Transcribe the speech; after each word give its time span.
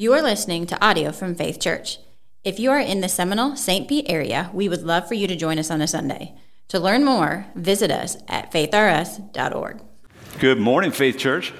You 0.00 0.14
are 0.14 0.22
listening 0.22 0.64
to 0.68 0.82
audio 0.82 1.12
from 1.12 1.34
Faith 1.34 1.60
Church. 1.60 1.98
If 2.42 2.58
you 2.58 2.70
are 2.70 2.80
in 2.80 3.02
the 3.02 3.08
Seminole, 3.10 3.54
St. 3.54 3.86
Pete 3.86 4.06
area, 4.08 4.50
we 4.54 4.66
would 4.66 4.82
love 4.82 5.06
for 5.06 5.12
you 5.12 5.26
to 5.26 5.36
join 5.36 5.58
us 5.58 5.70
on 5.70 5.82
a 5.82 5.86
Sunday. 5.86 6.34
To 6.68 6.80
learn 6.80 7.04
more, 7.04 7.44
visit 7.54 7.90
us 7.90 8.16
at 8.26 8.50
faithrus.org. 8.50 9.82
Good 10.38 10.58
morning, 10.58 10.90
Faith 10.90 11.18
Church. 11.18 11.52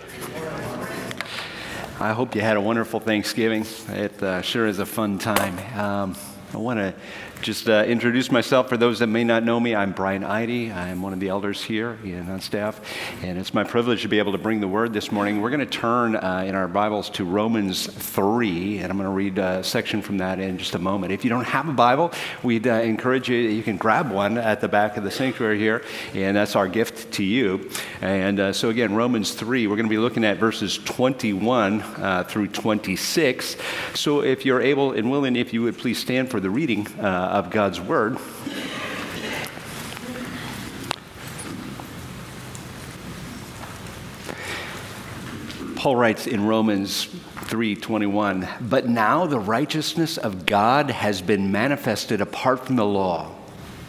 I 2.00 2.14
hope 2.14 2.34
you 2.34 2.40
had 2.40 2.56
a 2.56 2.62
wonderful 2.62 2.98
Thanksgiving. 2.98 3.66
It 3.90 4.22
uh, 4.22 4.40
sure 4.40 4.66
is 4.66 4.78
a 4.78 4.86
fun 4.86 5.18
time. 5.18 5.58
Um, 5.78 6.16
I 6.54 6.56
want 6.56 6.78
to 6.78 6.94
just 7.42 7.70
uh, 7.70 7.84
introduce 7.86 8.30
myself 8.30 8.68
for 8.68 8.76
those 8.76 8.98
that 8.98 9.06
may 9.06 9.24
not 9.24 9.42
know 9.42 9.58
me. 9.58 9.74
I'm 9.74 9.92
Brian 9.92 10.22
Eide. 10.22 10.70
I'm 10.72 11.00
one 11.00 11.14
of 11.14 11.20
the 11.20 11.28
elders 11.28 11.62
here 11.62 11.96
and 12.04 12.28
on 12.28 12.40
staff, 12.40 12.80
and 13.22 13.38
it's 13.38 13.54
my 13.54 13.64
privilege 13.64 14.02
to 14.02 14.08
be 14.08 14.18
able 14.18 14.32
to 14.32 14.38
bring 14.38 14.60
the 14.60 14.68
word 14.68 14.92
this 14.92 15.10
morning. 15.10 15.40
We're 15.40 15.48
going 15.48 15.60
to 15.60 15.66
turn 15.66 16.16
uh, 16.16 16.44
in 16.46 16.54
our 16.54 16.68
Bibles 16.68 17.08
to 17.10 17.24
Romans 17.24 17.86
3, 17.86 18.78
and 18.78 18.90
I'm 18.90 18.98
going 18.98 19.08
to 19.08 19.14
read 19.14 19.38
a 19.38 19.64
section 19.64 20.02
from 20.02 20.18
that 20.18 20.38
in 20.38 20.58
just 20.58 20.74
a 20.74 20.78
moment. 20.78 21.12
If 21.12 21.24
you 21.24 21.30
don't 21.30 21.46
have 21.46 21.66
a 21.66 21.72
Bible, 21.72 22.12
we'd 22.42 22.66
uh, 22.66 22.72
encourage 22.72 23.30
you, 23.30 23.38
you 23.38 23.62
can 23.62 23.78
grab 23.78 24.10
one 24.10 24.36
at 24.36 24.60
the 24.60 24.68
back 24.68 24.98
of 24.98 25.04
the 25.04 25.10
sanctuary 25.10 25.58
here, 25.58 25.82
and 26.14 26.36
that's 26.36 26.56
our 26.56 26.68
gift 26.68 27.12
to 27.12 27.24
you. 27.24 27.70
And 28.02 28.38
uh, 28.38 28.52
so, 28.52 28.68
again, 28.68 28.94
Romans 28.94 29.32
3, 29.32 29.66
we're 29.66 29.76
going 29.76 29.86
to 29.86 29.90
be 29.90 29.98
looking 29.98 30.24
at 30.24 30.36
verses 30.36 30.76
21 30.76 31.80
uh, 31.80 32.24
through 32.24 32.48
26. 32.48 33.56
So, 33.94 34.22
if 34.22 34.44
you're 34.44 34.60
able 34.60 34.92
and 34.92 35.10
willing, 35.10 35.36
if 35.36 35.54
you 35.54 35.62
would 35.62 35.78
please 35.78 35.98
stand 35.98 36.30
for 36.30 36.38
the 36.38 36.50
reading 36.50 36.86
uh, 36.98 37.29
of 37.30 37.50
God's 37.50 37.80
Word. 37.80 38.18
Paul 45.76 45.96
writes 45.96 46.26
in 46.26 46.44
Romans 46.44 47.08
3:21, 47.44 48.46
"But 48.60 48.86
now 48.88 49.26
the 49.26 49.38
righteousness 49.38 50.18
of 50.18 50.44
God 50.44 50.90
has 50.90 51.22
been 51.22 51.50
manifested 51.50 52.20
apart 52.20 52.66
from 52.66 52.76
the 52.76 52.84
law. 52.84 53.28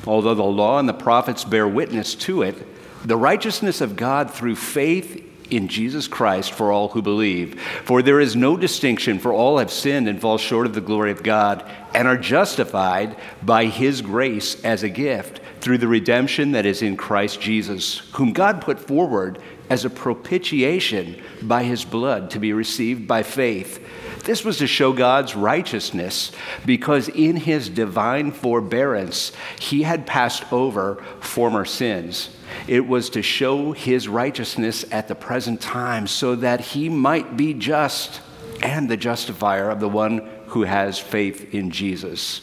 Although 0.07 0.35
the 0.35 0.43
law 0.43 0.79
and 0.79 0.87
the 0.87 0.93
prophets 0.93 1.43
bear 1.43 1.67
witness 1.67 2.15
to 2.15 2.43
it, 2.43 2.65
the 3.05 3.17
righteousness 3.17 3.81
of 3.81 3.95
God 3.95 4.31
through 4.31 4.55
faith 4.55 5.21
in 5.51 5.67
Jesus 5.67 6.07
Christ 6.07 6.51
for 6.51 6.71
all 6.71 6.89
who 6.89 7.01
believe. 7.01 7.59
For 7.83 8.01
there 8.01 8.19
is 8.19 8.35
no 8.35 8.57
distinction, 8.57 9.19
for 9.19 9.33
all 9.33 9.57
have 9.57 9.71
sinned 9.71 10.07
and 10.07 10.19
fall 10.19 10.37
short 10.37 10.65
of 10.65 10.73
the 10.73 10.81
glory 10.81 11.11
of 11.11 11.23
God, 11.23 11.69
and 11.93 12.07
are 12.07 12.17
justified 12.17 13.15
by 13.43 13.65
his 13.65 14.01
grace 14.01 14.63
as 14.63 14.83
a 14.83 14.89
gift 14.89 15.41
through 15.59 15.77
the 15.77 15.87
redemption 15.87 16.53
that 16.53 16.65
is 16.65 16.81
in 16.81 16.97
Christ 16.97 17.39
Jesus, 17.39 17.99
whom 18.13 18.33
God 18.33 18.61
put 18.61 18.79
forward 18.79 19.39
as 19.71 19.85
a 19.85 19.89
propitiation 19.89 21.15
by 21.41 21.63
his 21.63 21.85
blood 21.85 22.29
to 22.29 22.39
be 22.39 22.51
received 22.51 23.07
by 23.07 23.23
faith. 23.23 23.79
This 24.25 24.43
was 24.43 24.57
to 24.57 24.67
show 24.67 24.91
God's 24.91 25.33
righteousness 25.33 26.33
because 26.65 27.07
in 27.07 27.37
his 27.37 27.69
divine 27.69 28.33
forbearance 28.33 29.31
he 29.57 29.83
had 29.83 30.05
passed 30.05 30.51
over 30.51 30.95
former 31.21 31.63
sins. 31.63 32.35
It 32.67 32.85
was 32.85 33.09
to 33.11 33.21
show 33.21 33.71
his 33.71 34.09
righteousness 34.09 34.83
at 34.91 35.07
the 35.07 35.15
present 35.15 35.61
time 35.61 36.05
so 36.05 36.35
that 36.35 36.59
he 36.59 36.89
might 36.89 37.37
be 37.37 37.53
just 37.53 38.19
and 38.61 38.89
the 38.89 38.97
justifier 38.97 39.69
of 39.69 39.79
the 39.79 39.87
one 39.87 40.29
who 40.47 40.63
has 40.63 40.99
faith 40.99 41.53
in 41.55 41.71
Jesus. 41.71 42.41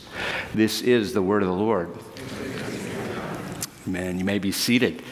This 0.55 0.81
is 0.81 1.13
the 1.13 1.21
word 1.21 1.43
of 1.43 1.51
the 1.51 1.55
Lord. 1.55 1.91
Man, 3.85 4.19
you 4.19 4.25
may 4.25 4.39
be 4.39 4.51
seated. 4.51 5.03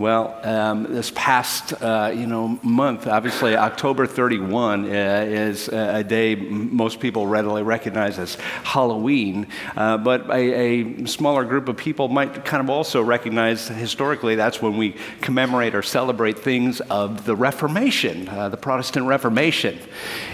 Well, 0.00 0.40
um, 0.44 0.84
this 0.84 1.12
past 1.14 1.74
uh, 1.82 2.10
you 2.16 2.26
know 2.26 2.58
month, 2.62 3.06
obviously 3.06 3.54
October 3.54 4.06
31 4.06 4.86
uh, 4.86 4.88
is 4.88 5.68
a 5.68 6.02
day 6.02 6.36
most 6.36 7.00
people 7.00 7.26
readily 7.26 7.62
recognize 7.62 8.18
as 8.18 8.36
Halloween, 8.64 9.46
uh, 9.76 9.98
but 9.98 10.26
a, 10.30 11.02
a, 11.02 11.06
smaller 11.06 11.44
group 11.44 11.68
of 11.68 11.76
people 11.76 12.08
might 12.08 12.46
kind 12.46 12.62
of 12.62 12.70
also 12.70 13.02
recognize 13.02 13.68
historically 13.68 14.36
that's 14.36 14.62
when 14.62 14.78
we 14.78 14.96
commemorate 15.20 15.74
or 15.74 15.82
celebrate 15.82 16.38
things 16.38 16.80
of 16.80 17.26
the 17.26 17.36
Reformation, 17.36 18.26
uh, 18.30 18.48
the 18.48 18.56
Protestant 18.56 19.04
Reformation. 19.04 19.78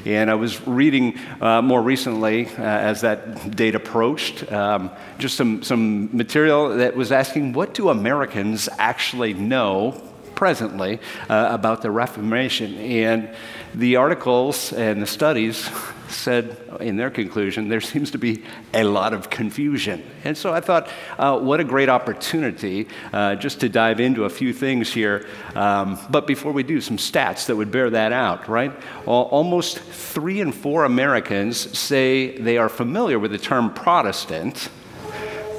And 0.05 0.31
I 0.31 0.37
was 0.37 0.65
reading 0.65 1.19
uh, 1.41 1.61
more 1.61 1.83
recently 1.83 2.47
uh, 2.47 2.63
as 2.63 3.01
that 3.01 3.57
date 3.57 3.75
approached, 3.75 4.53
um, 4.53 4.93
just 5.19 5.37
some 5.37 5.65
some 5.65 6.17
material 6.17 6.69
that 6.77 6.95
was 6.95 7.11
asking 7.11 7.53
what 7.53 7.75
do 7.75 7.89
Americans 7.89 8.69
actually 8.79 9.35
know 9.35 9.56
know 9.57 9.93
presently 10.35 11.01
uh, 11.31 11.49
about 11.51 11.83
the 11.83 11.91
Reformation. 11.91 12.75
And 12.75 13.29
the 13.75 13.97
articles 13.97 14.73
and 14.73 15.03
the 15.03 15.07
studies 15.07 15.69
said, 16.09 16.57
in 16.81 16.97
their 16.97 17.11
conclusion, 17.11 17.69
there 17.69 17.81
seems 17.81 18.11
to 18.11 18.19
be 18.19 18.45
a 18.73 18.85
lot 18.85 19.13
of 19.13 19.29
confusion. 19.29 20.03
And 20.25 20.37
so 20.37 20.53
I 20.53 20.61
thought, 20.61 20.89
uh, 21.19 21.39
what 21.41 21.59
a 21.59 21.65
great 21.65 21.89
opportunity 21.89 22.87
uh, 23.13 23.35
just 23.35 23.61
to 23.61 23.69
dive 23.69 23.99
into 23.99 24.25
a 24.25 24.31
few 24.31 24.53
things 24.53 24.93
here. 24.93 25.27
Um, 25.55 25.99
but 26.11 26.27
before 26.27 26.53
we 26.53 26.63
do, 26.63 26.81
some 26.81 26.99
stats 26.99 27.47
that 27.47 27.57
would 27.57 27.71
bear 27.71 27.91
that 27.91 28.13
out, 28.13 28.47
right? 28.49 28.73
Almost 29.07 29.79
three 30.15 30.41
in 30.41 30.53
four 30.53 30.85
Americans 30.85 31.57
say 31.77 32.39
they 32.39 32.59
are 32.59 32.69
familiar 32.69 33.19
with 33.19 33.33
the 33.33 33.39
term 33.39 33.73
Protestant. 33.73 34.69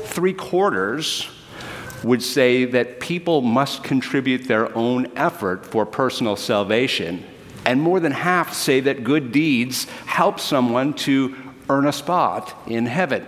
Three 0.05 0.33
quarters 0.33 1.27
would 2.03 2.21
say 2.21 2.65
that 2.65 2.99
people 2.99 3.41
must 3.41 3.83
contribute 3.83 4.47
their 4.47 4.75
own 4.77 5.11
effort 5.15 5.65
for 5.65 5.85
personal 5.85 6.35
salvation. 6.35 7.23
And 7.65 7.81
more 7.81 7.99
than 7.99 8.11
half 8.11 8.53
say 8.53 8.79
that 8.81 9.03
good 9.03 9.31
deeds 9.31 9.85
help 10.05 10.39
someone 10.39 10.93
to 10.93 11.35
earn 11.69 11.87
a 11.87 11.91
spot 11.91 12.55
in 12.67 12.85
heaven. 12.85 13.25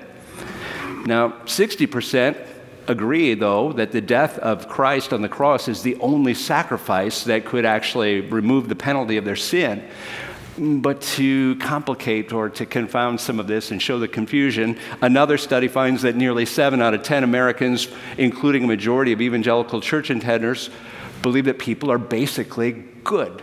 Now, 1.05 1.29
60% 1.45 2.47
agree, 2.87 3.33
though, 3.33 3.73
that 3.73 3.91
the 3.91 4.01
death 4.01 4.37
of 4.39 4.67
Christ 4.67 5.13
on 5.13 5.21
the 5.21 5.29
cross 5.29 5.67
is 5.67 5.83
the 5.83 5.95
only 5.97 6.33
sacrifice 6.33 7.23
that 7.25 7.45
could 7.45 7.65
actually 7.65 8.21
remove 8.21 8.69
the 8.69 8.75
penalty 8.75 9.17
of 9.17 9.25
their 9.25 9.35
sin. 9.35 9.83
But 10.59 10.99
to 11.01 11.55
complicate 11.55 12.33
or 12.33 12.49
to 12.49 12.65
confound 12.65 13.21
some 13.21 13.39
of 13.39 13.47
this 13.47 13.71
and 13.71 13.81
show 13.81 13.97
the 13.97 14.09
confusion, 14.09 14.77
another 15.01 15.37
study 15.37 15.69
finds 15.69 16.01
that 16.01 16.17
nearly 16.17 16.45
seven 16.45 16.81
out 16.81 16.93
of 16.93 17.01
10 17.01 17.23
Americans, 17.23 17.87
including 18.17 18.65
a 18.65 18.67
majority 18.67 19.13
of 19.13 19.21
evangelical 19.21 19.79
church 19.79 20.09
attenders, 20.09 20.69
believe 21.21 21.45
that 21.45 21.59
people 21.59 21.89
are 21.89 21.97
basically 21.97 22.71
good. 23.05 23.41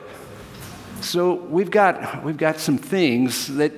So 1.00 1.34
we've 1.34 1.70
got, 1.70 2.22
we've 2.22 2.36
got 2.36 2.58
some 2.58 2.76
things 2.76 3.46
that 3.56 3.72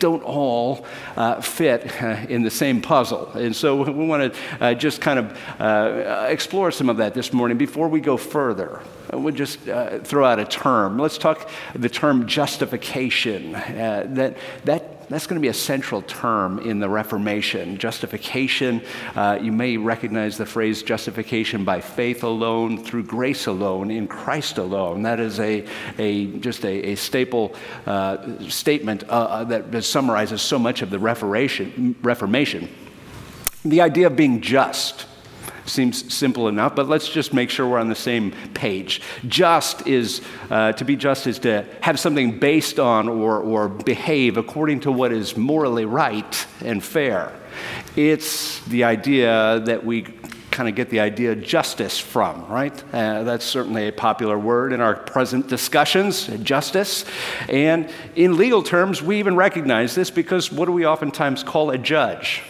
don't 0.00 0.24
all 0.24 0.84
uh, 1.16 1.40
fit 1.40 2.02
uh, 2.02 2.26
in 2.28 2.42
the 2.42 2.50
same 2.50 2.82
puzzle. 2.82 3.30
And 3.34 3.54
so 3.54 3.82
we 3.84 4.06
want 4.06 4.34
to 4.34 4.40
uh, 4.60 4.74
just 4.74 5.00
kind 5.00 5.20
of 5.20 5.38
uh, 5.60 6.26
explore 6.28 6.72
some 6.72 6.88
of 6.88 6.96
that 6.96 7.14
this 7.14 7.32
morning 7.32 7.58
before 7.58 7.86
we 7.86 8.00
go 8.00 8.16
further. 8.16 8.82
We'll 9.12 9.34
just 9.34 9.68
uh, 9.68 9.98
throw 9.98 10.24
out 10.24 10.38
a 10.38 10.46
term. 10.46 10.98
Let's 10.98 11.18
talk 11.18 11.50
the 11.74 11.90
term 11.90 12.26
justification. 12.26 13.54
Uh, 13.54 14.06
that, 14.08 14.38
that, 14.64 15.08
that's 15.10 15.26
going 15.26 15.38
to 15.38 15.42
be 15.42 15.48
a 15.48 15.54
central 15.54 16.00
term 16.00 16.58
in 16.60 16.80
the 16.80 16.88
Reformation. 16.88 17.76
Justification, 17.76 18.80
uh, 19.14 19.38
you 19.38 19.52
may 19.52 19.76
recognize 19.76 20.38
the 20.38 20.46
phrase 20.46 20.82
justification 20.82 21.62
by 21.62 21.82
faith 21.82 22.22
alone, 22.22 22.82
through 22.82 23.02
grace 23.02 23.46
alone, 23.46 23.90
in 23.90 24.08
Christ 24.08 24.56
alone. 24.56 25.02
That 25.02 25.20
is 25.20 25.38
a, 25.40 25.66
a, 25.98 26.26
just 26.38 26.64
a, 26.64 26.92
a 26.92 26.94
staple 26.94 27.54
uh, 27.84 28.48
statement 28.48 29.04
uh, 29.04 29.12
uh, 29.12 29.44
that 29.44 29.84
summarizes 29.84 30.40
so 30.40 30.58
much 30.58 30.80
of 30.80 30.88
the 30.88 30.98
Reformation. 30.98 31.96
Reformation. 32.00 32.70
The 33.62 33.82
idea 33.82 34.06
of 34.06 34.16
being 34.16 34.40
just 34.40 35.06
Seems 35.66 36.12
simple 36.12 36.48
enough, 36.48 36.74
but 36.74 36.88
let's 36.88 37.08
just 37.08 37.32
make 37.32 37.50
sure 37.50 37.68
we're 37.68 37.78
on 37.78 37.88
the 37.88 37.94
same 37.94 38.32
page. 38.54 39.00
Just 39.28 39.86
is, 39.86 40.20
uh, 40.50 40.72
to 40.72 40.84
be 40.84 40.96
just 40.96 41.26
is 41.26 41.38
to 41.40 41.64
have 41.80 42.00
something 42.00 42.38
based 42.38 42.80
on 42.80 43.08
or, 43.08 43.40
or 43.40 43.68
behave 43.68 44.36
according 44.36 44.80
to 44.80 44.92
what 44.92 45.12
is 45.12 45.36
morally 45.36 45.84
right 45.84 46.46
and 46.64 46.82
fair. 46.82 47.32
It's 47.96 48.60
the 48.66 48.84
idea 48.84 49.60
that 49.60 49.84
we 49.84 50.06
kind 50.50 50.68
of 50.68 50.74
get 50.74 50.90
the 50.90 51.00
idea 51.00 51.34
justice 51.34 51.98
from, 51.98 52.46
right? 52.46 52.84
Uh, 52.92 53.22
that's 53.22 53.44
certainly 53.44 53.88
a 53.88 53.92
popular 53.92 54.38
word 54.38 54.72
in 54.72 54.80
our 54.80 54.94
present 54.94 55.48
discussions, 55.48 56.26
justice. 56.42 57.04
And 57.48 57.90
in 58.14 58.36
legal 58.36 58.62
terms, 58.62 59.02
we 59.02 59.18
even 59.18 59.34
recognize 59.34 59.94
this 59.94 60.10
because 60.10 60.52
what 60.52 60.66
do 60.66 60.72
we 60.72 60.86
oftentimes 60.86 61.42
call 61.42 61.70
a 61.70 61.78
judge? 61.78 62.42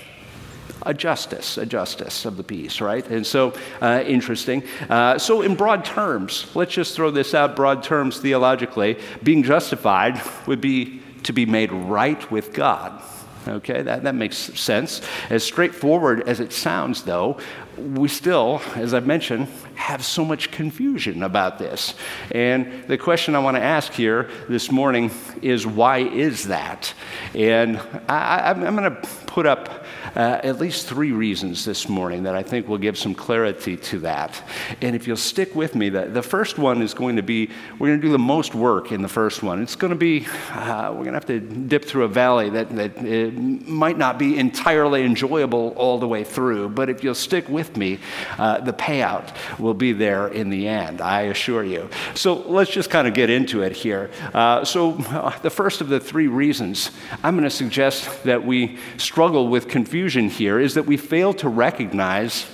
A 0.86 0.94
justice, 0.94 1.58
a 1.58 1.66
justice 1.66 2.24
of 2.24 2.36
the 2.36 2.42
peace, 2.42 2.80
right? 2.80 3.06
And 3.08 3.26
so, 3.26 3.54
uh, 3.80 4.02
interesting. 4.06 4.62
Uh, 4.88 5.18
so, 5.18 5.42
in 5.42 5.54
broad 5.54 5.84
terms, 5.84 6.46
let's 6.54 6.72
just 6.72 6.94
throw 6.94 7.10
this 7.10 7.34
out 7.34 7.56
broad 7.56 7.82
terms 7.82 8.18
theologically. 8.18 8.98
Being 9.22 9.42
justified 9.42 10.20
would 10.46 10.60
be 10.60 11.00
to 11.24 11.32
be 11.32 11.46
made 11.46 11.72
right 11.72 12.30
with 12.30 12.52
God. 12.52 13.02
Okay, 13.46 13.82
that, 13.82 14.04
that 14.04 14.14
makes 14.14 14.36
sense. 14.36 15.00
As 15.28 15.42
straightforward 15.42 16.28
as 16.28 16.38
it 16.38 16.52
sounds, 16.52 17.02
though, 17.02 17.38
we 17.76 18.08
still, 18.08 18.62
as 18.76 18.94
I've 18.94 19.06
mentioned, 19.06 19.48
have 19.74 20.04
so 20.04 20.24
much 20.24 20.52
confusion 20.52 21.24
about 21.24 21.58
this. 21.58 21.94
And 22.30 22.84
the 22.86 22.96
question 22.96 23.34
I 23.34 23.40
want 23.40 23.56
to 23.56 23.62
ask 23.62 23.92
here 23.92 24.30
this 24.48 24.70
morning 24.70 25.10
is 25.40 25.66
why 25.66 25.98
is 25.98 26.44
that? 26.44 26.94
And 27.34 27.78
I, 28.08 28.50
am 28.50 28.76
going 28.76 28.94
to 28.94 29.08
put 29.26 29.46
up 29.46 29.81
uh, 30.16 30.40
at 30.42 30.58
least 30.58 30.86
three 30.86 31.12
reasons 31.12 31.64
this 31.64 31.88
morning 31.88 32.22
that 32.24 32.34
I 32.34 32.42
think 32.42 32.68
will 32.68 32.78
give 32.78 32.98
some 32.98 33.14
clarity 33.14 33.76
to 33.76 34.00
that. 34.00 34.42
And 34.80 34.96
if 34.96 35.06
you'll 35.06 35.16
stick 35.16 35.54
with 35.54 35.74
me, 35.74 35.88
the, 35.88 36.06
the 36.06 36.22
first 36.22 36.58
one 36.58 36.82
is 36.82 36.94
going 36.94 37.16
to 37.16 37.22
be 37.22 37.50
we're 37.78 37.88
going 37.88 38.00
to 38.00 38.06
do 38.06 38.12
the 38.12 38.18
most 38.18 38.54
work 38.54 38.92
in 38.92 39.02
the 39.02 39.08
first 39.08 39.42
one. 39.42 39.62
It's 39.62 39.76
going 39.76 39.92
to 39.92 39.96
be, 39.96 40.26
uh, 40.50 40.90
we're 40.90 41.04
going 41.04 41.06
to 41.06 41.12
have 41.12 41.26
to 41.26 41.40
dip 41.40 41.84
through 41.84 42.04
a 42.04 42.08
valley 42.08 42.50
that, 42.50 42.68
that 42.76 43.02
might 43.02 43.98
not 43.98 44.18
be 44.18 44.38
entirely 44.38 45.04
enjoyable 45.04 45.74
all 45.76 45.98
the 45.98 46.08
way 46.08 46.24
through, 46.24 46.70
but 46.70 46.88
if 46.88 47.02
you'll 47.02 47.14
stick 47.14 47.48
with 47.48 47.76
me, 47.76 47.98
uh, 48.38 48.60
the 48.60 48.72
payout 48.72 49.34
will 49.58 49.74
be 49.74 49.92
there 49.92 50.28
in 50.28 50.50
the 50.50 50.68
end, 50.68 51.00
I 51.00 51.22
assure 51.22 51.64
you. 51.64 51.88
So 52.14 52.34
let's 52.34 52.70
just 52.70 52.90
kind 52.90 53.08
of 53.08 53.14
get 53.14 53.30
into 53.30 53.62
it 53.62 53.72
here. 53.72 54.10
Uh, 54.34 54.64
so, 54.64 54.94
uh, 55.08 55.36
the 55.40 55.50
first 55.50 55.80
of 55.80 55.88
the 55.88 56.00
three 56.00 56.28
reasons 56.28 56.90
I'm 57.22 57.34
going 57.34 57.44
to 57.44 57.50
suggest 57.50 58.24
that 58.24 58.44
we 58.44 58.78
struggle 58.96 59.48
with 59.48 59.68
confusion 59.68 59.91
here 59.92 60.58
is 60.58 60.74
that 60.74 60.86
we 60.86 60.96
fail 60.96 61.34
to 61.34 61.48
recognize 61.48 62.46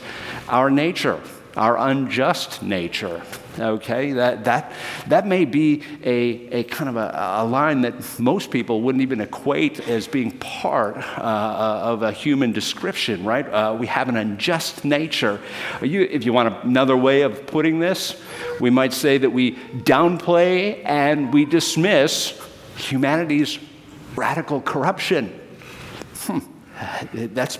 our 0.48 0.70
nature, 0.70 1.20
our 1.56 1.78
unjust 1.78 2.62
nature. 2.62 3.22
Okay, 3.60 4.12
that, 4.12 4.44
that, 4.44 4.72
that 5.06 5.26
may 5.26 5.44
be 5.44 5.82
a, 6.02 6.60
a 6.60 6.62
kind 6.64 6.88
of 6.88 6.96
a, 6.96 7.12
a 7.38 7.44
line 7.44 7.82
that 7.82 8.18
most 8.18 8.50
people 8.50 8.82
wouldn't 8.82 9.02
even 9.02 9.20
equate 9.20 9.88
as 9.88 10.06
being 10.06 10.32
part 10.38 10.96
uh 10.96 11.80
of 11.82 12.02
a 12.02 12.12
human 12.12 12.52
description, 12.52 13.24
right? 13.24 13.46
Uh, 13.48 13.76
we 13.78 13.86
have 13.86 14.08
an 14.08 14.16
unjust 14.16 14.84
nature. 14.84 15.40
You, 15.80 16.02
if 16.02 16.24
you 16.24 16.32
want 16.32 16.64
another 16.64 16.96
way 16.96 17.22
of 17.22 17.46
putting 17.46 17.78
this, 17.78 18.20
we 18.60 18.70
might 18.70 18.92
say 18.92 19.18
that 19.18 19.30
we 19.30 19.52
downplay 19.52 20.82
and 20.84 21.32
we 21.32 21.44
dismiss 21.44 22.40
humanity's 22.76 23.58
radical 24.16 24.60
corruption. 24.60 25.37
That's 27.12 27.58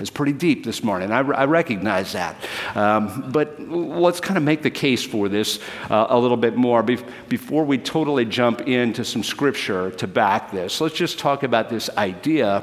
is 0.00 0.10
pretty 0.10 0.32
deep 0.32 0.64
this 0.64 0.84
morning. 0.84 1.10
I, 1.10 1.20
I 1.20 1.44
recognize 1.46 2.12
that. 2.12 2.36
Um, 2.74 3.30
but 3.32 3.60
let's 3.68 4.20
kind 4.20 4.36
of 4.36 4.44
make 4.44 4.62
the 4.62 4.70
case 4.70 5.04
for 5.04 5.28
this 5.28 5.60
uh, 5.90 6.06
a 6.10 6.18
little 6.18 6.36
bit 6.36 6.56
more 6.56 6.82
Be- 6.82 6.98
before 7.28 7.64
we 7.64 7.78
totally 7.78 8.24
jump 8.24 8.62
into 8.62 9.04
some 9.04 9.22
scripture 9.22 9.90
to 9.92 10.06
back 10.06 10.52
this. 10.52 10.80
Let's 10.80 10.94
just 10.94 11.18
talk 11.18 11.42
about 11.42 11.68
this 11.68 11.90
idea 11.96 12.62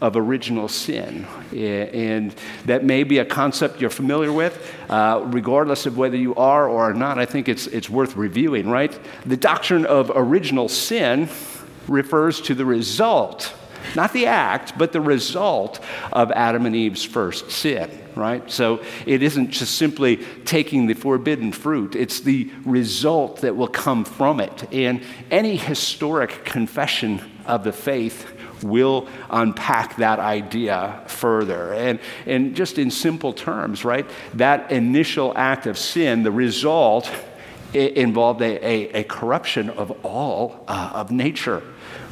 of 0.00 0.16
original 0.16 0.68
sin. 0.68 1.26
And 1.52 2.34
that 2.64 2.84
may 2.84 3.04
be 3.04 3.18
a 3.18 3.24
concept 3.24 3.82
you're 3.82 3.90
familiar 3.90 4.32
with, 4.32 4.74
uh, 4.88 5.22
regardless 5.26 5.84
of 5.84 5.98
whether 5.98 6.16
you 6.16 6.34
are 6.36 6.68
or 6.68 6.90
are 6.90 6.94
not. 6.94 7.18
I 7.18 7.26
think 7.26 7.48
it's, 7.48 7.66
it's 7.66 7.90
worth 7.90 8.16
reviewing, 8.16 8.70
right? 8.70 8.98
The 9.26 9.36
doctrine 9.36 9.84
of 9.84 10.10
original 10.14 10.70
sin 10.70 11.28
refers 11.86 12.40
to 12.42 12.54
the 12.54 12.64
result 12.64 13.54
not 13.94 14.12
the 14.12 14.26
act, 14.26 14.76
but 14.78 14.92
the 14.92 15.00
result 15.00 15.80
of 16.12 16.30
Adam 16.32 16.66
and 16.66 16.76
Eve's 16.76 17.04
first 17.04 17.50
sin, 17.50 17.90
right? 18.14 18.48
So 18.50 18.82
it 19.06 19.22
isn't 19.22 19.50
just 19.50 19.76
simply 19.76 20.16
taking 20.44 20.86
the 20.86 20.94
forbidden 20.94 21.52
fruit, 21.52 21.94
it's 21.96 22.20
the 22.20 22.50
result 22.64 23.40
that 23.42 23.56
will 23.56 23.68
come 23.68 24.04
from 24.04 24.40
it. 24.40 24.72
And 24.72 25.02
any 25.30 25.56
historic 25.56 26.44
confession 26.44 27.20
of 27.46 27.64
the 27.64 27.72
faith 27.72 28.26
will 28.62 29.08
unpack 29.30 29.96
that 29.96 30.18
idea 30.18 31.02
further. 31.06 31.72
And, 31.72 31.98
and 32.26 32.54
just 32.54 32.78
in 32.78 32.90
simple 32.90 33.32
terms, 33.32 33.84
right, 33.84 34.08
that 34.34 34.70
initial 34.70 35.32
act 35.36 35.66
of 35.66 35.78
sin, 35.78 36.22
the 36.22 36.30
result, 36.30 37.10
involved 37.72 38.42
a, 38.42 38.66
a, 38.66 39.00
a 39.00 39.04
corruption 39.04 39.70
of 39.70 40.04
all 40.04 40.64
uh, 40.66 40.90
of 40.94 41.10
nature 41.10 41.62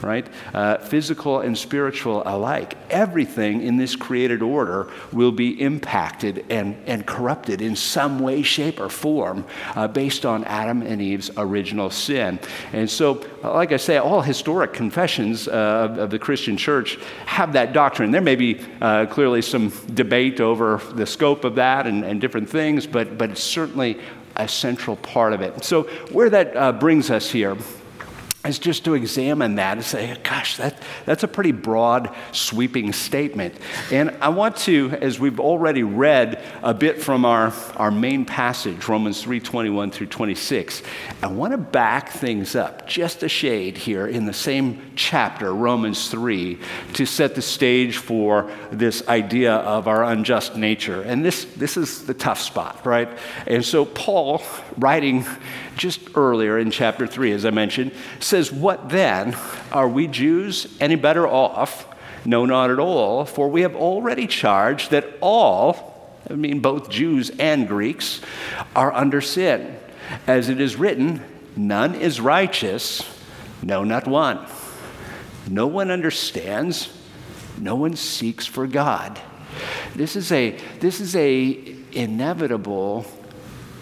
right? 0.02 0.26
Uh, 0.54 0.78
physical 0.78 1.40
and 1.40 1.56
spiritual 1.56 2.22
alike. 2.26 2.76
Everything 2.90 3.62
in 3.62 3.76
this 3.76 3.96
created 3.96 4.42
order 4.42 4.90
will 5.12 5.32
be 5.32 5.60
impacted 5.60 6.44
and, 6.50 6.76
and 6.86 7.06
corrupted 7.06 7.60
in 7.60 7.76
some 7.76 8.18
way, 8.18 8.42
shape, 8.42 8.80
or 8.80 8.88
form 8.88 9.44
uh, 9.74 9.88
based 9.88 10.24
on 10.24 10.44
Adam 10.44 10.82
and 10.82 11.00
Eve's 11.00 11.30
original 11.36 11.90
sin. 11.90 12.38
And 12.72 12.88
so, 12.88 13.24
like 13.42 13.72
I 13.72 13.76
say, 13.76 13.98
all 13.98 14.22
historic 14.22 14.72
confessions 14.72 15.48
uh, 15.48 15.50
of, 15.50 15.98
of, 15.98 16.10
the 16.10 16.18
Christian 16.18 16.56
church 16.56 16.98
have 17.26 17.52
that 17.52 17.72
doctrine. 17.72 18.10
There 18.10 18.20
may 18.20 18.36
be 18.36 18.60
uh, 18.80 19.06
clearly 19.06 19.42
some 19.42 19.68
debate 19.94 20.40
over 20.40 20.80
the 20.94 21.06
scope 21.06 21.44
of 21.44 21.56
that 21.56 21.86
and, 21.86 22.04
and 22.04 22.20
different 22.20 22.48
things, 22.48 22.86
but, 22.86 23.18
but 23.18 23.30
it's 23.30 23.42
certainly 23.42 24.00
a 24.36 24.48
central 24.48 24.96
part 24.96 25.32
of 25.32 25.42
it. 25.42 25.64
So, 25.64 25.84
where 26.12 26.30
that 26.30 26.56
uh, 26.56 26.72
brings 26.72 27.10
us 27.10 27.30
here 27.30 27.56
is 28.46 28.61
just 28.61 28.85
to 28.85 28.94
examine 28.94 29.56
that 29.56 29.76
and 29.76 29.85
say, 29.85 30.17
gosh, 30.23 30.58
that, 30.58 30.81
that's 31.05 31.25
a 31.25 31.29
pretty 31.29 31.50
broad, 31.50 32.14
sweeping 32.31 32.93
statement. 32.93 33.52
And 33.90 34.17
I 34.20 34.29
want 34.29 34.56
to, 34.58 34.90
as 35.00 35.19
we've 35.19 35.40
already 35.40 35.82
read 35.82 36.43
a 36.62 36.73
bit 36.73 37.02
from 37.02 37.25
our, 37.25 37.52
our 37.75 37.90
main 37.90 38.25
passage, 38.25 38.88
Romans 38.88 39.23
3 39.23 39.40
21 39.40 39.90
through 39.90 40.06
26, 40.06 40.82
I 41.20 41.26
want 41.26 41.50
to 41.50 41.58
back 41.58 42.11
things 42.11 42.55
up 42.55 42.87
just 42.87 43.25
a 43.25 43.29
shade 43.29 43.76
here 43.76 44.06
in 44.06 44.25
the 44.25 44.32
same 44.32 44.93
chapter, 44.94 45.52
Romans 45.52 46.08
3, 46.08 46.58
to 46.94 47.06
set 47.06 47.35
the 47.35 47.43
stage 47.43 47.96
for 47.96 48.50
this 48.70 49.06
idea 49.08 49.55
of 49.55 49.88
our 49.88 50.05
unjust 50.05 50.55
nature. 50.55 51.02
And 51.02 51.25
this, 51.25 51.44
this 51.56 51.76
is 51.76 52.06
the 52.06 52.14
tough 52.14 52.40
spot, 52.40 52.87
right? 52.87 53.08
And 53.49 53.64
so, 53.64 53.85
Paul, 53.85 54.43
writing 54.76 55.26
just 55.78 56.00
earlier 56.14 56.58
in 56.58 56.70
chapter 56.70 57.06
3, 57.06 57.32
as 57.32 57.46
I 57.46 57.50
mentioned, 57.50 57.92
says, 58.20 58.52
What 58.52 58.90
then? 58.90 59.36
Are 59.72 59.88
we 59.88 60.06
Jews 60.06 60.76
any 60.80 60.96
better 60.96 61.26
off? 61.26 61.86
No, 62.25 62.44
not 62.44 62.70
at 62.70 62.78
all, 62.78 63.25
for 63.25 63.48
we 63.48 63.62
have 63.62 63.75
already 63.75 64.26
charged 64.26 64.90
that 64.90 65.06
all, 65.20 66.19
I 66.28 66.34
mean 66.34 66.60
both 66.60 66.90
Jews 66.90 67.30
and 67.38 67.66
Greeks, 67.66 68.20
are 68.76 68.92
under 68.92 69.20
sin. 69.20 69.78
As 70.26 70.48
it 70.48 70.60
is 70.60 70.76
written, 70.76 71.22
none 71.56 71.94
is 71.94 72.20
righteous, 72.20 73.02
no, 73.62 73.84
not 73.84 74.06
one. 74.06 74.46
No 75.48 75.66
one 75.66 75.90
understands, 75.90 76.92
no 77.56 77.76
one 77.76 77.96
seeks 77.96 78.46
for 78.46 78.66
God. 78.66 79.20
This 79.94 80.16
is 80.16 80.30
a, 80.32 80.58
this 80.80 81.00
is 81.00 81.16
a 81.16 81.76
inevitable 81.92 83.06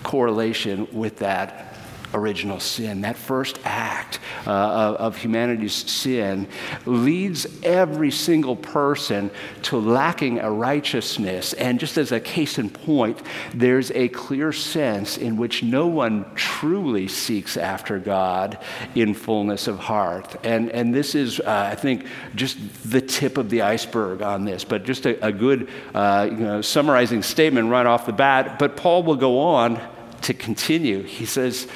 correlation 0.02 0.86
with 0.92 1.18
that 1.18 1.75
original 2.16 2.58
sin, 2.58 3.02
that 3.02 3.16
first 3.16 3.58
act 3.64 4.18
uh, 4.46 4.50
of, 4.50 4.96
of 4.96 5.16
humanity's 5.16 5.74
sin, 5.74 6.48
leads 6.84 7.46
every 7.62 8.10
single 8.10 8.56
person 8.56 9.30
to 9.62 9.76
lacking 9.76 10.40
a 10.40 10.50
righteousness. 10.50 11.52
And 11.52 11.78
just 11.78 11.98
as 11.98 12.12
a 12.12 12.20
case 12.20 12.58
in 12.58 12.70
point, 12.70 13.20
there's 13.54 13.90
a 13.92 14.08
clear 14.08 14.52
sense 14.52 15.18
in 15.18 15.36
which 15.36 15.62
no 15.62 15.86
one 15.86 16.24
truly 16.34 17.08
seeks 17.08 17.56
after 17.56 17.98
God 17.98 18.58
in 18.94 19.14
fullness 19.14 19.68
of 19.68 19.78
heart. 19.78 20.36
And, 20.42 20.70
and 20.70 20.94
this 20.94 21.14
is, 21.14 21.40
uh, 21.40 21.68
I 21.72 21.74
think, 21.74 22.06
just 22.34 22.58
the 22.90 23.00
tip 23.00 23.38
of 23.38 23.50
the 23.50 23.62
iceberg 23.62 24.22
on 24.22 24.44
this, 24.44 24.64
but 24.64 24.84
just 24.84 25.06
a, 25.06 25.24
a 25.26 25.32
good 25.32 25.68
uh, 25.94 26.28
you 26.30 26.38
know, 26.38 26.62
summarizing 26.62 27.22
statement 27.22 27.68
right 27.68 27.86
off 27.86 28.06
the 28.06 28.12
bat. 28.12 28.58
But 28.58 28.76
Paul 28.76 29.02
will 29.02 29.16
go 29.16 29.38
on 29.38 29.80
to 30.22 30.34
continue. 30.34 31.02
He 31.02 31.26
says, 31.26 31.68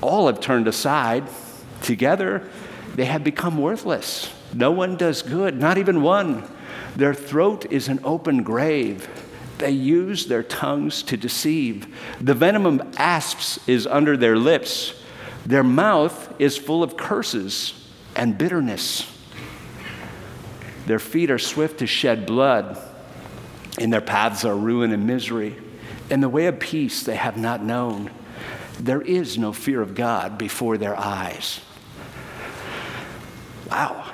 All 0.00 0.26
have 0.26 0.40
turned 0.40 0.68
aside. 0.68 1.28
Together, 1.82 2.48
they 2.94 3.04
have 3.04 3.24
become 3.24 3.58
worthless. 3.58 4.32
No 4.54 4.70
one 4.70 4.96
does 4.96 5.22
good, 5.22 5.58
not 5.58 5.78
even 5.78 6.02
one. 6.02 6.48
Their 6.96 7.14
throat 7.14 7.66
is 7.70 7.88
an 7.88 8.00
open 8.04 8.42
grave. 8.42 9.08
They 9.58 9.70
use 9.70 10.26
their 10.26 10.42
tongues 10.42 11.02
to 11.04 11.16
deceive. 11.16 11.86
The 12.20 12.34
venom 12.34 12.66
of 12.66 12.94
asps 12.96 13.58
is 13.68 13.86
under 13.86 14.16
their 14.16 14.36
lips. 14.36 14.94
Their 15.44 15.64
mouth 15.64 16.34
is 16.38 16.56
full 16.56 16.82
of 16.82 16.96
curses 16.96 17.74
and 18.16 18.38
bitterness. 18.38 19.10
Their 20.86 20.98
feet 20.98 21.30
are 21.30 21.38
swift 21.38 21.78
to 21.78 21.86
shed 21.86 22.26
blood. 22.26 22.80
and 23.76 23.92
their 23.92 24.00
paths 24.00 24.44
are 24.44 24.56
ruin 24.56 24.92
and 24.92 25.04
misery. 25.04 25.56
In 26.10 26.20
the 26.20 26.28
way 26.28 26.46
of 26.46 26.60
peace 26.60 27.02
they 27.02 27.16
have 27.16 27.36
not 27.36 27.62
known. 27.64 28.10
There 28.78 29.02
is 29.02 29.38
no 29.38 29.52
fear 29.52 29.80
of 29.80 29.94
God 29.94 30.36
before 30.36 30.76
their 30.78 30.98
eyes. 30.98 31.60
Wow. 33.70 34.13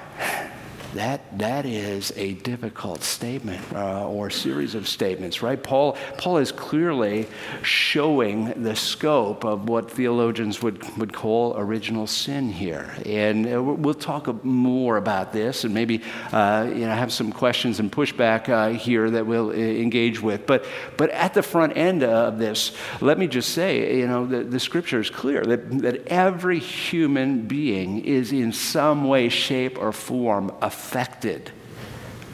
That, 0.94 1.38
that 1.38 1.66
is 1.66 2.12
a 2.16 2.34
difficult 2.34 3.02
statement 3.02 3.64
uh, 3.72 4.08
or 4.08 4.28
series 4.28 4.74
of 4.74 4.88
statements, 4.88 5.40
right? 5.40 5.62
Paul, 5.62 5.96
Paul 6.18 6.38
is 6.38 6.50
clearly 6.50 7.28
showing 7.62 8.62
the 8.62 8.74
scope 8.74 9.44
of 9.44 9.68
what 9.68 9.90
theologians 9.90 10.62
would, 10.62 10.82
would 10.98 11.12
call 11.12 11.56
original 11.56 12.08
sin 12.08 12.50
here. 12.50 12.92
And 13.06 13.52
uh, 13.52 13.62
we'll 13.62 13.94
talk 13.94 14.44
more 14.44 14.96
about 14.96 15.32
this 15.32 15.62
and 15.62 15.72
maybe 15.72 16.02
uh, 16.32 16.66
you 16.68 16.86
know, 16.86 16.94
have 16.94 17.12
some 17.12 17.30
questions 17.30 17.78
and 17.78 17.90
pushback 17.90 18.48
uh, 18.48 18.76
here 18.76 19.10
that 19.10 19.26
we'll 19.26 19.50
uh, 19.50 19.52
engage 19.52 20.20
with. 20.20 20.44
But, 20.44 20.64
but 20.96 21.10
at 21.10 21.34
the 21.34 21.42
front 21.42 21.76
end 21.76 22.02
of 22.02 22.38
this, 22.38 22.72
let 23.00 23.16
me 23.16 23.28
just 23.28 23.50
say, 23.50 23.96
you 23.98 24.08
know, 24.08 24.26
the, 24.26 24.42
the 24.42 24.58
scripture 24.58 25.00
is 25.00 25.10
clear 25.10 25.44
that, 25.44 25.70
that 25.82 26.08
every 26.08 26.58
human 26.58 27.42
being 27.42 28.04
is 28.04 28.32
in 28.32 28.52
some 28.52 29.04
way, 29.04 29.28
shape, 29.28 29.78
or 29.78 29.92
form 29.92 30.50
affected 30.60 30.79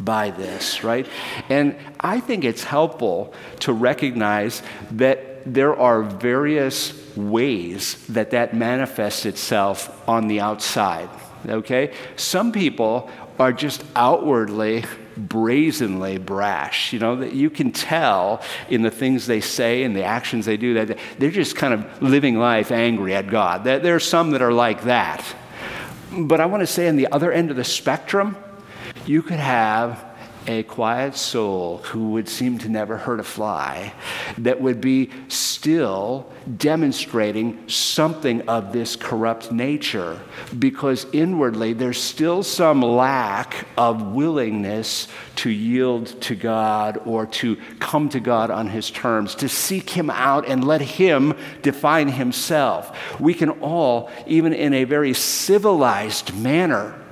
by 0.01 0.31
this, 0.31 0.85
right? 0.85 1.07
And 1.49 1.77
I 2.01 2.21
think 2.21 2.45
it's 2.45 2.65
helpful 2.65 3.35
to 3.61 3.73
recognize 3.73 4.63
that 4.93 5.53
there 5.53 5.77
are 5.77 6.03
various 6.03 7.17
ways 7.17 8.05
that 8.09 8.31
that 8.31 8.55
manifests 8.55 9.27
itself 9.27 10.09
on 10.09 10.29
the 10.29 10.41
outside, 10.41 11.09
okay? 11.49 11.95
Some 12.17 12.53
people 12.53 13.11
are 13.39 13.53
just 13.53 13.85
outwardly 13.95 14.85
brazenly 15.17 16.19
brash. 16.19 16.93
You 16.93 16.99
know, 16.99 17.17
that 17.17 17.33
you 17.33 17.49
can 17.49 17.73
tell 17.73 18.43
in 18.69 18.83
the 18.83 18.91
things 18.91 19.27
they 19.27 19.41
say 19.41 19.83
and 19.83 19.95
the 19.97 20.05
actions 20.05 20.47
they 20.47 20.57
do 20.57 20.75
that 20.75 20.99
they're 21.19 21.31
just 21.31 21.57
kind 21.57 21.75
of 21.75 22.03
living 22.03 22.39
life 22.39 22.71
angry 22.71 23.15
at 23.15 23.29
God. 23.29 23.65
There 23.65 23.95
are 23.95 24.01
some 24.01 24.33
that 24.33 24.43
are 24.43 24.53
like 24.53 24.85
that. 24.85 25.25
But 26.13 26.41
I 26.41 26.47
want 26.47 26.63
to 26.63 26.67
say 26.67 26.89
on 26.89 26.97
the 26.97 27.09
other 27.11 27.33
end 27.33 27.51
of 27.51 27.57
the 27.57 27.65
spectrum, 27.65 28.37
you 29.05 29.23
could 29.23 29.39
have 29.39 30.05
a 30.47 30.63
quiet 30.65 31.17
soul 31.17 31.79
who 31.79 32.11
would 32.11 32.29
seem 32.29 32.59
to 32.59 32.69
never 32.69 32.97
hurt 32.97 33.21
a 33.21 33.25
fly, 33.25 33.93
that 34.39 34.61
would 34.61 34.81
be 34.81 35.11
still 35.29 36.31
demonstrating 36.57 37.69
something 37.69 38.49
of 38.49 38.73
this 38.73 38.97
corrupt 38.97 39.51
nature, 39.51 40.21
because 40.59 41.07
inwardly 41.13 41.73
there's 41.73 42.01
still 42.01 42.43
some 42.43 42.81
lack 42.83 43.67
of 43.77 44.13
willingness 44.13 45.09
to 45.37 45.51
yield 45.51 46.07
to 46.23 46.35
God 46.35 47.01
or 47.05 47.27
to 47.27 47.57
come 47.79 48.09
to 48.11 48.21
God 48.21 48.51
on 48.51 48.69
His 48.69 48.91
terms, 48.91 49.35
to 49.37 49.49
seek 49.49 49.91
Him 49.91 50.11
out 50.11 50.47
and 50.47 50.65
let 50.65 50.81
Him 50.81 51.35
define 51.63 52.09
Himself. 52.09 52.97
We 53.21 53.35
can 53.35 53.51
all, 53.51 54.11
even 54.27 54.53
in 54.53 54.73
a 54.73 54.85
very 54.85 55.15
civilized 55.15 56.35
manner, 56.37 57.03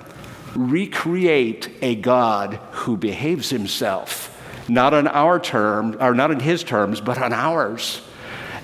recreate 0.55 1.69
a 1.83 1.95
God 1.97 2.55
who 2.73 2.97
behaves 2.97 3.51
himself, 3.51 4.31
not 4.69 4.95
on 4.95 5.07
our 5.09 5.39
terms, 5.39 5.97
or 6.01 6.15
not 6.15 6.31
on 6.31 6.41
his 6.41 6.63
terms, 6.65 7.01
but 7.01 7.19
on 7.19 7.33
ours. 7.33 8.01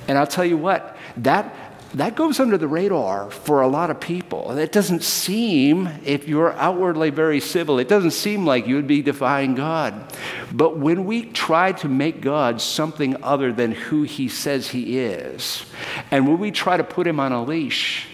And 0.09 0.19
I'll 0.19 0.27
tell 0.27 0.45
you 0.45 0.57
what, 0.57 0.97
that, 1.19 1.55
that 1.95 2.17
goes 2.17 2.41
under 2.41 2.57
the 2.57 2.69
radar 2.69 3.31
for 3.31 3.61
a 3.61 3.69
lot 3.69 3.91
of 3.91 4.01
people. 4.01 4.57
It 4.59 4.73
doesn't 4.73 5.03
seem, 5.03 5.89
if 6.05 6.27
you're 6.27 6.53
outwardly 6.55 7.11
very 7.11 7.41
civil, 7.41 7.79
it 7.79 7.89
doesn't 7.89 8.13
seem 8.13 8.47
like 8.47 8.67
you 8.67 8.77
would 8.77 8.87
be 8.87 9.03
defying 9.03 9.55
God. 9.55 10.13
But 10.53 10.79
when 10.79 11.05
we 11.05 11.27
try 11.27 11.73
to 11.73 11.89
make 11.89 12.21
God 12.21 12.61
something 12.61 13.23
other 13.23 13.53
than 13.53 13.73
who 13.73 14.03
he 14.03 14.29
says 14.29 14.69
he 14.69 14.99
is, 14.99 15.65
and 16.11 16.27
when 16.27 16.39
we 16.39 16.51
try 16.51 16.77
to 16.77 16.85
put 16.85 17.07
him 17.07 17.21
on 17.21 17.33
a 17.33 17.43
leash 17.43 18.07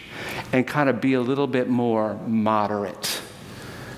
and 0.52 0.66
kind 0.66 0.88
of 0.88 1.00
be 1.00 1.14
a 1.14 1.20
little 1.20 1.46
bit 1.46 1.68
more 1.68 2.14
moderate, 2.26 3.20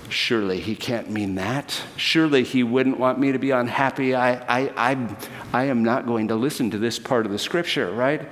Surely 0.08 0.60
he 0.60 0.74
can't 0.74 1.10
mean 1.10 1.34
that. 1.34 1.82
Surely 1.96 2.42
he 2.42 2.62
wouldn't 2.62 2.98
want 2.98 3.18
me 3.18 3.32
to 3.32 3.38
be 3.38 3.50
unhappy. 3.50 4.14
I, 4.14 4.34
I, 4.34 4.72
I, 4.76 5.16
I 5.52 5.64
am 5.64 5.82
not 5.84 6.06
going 6.06 6.28
to 6.28 6.34
listen 6.34 6.70
to 6.70 6.78
this 6.78 6.98
part 6.98 7.26
of 7.26 7.32
the 7.32 7.38
scripture, 7.38 7.90
right? 7.90 8.26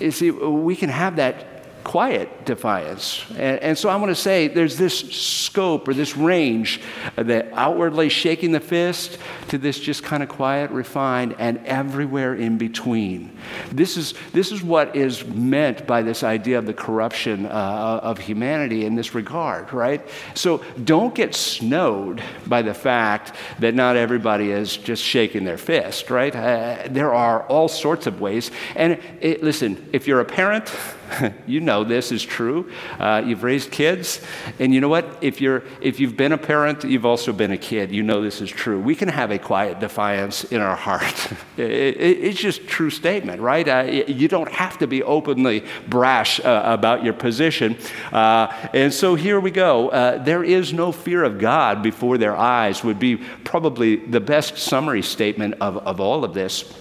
You 0.00 0.10
see, 0.10 0.30
we 0.30 0.74
can 0.74 0.88
have 0.88 1.16
that 1.16 1.51
quiet 1.84 2.44
defiance. 2.44 3.24
And, 3.30 3.60
and, 3.60 3.78
so 3.78 3.88
I 3.88 3.96
want 3.96 4.10
to 4.10 4.14
say 4.14 4.48
there's 4.48 4.76
this 4.76 4.98
scope 4.98 5.88
or 5.88 5.94
this 5.94 6.16
range 6.16 6.80
that 7.16 7.48
outwardly 7.52 8.08
shaking 8.08 8.52
the 8.52 8.60
fist 8.60 9.18
to 9.48 9.58
this 9.58 9.78
just 9.78 10.02
kind 10.02 10.22
of 10.22 10.28
quiet, 10.28 10.70
refined, 10.70 11.34
and 11.38 11.58
everywhere 11.66 12.34
in 12.34 12.58
between. 12.58 13.36
This 13.70 13.96
is, 13.96 14.14
this 14.32 14.52
is 14.52 14.62
what 14.62 14.94
is 14.94 15.26
meant 15.26 15.86
by 15.86 16.02
this 16.02 16.22
idea 16.22 16.58
of 16.58 16.66
the 16.66 16.74
corruption 16.74 17.46
uh, 17.46 18.00
of 18.02 18.18
humanity 18.18 18.84
in 18.84 18.94
this 18.94 19.14
regard, 19.14 19.72
right? 19.72 20.06
So 20.34 20.62
don't 20.84 21.14
get 21.14 21.34
snowed 21.34 22.22
by 22.46 22.62
the 22.62 22.74
fact 22.74 23.34
that 23.58 23.74
not 23.74 23.96
everybody 23.96 24.50
is 24.50 24.76
just 24.76 25.02
shaking 25.02 25.44
their 25.44 25.58
fist, 25.58 26.10
right? 26.10 26.34
Uh, 26.34 26.88
there 26.88 27.12
are 27.12 27.42
all 27.48 27.68
sorts 27.68 28.06
of 28.06 28.20
ways. 28.20 28.50
And 28.76 29.00
it, 29.20 29.42
listen, 29.42 29.88
if 29.92 30.06
you're 30.06 30.20
a 30.20 30.24
parent, 30.24 30.72
you 31.46 31.60
know 31.60 31.84
this 31.84 32.12
is 32.12 32.22
true. 32.22 32.70
Uh, 32.98 33.22
you've 33.24 33.42
raised 33.42 33.70
kids, 33.70 34.20
and 34.58 34.74
you 34.74 34.80
know 34.80 34.88
what? 34.88 35.18
If 35.20 35.40
you're 35.40 35.62
if 35.80 36.00
you've 36.00 36.16
been 36.16 36.32
a 36.32 36.38
parent, 36.38 36.84
you've 36.84 37.06
also 37.06 37.32
been 37.32 37.52
a 37.52 37.58
kid. 37.58 37.90
You 37.92 38.02
know 38.02 38.22
this 38.22 38.40
is 38.40 38.50
true. 38.50 38.80
We 38.80 38.94
can 38.94 39.08
have 39.08 39.30
a 39.30 39.38
quiet 39.38 39.80
defiance 39.80 40.44
in 40.44 40.60
our 40.60 40.76
heart. 40.76 41.32
it, 41.56 41.70
it, 41.70 42.18
it's 42.24 42.40
just 42.40 42.66
true 42.66 42.90
statement, 42.90 43.40
right? 43.40 43.66
Uh, 43.66 44.04
you 44.06 44.28
don't 44.28 44.50
have 44.50 44.78
to 44.78 44.86
be 44.86 45.02
openly 45.02 45.64
brash 45.88 46.40
uh, 46.40 46.62
about 46.64 47.04
your 47.04 47.14
position. 47.14 47.76
Uh, 48.12 48.46
and 48.72 48.92
so 48.92 49.14
here 49.14 49.40
we 49.40 49.50
go. 49.50 49.88
Uh, 49.88 50.22
there 50.22 50.44
is 50.44 50.72
no 50.72 50.92
fear 50.92 51.24
of 51.24 51.38
God 51.38 51.82
before 51.82 52.18
their 52.18 52.36
eyes 52.36 52.84
would 52.84 52.98
be 52.98 53.16
probably 53.44 53.96
the 53.96 54.20
best 54.20 54.56
summary 54.58 55.02
statement 55.02 55.54
of, 55.60 55.76
of 55.78 56.00
all 56.00 56.24
of 56.24 56.34
this. 56.34 56.72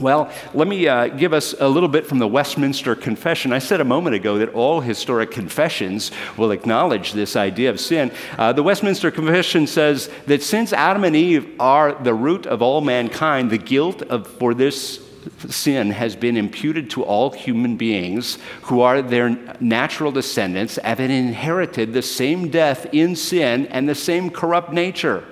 Well, 0.00 0.32
let 0.54 0.66
me 0.66 0.88
uh, 0.88 1.06
give 1.06 1.32
us 1.32 1.54
a 1.60 1.68
little 1.68 1.88
bit 1.88 2.04
from 2.04 2.18
the 2.18 2.26
Westminster 2.26 2.96
Confession. 2.96 3.52
I 3.52 3.60
said 3.60 3.80
a 3.80 3.84
moment 3.84 4.16
ago 4.16 4.38
that 4.38 4.48
all 4.48 4.80
historic 4.80 5.30
confessions 5.30 6.10
will 6.36 6.50
acknowledge 6.50 7.12
this 7.12 7.36
idea 7.36 7.70
of 7.70 7.78
sin. 7.78 8.10
Uh, 8.36 8.52
the 8.52 8.62
Westminster 8.64 9.12
Confession 9.12 9.68
says 9.68 10.10
that 10.26 10.42
since 10.42 10.72
Adam 10.72 11.04
and 11.04 11.14
Eve 11.14 11.48
are 11.60 11.94
the 11.94 12.12
root 12.12 12.44
of 12.44 12.60
all 12.60 12.80
mankind, 12.80 13.52
the 13.52 13.58
guilt 13.58 14.02
of, 14.02 14.26
for 14.26 14.52
this 14.52 15.00
sin 15.48 15.92
has 15.92 16.16
been 16.16 16.36
imputed 16.36 16.90
to 16.90 17.04
all 17.04 17.30
human 17.30 17.76
beings 17.76 18.38
who 18.62 18.80
are 18.80 19.00
their 19.00 19.30
natural 19.60 20.10
descendants, 20.10 20.74
having 20.82 21.12
inherited 21.12 21.92
the 21.92 22.02
same 22.02 22.48
death 22.48 22.86
in 22.92 23.14
sin 23.14 23.66
and 23.68 23.88
the 23.88 23.94
same 23.94 24.28
corrupt 24.28 24.72
nature. 24.72 25.24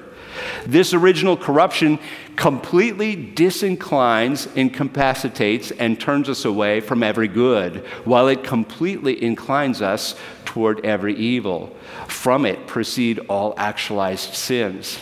This 0.66 0.94
original 0.94 1.36
corruption 1.36 1.98
completely 2.36 3.16
disinclines, 3.16 4.54
incapacitates, 4.56 5.70
and 5.72 6.00
turns 6.00 6.28
us 6.28 6.44
away 6.44 6.80
from 6.80 7.02
every 7.02 7.28
good, 7.28 7.84
while 8.04 8.28
it 8.28 8.44
completely 8.44 9.22
inclines 9.22 9.82
us 9.82 10.14
toward 10.44 10.84
every 10.84 11.14
evil. 11.14 11.76
From 12.08 12.46
it 12.46 12.66
proceed 12.66 13.18
all 13.28 13.54
actualized 13.56 14.34
sins. 14.34 14.98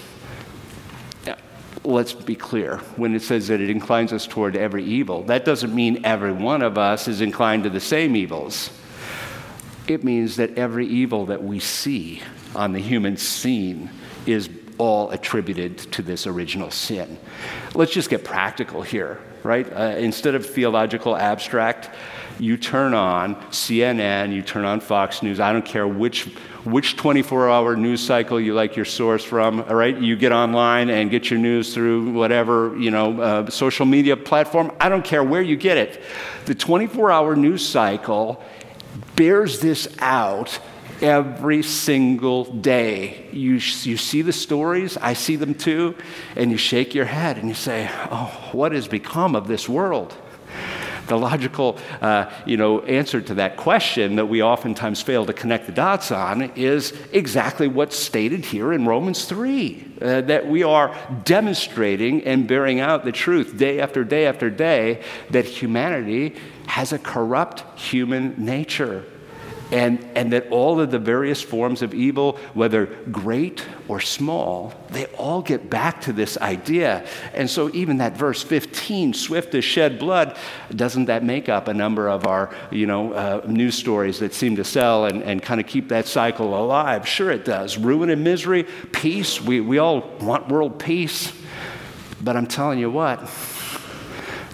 Let's 1.82 2.12
be 2.12 2.36
clear. 2.36 2.76
When 2.96 3.14
it 3.14 3.22
says 3.22 3.48
that 3.48 3.60
it 3.60 3.70
inclines 3.70 4.12
us 4.12 4.26
toward 4.26 4.54
every 4.54 4.84
evil, 4.84 5.22
that 5.24 5.46
doesn't 5.46 5.74
mean 5.74 6.04
every 6.04 6.32
one 6.32 6.60
of 6.60 6.76
us 6.76 7.08
is 7.08 7.22
inclined 7.22 7.64
to 7.64 7.70
the 7.70 7.80
same 7.80 8.16
evils. 8.16 8.70
It 9.88 10.04
means 10.04 10.36
that 10.36 10.58
every 10.58 10.86
evil 10.86 11.26
that 11.26 11.42
we 11.42 11.58
see 11.58 12.22
on 12.54 12.72
the 12.72 12.80
human 12.80 13.16
scene 13.16 13.90
is 14.26 14.46
all 14.80 15.10
attributed 15.10 15.76
to 15.92 16.00
this 16.00 16.26
original 16.26 16.70
sin. 16.70 17.18
Let's 17.74 17.92
just 17.92 18.08
get 18.08 18.24
practical 18.24 18.80
here, 18.80 19.20
right? 19.42 19.70
Uh, 19.70 19.94
instead 19.98 20.34
of 20.34 20.46
theological 20.46 21.14
abstract, 21.14 21.90
you 22.38 22.56
turn 22.56 22.94
on 22.94 23.36
CNN, 23.50 24.32
you 24.32 24.40
turn 24.40 24.64
on 24.64 24.80
Fox 24.80 25.22
News, 25.22 25.38
I 25.38 25.52
don't 25.52 25.66
care 25.66 25.86
which 25.86 26.24
which 26.64 26.96
24 26.96 27.50
hour 27.50 27.76
news 27.76 28.02
cycle 28.02 28.40
you 28.40 28.54
like 28.54 28.76
your 28.76 28.84
source 28.84 29.24
from 29.24 29.60
all 29.62 29.74
right 29.74 29.96
you 29.96 30.14
get 30.14 30.30
online 30.30 30.90
and 30.90 31.10
get 31.10 31.30
your 31.30 31.38
news 31.38 31.72
through 31.72 32.12
whatever 32.12 32.76
you 32.76 32.90
know 32.90 33.18
uh, 33.18 33.48
social 33.48 33.86
media 33.86 34.14
platform 34.14 34.70
i 34.78 34.86
don't 34.86 35.02
care 35.02 35.24
where 35.24 35.40
you 35.40 35.56
get 35.56 35.78
it 35.78 36.02
the 36.44 36.54
24 36.54 37.10
hour 37.10 37.34
news 37.34 37.66
cycle 37.66 38.44
bears 39.16 39.60
this 39.60 39.88
out 40.00 40.60
every 41.02 41.62
single 41.62 42.44
day. 42.44 43.26
You, 43.32 43.54
you 43.54 43.96
see 43.96 44.22
the 44.22 44.32
stories, 44.32 44.96
I 44.96 45.14
see 45.14 45.36
them 45.36 45.54
too, 45.54 45.96
and 46.36 46.50
you 46.50 46.56
shake 46.56 46.94
your 46.94 47.06
head 47.06 47.38
and 47.38 47.48
you 47.48 47.54
say, 47.54 47.88
Oh, 48.10 48.50
what 48.52 48.72
has 48.72 48.88
become 48.88 49.34
of 49.34 49.48
this 49.48 49.68
world? 49.68 50.16
The 51.06 51.18
logical 51.18 51.76
uh, 52.00 52.30
you 52.46 52.56
know, 52.56 52.82
answer 52.82 53.20
to 53.20 53.34
that 53.34 53.56
question 53.56 54.14
that 54.16 54.26
we 54.26 54.44
oftentimes 54.44 55.02
fail 55.02 55.26
to 55.26 55.32
connect 55.32 55.66
the 55.66 55.72
dots 55.72 56.12
on 56.12 56.52
is 56.54 56.92
exactly 57.12 57.66
what's 57.66 57.96
stated 57.96 58.44
here 58.44 58.72
in 58.72 58.86
Romans 58.86 59.24
3 59.24 59.86
uh, 60.00 60.20
that 60.20 60.46
we 60.46 60.62
are 60.62 60.96
demonstrating 61.24 62.22
and 62.22 62.46
bearing 62.46 62.78
out 62.78 63.04
the 63.04 63.10
truth 63.10 63.56
day 63.56 63.80
after 63.80 64.04
day 64.04 64.26
after 64.26 64.50
day 64.50 65.02
that 65.30 65.46
humanity 65.46 66.36
has 66.68 66.92
a 66.92 66.98
corrupt 66.98 67.64
human 67.76 68.36
nature 68.38 69.04
and, 69.72 70.04
and 70.14 70.32
that 70.32 70.48
all 70.50 70.80
of 70.80 70.90
the 70.90 70.98
various 70.98 71.40
forms 71.40 71.82
of 71.82 71.94
evil, 71.94 72.38
whether 72.54 72.86
great 73.10 73.64
or 73.88 74.00
small, 74.00 74.74
they 74.90 75.06
all 75.06 75.42
get 75.42 75.70
back 75.70 76.00
to 76.02 76.12
this 76.12 76.36
idea. 76.38 77.06
And 77.34 77.48
so, 77.48 77.70
even 77.74 77.98
that 77.98 78.16
verse 78.16 78.42
15, 78.42 79.14
swift 79.14 79.52
to 79.52 79.60
shed 79.60 79.98
blood, 79.98 80.36
doesn't 80.74 81.06
that 81.06 81.22
make 81.22 81.48
up 81.48 81.68
a 81.68 81.74
number 81.74 82.08
of 82.08 82.26
our 82.26 82.54
you 82.70 82.86
know, 82.86 83.12
uh, 83.12 83.42
news 83.46 83.76
stories 83.76 84.18
that 84.18 84.34
seem 84.34 84.56
to 84.56 84.64
sell 84.64 85.04
and, 85.04 85.22
and 85.22 85.42
kind 85.42 85.60
of 85.60 85.66
keep 85.66 85.88
that 85.88 86.06
cycle 86.06 86.58
alive? 86.60 87.06
Sure, 87.06 87.30
it 87.30 87.44
does. 87.44 87.78
Ruin 87.78 88.10
and 88.10 88.24
misery, 88.24 88.64
peace. 88.92 89.40
We, 89.40 89.60
we 89.60 89.78
all 89.78 90.00
want 90.20 90.48
world 90.48 90.78
peace. 90.78 91.32
But 92.22 92.36
I'm 92.36 92.46
telling 92.46 92.78
you 92.78 92.90
what, 92.90 93.26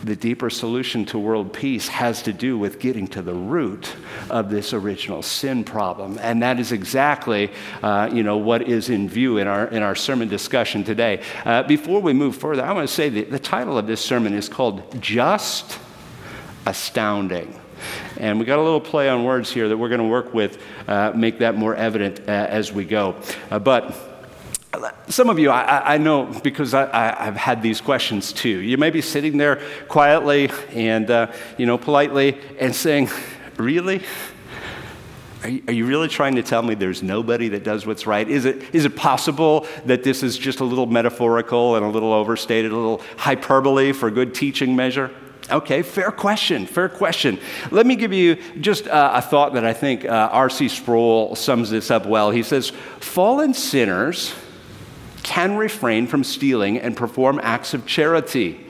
the 0.06 0.16
deeper 0.16 0.48
solution 0.48 1.04
to 1.06 1.18
world 1.18 1.52
peace 1.52 1.88
has 1.88 2.22
to 2.22 2.32
do 2.32 2.56
with 2.56 2.78
getting 2.78 3.06
to 3.08 3.22
the 3.22 3.34
root 3.34 3.94
of 4.30 4.50
this 4.50 4.72
original 4.72 5.22
sin 5.22 5.64
problem. 5.64 6.18
And 6.22 6.42
that 6.42 6.60
is 6.60 6.72
exactly, 6.72 7.50
uh, 7.82 8.08
you 8.12 8.22
know, 8.22 8.36
what 8.36 8.62
is 8.62 8.88
in 8.88 9.08
view 9.08 9.38
in 9.38 9.46
our, 9.46 9.66
in 9.66 9.82
our 9.82 9.94
sermon 9.94 10.28
discussion 10.28 10.84
today. 10.84 11.22
Uh, 11.44 11.64
before 11.64 12.00
we 12.00 12.12
move 12.12 12.36
further, 12.36 12.64
I 12.64 12.72
want 12.72 12.88
to 12.88 12.94
say 12.94 13.08
that 13.08 13.30
the 13.30 13.38
title 13.38 13.76
of 13.76 13.86
this 13.86 14.00
sermon 14.00 14.32
is 14.32 14.48
called 14.48 15.00
Just 15.02 15.78
Astounding. 16.66 17.60
And 18.18 18.38
we 18.38 18.46
got 18.46 18.58
a 18.58 18.62
little 18.62 18.80
play 18.80 19.08
on 19.08 19.24
words 19.24 19.52
here 19.52 19.68
that 19.68 19.76
we're 19.76 19.88
going 19.88 20.00
to 20.00 20.06
work 20.06 20.32
with, 20.32 20.62
uh, 20.88 21.12
make 21.14 21.38
that 21.40 21.56
more 21.56 21.74
evident 21.74 22.20
uh, 22.20 22.32
as 22.32 22.72
we 22.72 22.84
go. 22.84 23.16
Uh, 23.50 23.58
but 23.58 24.05
some 25.08 25.30
of 25.30 25.38
you, 25.38 25.50
I, 25.50 25.94
I 25.94 25.98
know 25.98 26.24
because 26.42 26.74
I, 26.74 27.24
have 27.24 27.36
had 27.36 27.62
these 27.62 27.80
questions 27.80 28.32
too. 28.32 28.48
You 28.48 28.76
may 28.76 28.90
be 28.90 29.00
sitting 29.00 29.36
there 29.36 29.62
quietly 29.88 30.50
and, 30.70 31.10
uh, 31.10 31.32
you 31.56 31.66
know, 31.66 31.78
politely 31.78 32.38
and 32.58 32.74
saying, 32.74 33.08
Really? 33.56 34.02
Are 35.42 35.48
you, 35.48 35.62
are 35.68 35.72
you, 35.72 35.86
really 35.86 36.08
trying 36.08 36.34
to 36.36 36.42
tell 36.42 36.62
me 36.62 36.74
there's 36.74 37.02
nobody 37.02 37.48
that 37.50 37.62
does 37.62 37.86
what's 37.86 38.06
right? 38.06 38.28
Is 38.28 38.44
it, 38.44 38.74
is 38.74 38.84
it 38.84 38.96
possible 38.96 39.66
that 39.84 40.02
this 40.02 40.22
is 40.22 40.36
just 40.36 40.60
a 40.60 40.64
little 40.64 40.86
metaphorical 40.86 41.76
and 41.76 41.84
a 41.84 41.88
little 41.88 42.12
overstated, 42.12 42.72
a 42.72 42.76
little 42.76 43.00
hyperbole 43.16 43.92
for 43.92 44.10
good 44.10 44.34
teaching 44.34 44.74
measure? 44.74 45.10
Okay, 45.50 45.82
fair 45.82 46.10
question, 46.10 46.66
fair 46.66 46.88
question. 46.88 47.38
Let 47.70 47.86
me 47.86 47.94
give 47.94 48.12
you 48.12 48.36
just 48.60 48.88
uh, 48.88 49.12
a 49.14 49.22
thought 49.22 49.54
that 49.54 49.64
I 49.64 49.72
think 49.72 50.04
uh, 50.04 50.30
R.C. 50.32 50.68
Sproul 50.68 51.36
sums 51.36 51.70
this 51.70 51.90
up 51.90 52.06
well. 52.06 52.30
He 52.32 52.42
says, 52.42 52.70
Fallen 52.98 53.54
sinners 53.54 54.34
can 55.26 55.56
refrain 55.56 56.06
from 56.06 56.22
stealing 56.22 56.78
and 56.78 56.96
perform 56.96 57.40
acts 57.42 57.74
of 57.74 57.84
charity. 57.84 58.64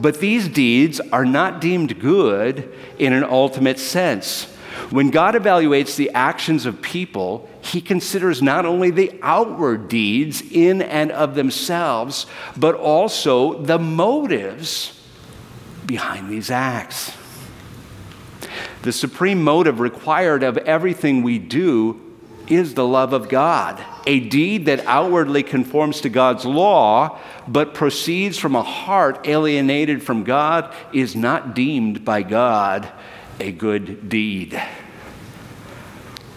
But 0.00 0.18
these 0.18 0.48
deeds 0.48 1.00
are 1.12 1.24
not 1.24 1.60
deemed 1.60 2.00
good 2.00 2.68
in 2.98 3.12
an 3.12 3.22
ultimate 3.22 3.78
sense. 3.78 4.46
When 4.90 5.10
God 5.10 5.36
evaluates 5.36 5.94
the 5.94 6.10
actions 6.10 6.66
of 6.66 6.82
people, 6.82 7.48
he 7.62 7.80
considers 7.80 8.42
not 8.42 8.66
only 8.66 8.90
the 8.90 9.16
outward 9.22 9.88
deeds 9.88 10.42
in 10.42 10.82
and 10.82 11.12
of 11.12 11.36
themselves, 11.36 12.26
but 12.56 12.74
also 12.74 13.62
the 13.62 13.78
motives 13.78 15.00
behind 15.86 16.28
these 16.28 16.50
acts. 16.50 17.12
The 18.82 18.92
supreme 18.92 19.44
motive 19.44 19.78
required 19.78 20.42
of 20.42 20.58
everything 20.58 21.22
we 21.22 21.38
do 21.38 22.00
is 22.48 22.74
the 22.74 22.86
love 22.86 23.12
of 23.12 23.28
God, 23.28 23.78
a 24.10 24.18
deed 24.18 24.66
that 24.66 24.84
outwardly 24.86 25.44
conforms 25.44 26.00
to 26.00 26.08
God's 26.08 26.44
law, 26.44 27.20
but 27.46 27.74
proceeds 27.74 28.36
from 28.38 28.56
a 28.56 28.62
heart 28.62 29.28
alienated 29.28 30.02
from 30.02 30.24
God, 30.24 30.74
is 30.92 31.14
not 31.14 31.54
deemed 31.54 32.04
by 32.04 32.24
God 32.24 32.90
a 33.38 33.52
good 33.52 34.08
deed. 34.08 34.60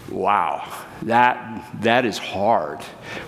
Wow, 0.08 0.72
that, 1.02 1.82
that 1.82 2.04
is 2.04 2.16
hard. 2.16 2.80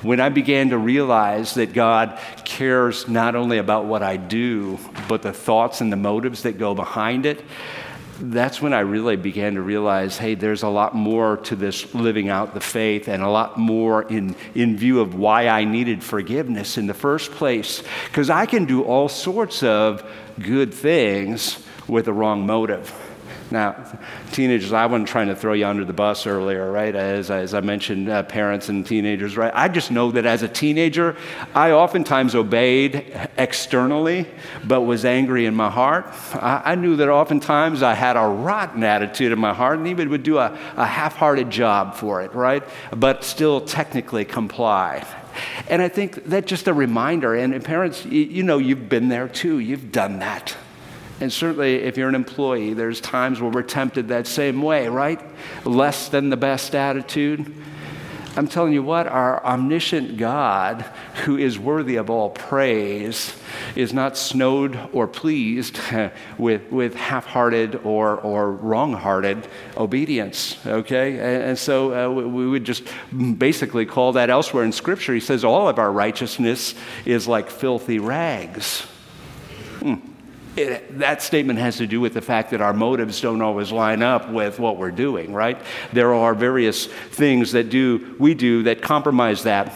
When 0.03 0.21
I 0.21 0.29
began 0.29 0.71
to 0.71 0.79
realize 0.79 1.55
that 1.55 1.73
God 1.73 2.17
cares 2.45 3.09
not 3.09 3.35
only 3.35 3.59
about 3.59 3.87
what 3.87 4.05
I 4.05 4.17
do, 4.17 4.79
but 5.09 5.23
the 5.23 5.33
thoughts 5.33 5.81
and 5.81 5.93
the 5.93 5.97
motives 5.97 6.43
that 6.43 6.57
go 6.57 6.73
behind 6.73 7.27
it, 7.27 7.45
that's 8.21 8.61
when 8.61 8.73
I 8.73 8.81
really 8.81 9.17
began 9.17 9.55
to 9.55 9.63
realize 9.63 10.19
hey, 10.19 10.35
there's 10.35 10.63
a 10.63 10.69
lot 10.69 10.95
more 10.95 11.37
to 11.39 11.57
this 11.57 11.95
living 11.95 12.29
out 12.29 12.55
the 12.55 12.61
faith 12.61 13.09
and 13.09 13.23
a 13.23 13.29
lot 13.29 13.59
more 13.59 14.03
in, 14.03 14.35
in 14.55 14.77
view 14.77 15.01
of 15.01 15.15
why 15.15 15.49
I 15.49 15.65
needed 15.65 16.03
forgiveness 16.03 16.79
in 16.79 16.87
the 16.87 16.95
first 16.95 17.31
place. 17.33 17.83
Because 18.07 18.31
I 18.31 18.47
can 18.47 18.65
do 18.65 18.83
all 18.83 19.09
sorts 19.09 19.63
of 19.63 20.09
good 20.41 20.73
things 20.73 21.63
with 21.87 22.07
the 22.07 22.13
wrong 22.13 22.47
motive. 22.47 23.06
Now, 23.51 23.85
teenagers, 24.33 24.73
I 24.73 24.87
wasn't 24.87 25.09
trying 25.09 25.29
to 25.29 25.37
throw 25.37 25.53
you 25.53 25.67
under 25.67 25.85
the 25.85 25.93
bus 25.93 26.27
earlier, 26.27 26.71
right? 26.71 26.95
As, 26.95 27.31
as 27.31 27.55
I 27.55 27.61
mentioned, 27.61 28.09
uh, 28.09 28.25
parents 28.25 28.69
and 28.69 28.85
teenagers, 28.85 29.37
right? 29.37 29.53
I 29.55 29.69
just 29.69 29.91
know 29.91 30.11
that 30.13 30.27
as 30.27 30.43
a 30.43 30.49
teenager, 30.49 31.17
I 31.55 31.71
oftentimes 31.71 32.35
obeyed 32.35 33.29
externally, 33.37 34.27
but 34.65 34.81
was 34.83 35.05
angry 35.05 35.47
in 35.47 35.55
my 35.55 35.71
heart. 35.71 36.07
I, 36.35 36.63
I 36.65 36.75
knew 36.75 36.97
that 36.97 37.09
oftentimes 37.09 37.83
I 37.83 37.95
had 37.95 38.17
a 38.17 38.27
rotten 38.27 38.83
attitude 38.83 39.31
in 39.31 39.39
my 39.39 39.55
heart 39.55 39.79
and 39.79 39.87
even 39.89 40.11
would 40.11 40.25
do 40.25 40.39
a, 40.39 40.59
a 40.77 40.87
half 40.87 41.15
hearted 41.15 41.49
job 41.51 41.95
for 41.95 42.23
it, 42.23 42.35
right? 42.35 42.65
But 42.97 43.23
still 43.23 43.61
technically 43.61 44.25
comply. 44.25 45.07
And 45.69 45.83
I 45.83 45.89
think 45.89 46.25
that's 46.25 46.47
just 46.47 46.67
a 46.67 46.75
reminder. 46.75 47.35
And 47.35 47.63
parents, 47.65 48.05
you, 48.05 48.23
you 48.23 48.43
know, 48.43 48.59
you've 48.59 48.89
been 48.89 49.09
there 49.09 49.29
too, 49.29 49.59
you've 49.59 49.93
done 49.93 50.19
that. 50.19 50.57
And 51.21 51.33
certainly, 51.33 51.77
if 51.77 51.97
you're 51.97 52.11
an 52.11 52.15
employee, 52.15 52.75
there's 52.75 53.01
times 53.01 53.41
where 53.41 53.51
we're 53.51 53.63
tempted 53.63 54.09
that 54.09 54.27
same 54.27 54.61
way, 54.61 54.89
right? 54.89 55.21
Less 55.65 56.09
than 56.09 56.29
the 56.29 56.37
best 56.37 56.75
attitude. 56.75 57.55
I'm 58.37 58.49
telling 58.49 58.75
you 58.75 58.83
what, 58.83 59.07
our 59.07 59.43
omniscient 59.47 60.19
God, 60.19 60.83
who 61.25 61.39
is 61.39 61.59
worthy 61.59 61.97
of 61.97 62.11
all 62.11 62.29
praise, 62.29 63.35
is 63.75 63.95
not 63.95 64.19
snowed 64.19 64.79
or 64.93 65.09
pleased 65.09 65.81
with, 66.39 66.71
with 66.71 66.95
half 66.95 67.25
hearted 67.25 67.77
or, 67.77 68.17
or 68.21 68.53
wrong 68.53 68.93
hearted 68.93 69.49
obedience, 69.75 70.59
okay? 70.67 71.13
And, 71.13 71.45
and 71.45 71.59
so 71.59 71.95
uh, 71.95 72.13
we, 72.13 72.27
we 72.27 72.47
would 72.47 72.65
just 72.65 72.83
basically 73.39 73.87
call 73.87 74.13
that 74.13 74.29
elsewhere 74.29 74.65
in 74.65 74.73
Scripture. 74.73 75.15
He 75.15 75.21
says 75.21 75.43
all 75.43 75.71
of 75.71 75.79
our 75.79 75.91
righteousness 75.91 76.75
is 77.07 77.27
like 77.27 77.49
filthy 77.49 77.99
rags. 77.99 78.83
Hmm 79.81 79.95
it, 80.57 80.99
that 80.99 81.23
statement 81.23 81.59
has 81.59 81.77
to 81.77 81.87
do 81.87 82.01
with 82.01 82.15
the 82.15 82.23
fact 82.23 82.51
that 82.51 82.61
our 82.61 82.73
motives 82.73 83.21
don't 83.21 83.43
always 83.43 83.71
line 83.71 84.03
up 84.03 84.31
with 84.31 84.59
what 84.59 84.79
we're 84.79 84.91
doing, 84.91 85.33
right? 85.33 85.61
There 85.93 86.15
are 86.15 86.35
various 86.35 86.87
things 86.87 87.53
that 87.53 87.69
do 87.71 88.17
we 88.19 88.35
do 88.35 88.65
that 88.65 88.83
compromise 88.83 89.43
that. 89.45 89.73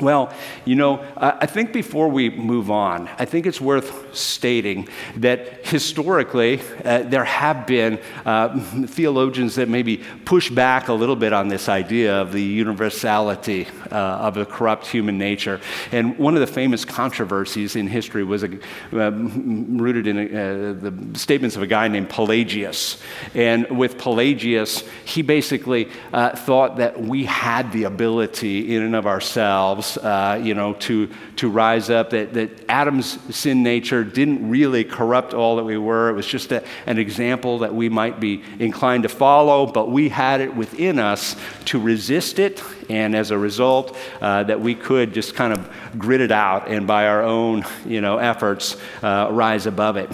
Well, 0.00 0.32
you 0.64 0.76
know, 0.76 1.04
I 1.16 1.46
think 1.46 1.72
before 1.72 2.08
we 2.08 2.30
move 2.30 2.70
on, 2.70 3.08
I 3.18 3.24
think 3.24 3.46
it's 3.46 3.60
worth 3.60 4.14
stating 4.16 4.88
that 5.16 5.66
historically 5.66 6.60
uh, 6.84 7.02
there 7.02 7.24
have 7.24 7.66
been 7.66 7.98
uh, 8.24 8.60
theologians 8.86 9.56
that 9.56 9.68
maybe 9.68 10.04
push 10.24 10.50
back 10.50 10.86
a 10.86 10.92
little 10.92 11.16
bit 11.16 11.32
on 11.32 11.48
this 11.48 11.68
idea 11.68 12.14
of 12.14 12.30
the 12.30 12.42
universality 12.42 13.66
uh, 13.90 13.96
of 13.96 14.34
the 14.34 14.46
corrupt 14.46 14.86
human 14.86 15.18
nature. 15.18 15.60
And 15.90 16.16
one 16.16 16.34
of 16.34 16.40
the 16.40 16.46
famous 16.46 16.84
controversies 16.84 17.74
in 17.74 17.88
history 17.88 18.22
was 18.22 18.44
uh, 18.44 18.48
rooted 18.92 20.06
in 20.06 20.16
uh, 20.18 20.74
the 20.80 21.18
statements 21.18 21.56
of 21.56 21.62
a 21.62 21.66
guy 21.66 21.88
named 21.88 22.08
Pelagius. 22.08 23.02
And 23.34 23.66
with 23.76 23.98
Pelagius, 23.98 24.84
he 25.04 25.22
basically 25.22 25.88
uh, 26.12 26.36
thought 26.36 26.76
that 26.76 27.00
we 27.00 27.24
had 27.24 27.72
the 27.72 27.82
ability 27.82 28.76
in 28.76 28.82
and 28.82 28.94
of 28.94 29.04
ourselves 29.04 29.87
uh, 29.96 30.40
you 30.42 30.54
know, 30.54 30.74
to, 30.74 31.08
to 31.36 31.48
rise 31.48 31.90
up, 31.90 32.10
that, 32.10 32.34
that 32.34 32.64
Adam's 32.68 33.18
sin 33.34 33.62
nature 33.62 34.04
didn't 34.04 34.48
really 34.48 34.84
corrupt 34.84 35.34
all 35.34 35.56
that 35.56 35.64
we 35.64 35.78
were. 35.78 36.10
It 36.10 36.14
was 36.14 36.26
just 36.26 36.52
a, 36.52 36.62
an 36.86 36.98
example 36.98 37.60
that 37.60 37.74
we 37.74 37.88
might 37.88 38.20
be 38.20 38.42
inclined 38.58 39.04
to 39.04 39.08
follow, 39.08 39.66
but 39.66 39.90
we 39.90 40.08
had 40.08 40.40
it 40.40 40.54
within 40.54 40.98
us 40.98 41.36
to 41.66 41.80
resist 41.80 42.38
it, 42.38 42.62
and 42.88 43.14
as 43.14 43.30
a 43.30 43.38
result, 43.38 43.96
uh, 44.20 44.42
that 44.44 44.60
we 44.60 44.74
could 44.74 45.14
just 45.14 45.34
kind 45.34 45.52
of 45.52 45.70
grit 45.96 46.20
it 46.20 46.32
out 46.32 46.68
and 46.68 46.86
by 46.86 47.06
our 47.06 47.22
own, 47.22 47.64
you 47.86 48.00
know, 48.00 48.18
efforts 48.18 48.76
uh, 49.02 49.28
rise 49.30 49.66
above 49.66 49.96
it. 49.96 50.10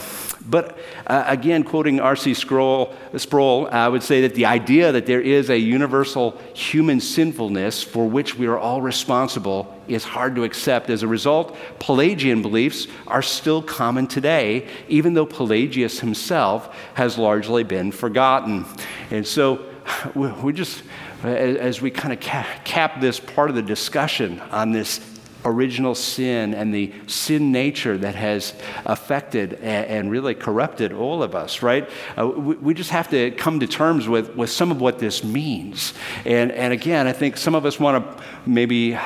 But 0.47 0.77
uh, 1.07 1.25
again, 1.27 1.65
quoting 1.65 2.01
R.C. 2.01 2.35
Sproul, 2.35 2.95
Sproul, 3.17 3.69
I 3.71 3.89
would 3.89 4.03
say 4.03 4.21
that 4.23 4.35
the 4.35 4.47
idea 4.47 4.93
that 4.93 5.07
there 5.07 5.21
is 5.21 5.49
a 5.49 5.59
universal 5.59 6.39
human 6.53 7.01
sinfulness 7.01 7.83
for 7.83 8.07
which 8.09 8.37
we 8.37 8.47
are 8.47 8.59
all 8.59 8.83
responsible 8.83 9.75
is 9.89 10.05
hard 10.05 10.35
to 10.37 10.45
accept. 10.45 10.91
As 10.91 11.03
a 11.03 11.09
result, 11.09 11.57
Pelagian 11.79 12.43
beliefs 12.43 12.87
are 13.07 13.23
still 13.23 13.63
common 13.63 14.07
today, 14.07 14.69
even 14.89 15.15
though 15.15 15.27
Pelagius 15.27 16.01
himself 16.01 16.75
has 16.95 17.17
largely 17.17 17.65
been 17.65 17.91
forgotten. 17.91 18.67
And 19.11 19.27
so 19.27 19.65
we 20.15 20.53
just, 20.53 20.83
as 21.23 21.81
we 21.81 21.91
kind 21.91 22.13
of 22.13 22.21
cap 22.21 23.01
this 23.01 23.19
part 23.19 23.49
of 23.49 23.57
the 23.57 23.63
discussion 23.63 24.41
on 24.51 24.73
this 24.73 25.14
original 25.45 25.95
sin 25.95 26.55
and 26.55 26.75
the 26.75 26.93
sin 27.07 27.53
nature 27.53 27.99
that 27.99 28.15
has 28.15 28.55
affected 28.87 29.55
and, 29.55 30.11
really 30.11 30.35
corrupted 30.35 30.93
all 30.93 31.23
of 31.23 31.35
us, 31.35 31.63
right? 31.63 31.89
Uh, 32.17 32.27
we, 32.27 32.55
we, 32.57 32.75
just 32.75 32.91
have 32.91 33.09
to 33.11 33.31
come 33.33 33.59
to 33.61 33.67
terms 33.67 34.07
with, 34.07 34.35
with 34.37 34.51
some 34.51 34.71
of 34.71 34.81
what 34.81 34.99
this 34.99 35.25
means. 35.25 35.95
And, 36.25 36.53
and 36.53 36.73
again, 36.73 37.07
I 37.07 37.13
think 37.13 37.37
some 37.37 37.55
of 37.55 37.65
us 37.65 37.81
want 37.81 38.05
to 38.05 38.25
maybe 38.47 38.97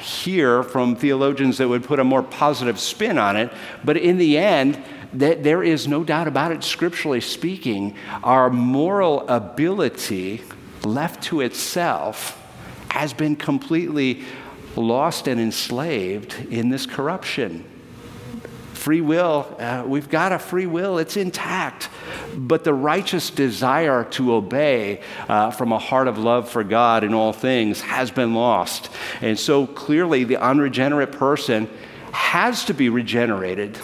hear 0.00 0.62
from 0.62 0.96
theologians 0.96 1.58
that 1.58 1.68
would 1.68 1.84
put 1.84 1.98
a 1.98 2.04
more 2.04 2.22
positive 2.22 2.78
spin 2.78 3.18
on 3.18 3.36
it, 3.36 3.52
but 3.84 3.96
in 3.96 4.18
the 4.18 4.38
end, 4.38 4.82
there 5.12 5.62
is 5.62 5.86
no 5.86 6.02
doubt 6.02 6.26
about 6.26 6.52
it, 6.52 6.64
scripturally 6.64 7.20
speaking, 7.20 7.94
our 8.22 8.50
moral 8.50 9.28
ability 9.28 10.42
left 10.84 11.22
to 11.24 11.40
itself 11.40 12.40
has 12.90 13.12
been 13.12 13.36
completely 13.36 14.22
lost 14.76 15.28
and 15.28 15.40
enslaved 15.40 16.34
in 16.50 16.68
this 16.68 16.86
corruption. 16.86 17.64
Free 18.72 19.00
will, 19.00 19.56
uh, 19.58 19.84
we've 19.86 20.10
got 20.10 20.32
a 20.32 20.38
free 20.38 20.66
will, 20.66 20.98
it's 20.98 21.16
intact. 21.16 21.88
But 22.36 22.64
the 22.64 22.74
righteous 22.74 23.30
desire 23.30 24.04
to 24.10 24.34
obey 24.34 25.00
uh, 25.28 25.52
from 25.52 25.72
a 25.72 25.78
heart 25.78 26.06
of 26.06 26.18
love 26.18 26.50
for 26.50 26.62
God 26.64 27.02
in 27.02 27.14
all 27.14 27.32
things 27.32 27.80
has 27.80 28.10
been 28.10 28.34
lost. 28.34 28.90
And 29.22 29.38
so 29.38 29.66
clearly, 29.66 30.24
the 30.24 30.36
unregenerate 30.36 31.12
person 31.12 31.68
has 32.12 32.66
to 32.66 32.74
be 32.74 32.90
regenerated 32.90 33.78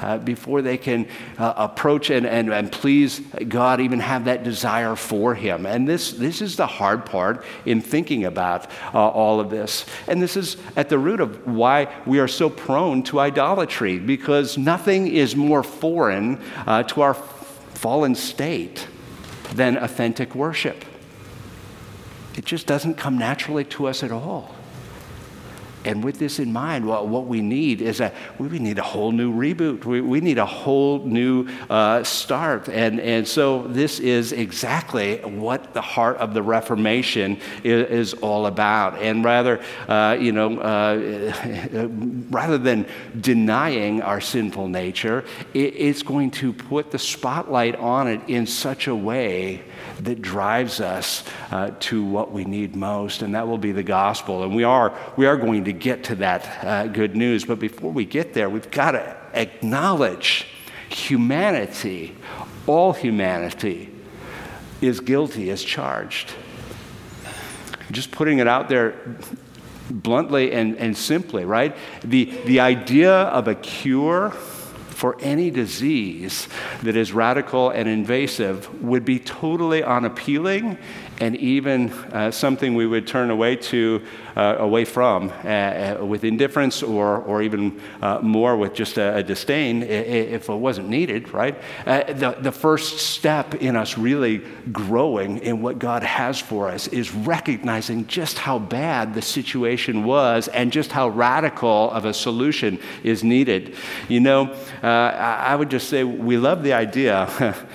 uh, 0.00 0.18
before 0.18 0.62
they 0.62 0.76
can 0.76 1.08
uh, 1.38 1.54
approach 1.56 2.10
and, 2.10 2.26
and, 2.26 2.52
and 2.52 2.70
please 2.72 3.20
God, 3.48 3.80
even 3.80 4.00
have 4.00 4.24
that 4.24 4.44
desire 4.44 4.96
for 4.96 5.34
Him. 5.34 5.66
And 5.66 5.86
this, 5.86 6.12
this 6.12 6.40
is 6.40 6.56
the 6.56 6.66
hard 6.66 7.06
part 7.06 7.44
in 7.64 7.80
thinking 7.80 8.24
about 8.24 8.70
uh, 8.94 9.08
all 9.08 9.40
of 9.40 9.50
this. 9.50 9.86
And 10.08 10.22
this 10.22 10.36
is 10.36 10.56
at 10.76 10.88
the 10.88 10.98
root 10.98 11.20
of 11.20 11.46
why 11.46 11.94
we 12.06 12.18
are 12.18 12.28
so 12.28 12.50
prone 12.50 13.02
to 13.04 13.20
idolatry, 13.20 13.98
because 13.98 14.58
nothing 14.58 15.06
is 15.08 15.36
more 15.36 15.62
foreign 15.62 16.40
uh, 16.66 16.82
to 16.84 17.02
our 17.02 17.14
fallen 17.14 18.14
state 18.14 18.86
than 19.54 19.76
authentic 19.76 20.34
worship. 20.34 20.84
It 22.36 22.44
just 22.44 22.66
doesn't 22.66 22.94
come 22.94 23.18
naturally 23.18 23.64
to 23.64 23.86
us 23.86 24.02
at 24.02 24.12
all. 24.12 24.54
And 25.84 26.04
with 26.04 26.18
this 26.18 26.38
in 26.38 26.52
mind, 26.52 26.86
well, 26.86 27.06
what 27.06 27.26
we 27.26 27.40
need 27.40 27.80
is 27.80 28.00
a 28.00 28.12
we 28.38 28.58
need 28.58 28.78
a 28.78 28.82
whole 28.82 29.12
new 29.12 29.32
reboot. 29.32 29.84
We, 29.84 30.00
we 30.00 30.20
need 30.20 30.38
a 30.38 30.46
whole 30.46 31.04
new 31.04 31.48
uh, 31.70 32.02
start. 32.04 32.68
And, 32.68 33.00
and 33.00 33.26
so 33.26 33.66
this 33.68 33.98
is 33.98 34.32
exactly 34.32 35.18
what 35.18 35.72
the 35.72 35.80
heart 35.80 36.18
of 36.18 36.34
the 36.34 36.42
Reformation 36.42 37.38
is, 37.64 38.12
is 38.12 38.14
all 38.14 38.46
about. 38.46 39.00
And 39.00 39.24
rather, 39.24 39.62
uh, 39.88 40.16
you 40.20 40.32
know, 40.32 40.58
uh, 40.58 41.88
rather 42.30 42.58
than 42.58 42.86
denying 43.20 44.02
our 44.02 44.20
sinful 44.20 44.68
nature, 44.68 45.24
it, 45.54 45.74
it's 45.76 46.02
going 46.02 46.30
to 46.32 46.52
put 46.52 46.90
the 46.90 46.98
spotlight 46.98 47.76
on 47.76 48.08
it 48.08 48.20
in 48.28 48.46
such 48.46 48.86
a 48.86 48.94
way 48.94 49.62
that 50.00 50.22
drives 50.22 50.80
us 50.80 51.24
uh, 51.50 51.70
to 51.80 52.04
what 52.04 52.32
we 52.32 52.44
need 52.44 52.74
most, 52.76 53.22
and 53.22 53.34
that 53.34 53.46
will 53.46 53.58
be 53.58 53.72
the 53.72 53.82
gospel. 53.82 54.42
And 54.42 54.54
we 54.54 54.64
are, 54.64 54.96
we 55.16 55.26
are 55.26 55.36
going 55.36 55.64
to 55.64 55.69
get 55.72 56.04
to 56.04 56.14
that 56.16 56.64
uh, 56.64 56.86
good 56.86 57.16
news. 57.16 57.44
But 57.44 57.58
before 57.58 57.92
we 57.92 58.04
get 58.04 58.34
there, 58.34 58.48
we've 58.48 58.70
got 58.70 58.92
to 58.92 59.16
acknowledge 59.32 60.46
humanity, 60.88 62.16
all 62.66 62.92
humanity, 62.92 63.90
is 64.80 65.00
guilty, 65.00 65.50
is 65.50 65.62
charged. 65.62 66.32
Just 67.90 68.10
putting 68.10 68.38
it 68.38 68.48
out 68.48 68.68
there 68.68 68.94
bluntly 69.90 70.52
and, 70.52 70.76
and 70.76 70.96
simply, 70.96 71.44
right? 71.44 71.76
The, 72.02 72.24
the 72.46 72.60
idea 72.60 73.12
of 73.12 73.48
a 73.48 73.54
cure 73.54 74.30
for 74.30 75.16
any 75.20 75.50
disease 75.50 76.46
that 76.82 76.94
is 76.94 77.12
radical 77.12 77.70
and 77.70 77.88
invasive 77.88 78.82
would 78.82 79.02
be 79.02 79.18
totally 79.18 79.82
unappealing 79.82 80.76
and 81.20 81.34
even 81.36 81.90
uh, 81.90 82.30
something 82.30 82.74
we 82.74 82.86
would 82.86 83.06
turn 83.06 83.30
away 83.30 83.56
to 83.56 84.02
uh, 84.36 84.56
away 84.58 84.84
from 84.84 85.30
uh, 85.44 85.48
uh, 86.00 86.04
with 86.04 86.24
indifference 86.24 86.82
or, 86.82 87.18
or 87.18 87.42
even 87.42 87.80
uh, 88.02 88.18
more 88.22 88.56
with 88.56 88.74
just 88.74 88.98
a, 88.98 89.16
a, 89.16 89.22
disdain 89.22 89.82
if 89.82 90.48
it 90.48 90.54
wasn't 90.54 90.88
needed, 90.88 91.32
right? 91.32 91.60
Uh, 91.86 92.12
the, 92.12 92.36
the 92.40 92.52
first 92.52 92.98
step 92.98 93.54
in 93.56 93.76
us 93.76 93.96
really 93.96 94.38
growing 94.72 95.38
in 95.38 95.62
what 95.62 95.78
God 95.78 96.02
has 96.02 96.40
for 96.40 96.68
us 96.68 96.88
is 96.88 97.12
recognizing 97.14 98.06
just 98.06 98.38
how 98.38 98.58
bad 98.58 99.14
the 99.14 99.22
situation 99.22 100.04
was 100.04 100.48
and 100.48 100.72
just 100.72 100.92
how 100.92 101.08
radical 101.08 101.90
of 101.90 102.04
a 102.04 102.14
solution 102.14 102.78
is 103.02 103.22
needed. 103.22 103.76
You 104.08 104.20
know, 104.20 104.56
I 104.82 105.54
would 105.54 105.70
just 105.70 105.88
say 105.88 106.04
we 106.04 106.36
love 106.36 106.62
the 106.62 106.72
idea, 106.72 107.26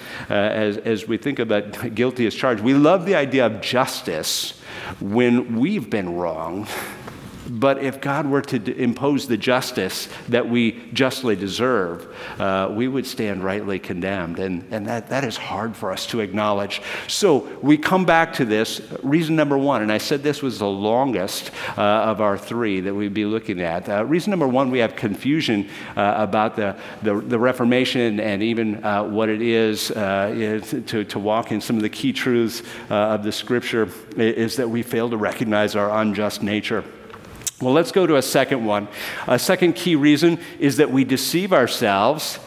as, 0.30 0.78
as 0.78 1.08
we 1.08 1.18
think 1.18 1.40
about 1.40 1.96
guilty 1.96 2.28
as 2.28 2.36
charged, 2.36 2.62
we 2.62 2.74
love 2.74 3.06
the 3.06 3.16
idea 3.16 3.46
of 3.46 3.62
justice 3.62 4.62
when 5.00 5.56
we've 5.56 5.90
been 5.90 6.16
wronged 6.16 6.68
but 7.48 7.84
if 7.84 8.02
God 8.02 8.26
were 8.26 8.42
to 8.44 8.60
d- 8.60 8.76
impose 8.78 9.28
the 9.28 9.38
justice 9.38 10.10
that 10.30 10.50
we 10.50 10.84
justly 10.94 11.36
deserve, 11.36 12.08
uh, 12.40 12.70
we 12.72 12.88
would 12.88 13.06
stand 13.06 13.44
rightly 13.44 13.80
condemned. 13.80 14.40
And, 14.40 14.66
and 14.72 14.88
that, 14.88 15.10
that 15.10 15.24
is 15.24 15.38
hard 15.38 15.76
for 15.76 15.92
us 15.92 16.06
to 16.08 16.22
acknowledge. 16.22 16.82
So 17.08 17.48
we 17.62 17.78
come 17.78 18.06
back 18.06 18.34
to 18.34 18.46
this. 18.46 18.82
Reason 19.04 19.36
number 19.36 19.58
one, 19.58 19.82
and 19.82 19.92
I 19.92 19.98
said 19.98 20.24
this 20.24 20.42
was 20.42 20.60
the 20.60 20.68
longest 20.68 21.52
uh, 21.78 21.82
of 21.82 22.22
our 22.22 22.38
three 22.38 22.80
that 22.82 22.94
we'd 22.94 23.14
be 23.14 23.26
looking 23.26 23.62
at. 23.62 23.88
Uh, 23.88 24.06
reason 24.06 24.32
number 24.32 24.48
one, 24.48 24.72
we 24.72 24.80
have 24.80 24.96
confusion 24.96 25.70
uh, 25.96 26.16
about 26.18 26.56
the, 26.56 26.76
the, 27.04 27.20
the, 27.22 27.40
Reformation 27.46 28.20
and 28.20 28.42
even 28.42 28.84
uh, 28.84 29.04
what 29.04 29.30
it 29.30 29.42
is, 29.42 29.92
uh, 29.92 30.60
to, 30.88 31.04
to 31.04 31.20
walk 31.20 31.52
in 31.52 31.62
some 31.62 31.76
of 31.76 31.84
the 31.84 31.90
key 31.90 32.12
truths 32.12 32.64
of 32.90 33.24
the 33.24 33.32
scripture, 33.32 33.88
is 34.18 34.56
that 34.56 34.68
we 34.68 34.82
fail 34.82 35.10
to 35.10 35.18
recognize 35.18 35.76
our 35.76 36.02
unjust 36.02 36.42
nature. 36.42 36.84
Well, 37.62 37.74
let's 37.74 37.92
go 37.92 38.06
to 38.06 38.18
a 38.18 38.22
second 38.22 38.66
one. 38.66 38.88
A 39.28 39.40
second 39.40 39.74
key 39.74 39.96
reason 39.96 40.40
is 40.60 40.78
that 40.78 40.92
we 40.92 41.04
deceive 41.04 41.54
ourselves 41.54 42.40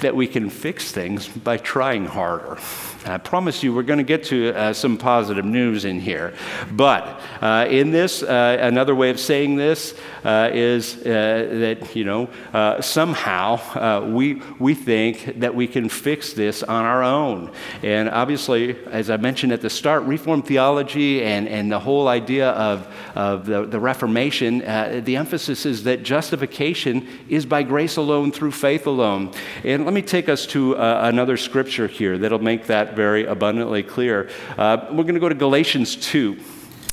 that 0.00 0.14
we 0.14 0.26
can 0.26 0.50
fix 0.50 0.92
things 0.92 1.28
by 1.28 1.56
trying 1.56 2.06
harder. 2.06 2.58
I 3.06 3.18
promise 3.18 3.62
you, 3.62 3.74
we're 3.74 3.82
going 3.82 3.98
to 3.98 4.04
get 4.04 4.24
to 4.24 4.54
uh, 4.54 4.72
some 4.72 4.96
positive 4.96 5.44
news 5.44 5.84
in 5.84 6.00
here. 6.00 6.32
But 6.72 7.20
uh, 7.42 7.66
in 7.68 7.90
this, 7.90 8.22
uh, 8.22 8.56
another 8.60 8.94
way 8.94 9.10
of 9.10 9.20
saying 9.20 9.56
this 9.56 9.94
uh, 10.24 10.48
is 10.52 10.96
uh, 10.98 11.02
that, 11.04 11.94
you 11.94 12.04
know, 12.04 12.30
uh, 12.54 12.80
somehow 12.80 14.08
we, 14.08 14.40
we 14.58 14.74
think 14.74 15.40
that 15.40 15.54
we 15.54 15.66
can 15.66 15.90
fix 15.90 16.32
this 16.32 16.62
on 16.62 16.84
our 16.86 17.02
own. 17.02 17.52
And 17.82 18.08
obviously, 18.08 18.78
as 18.86 19.10
I 19.10 19.18
mentioned 19.18 19.52
at 19.52 19.60
the 19.60 19.68
start, 19.68 20.04
Reformed 20.04 20.46
theology 20.46 21.22
and, 21.22 21.46
and 21.46 21.70
the 21.70 21.80
whole 21.80 22.08
idea 22.08 22.50
of, 22.52 22.88
of 23.14 23.44
the, 23.44 23.66
the 23.66 23.80
Reformation, 23.80 24.58
the 25.04 25.16
emphasis 25.16 25.66
is 25.66 25.84
that 25.84 26.02
justification 26.02 27.06
is 27.28 27.44
by 27.44 27.62
grace 27.62 27.96
alone 27.96 28.32
through 28.32 28.52
faith 28.52 28.86
alone. 28.86 29.30
And 29.62 29.84
let 29.84 29.92
me 29.92 30.02
take 30.02 30.30
us 30.30 30.46
to 30.46 30.74
another 30.74 31.36
scripture 31.36 31.86
here 31.86 32.16
that'll 32.16 32.38
make 32.38 32.66
very 32.94 33.24
abundantly 33.24 33.82
clear. 33.82 34.30
Uh, 34.56 34.86
we're 34.90 35.04
going 35.04 35.14
to 35.14 35.20
go 35.20 35.28
to 35.28 35.34
Galatians 35.34 35.96
2. 35.96 36.38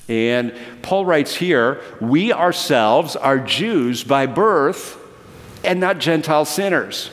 And 0.10 0.54
Paul 0.82 1.06
writes 1.06 1.36
here, 1.36 1.82
We 2.02 2.34
ourselves 2.34 3.16
are 3.16 3.40
Jews 3.40 4.04
by 4.04 4.26
birth 4.26 4.98
and 5.64 5.80
not 5.80 6.00
Gentile 6.00 6.46
sinners. 6.46 7.12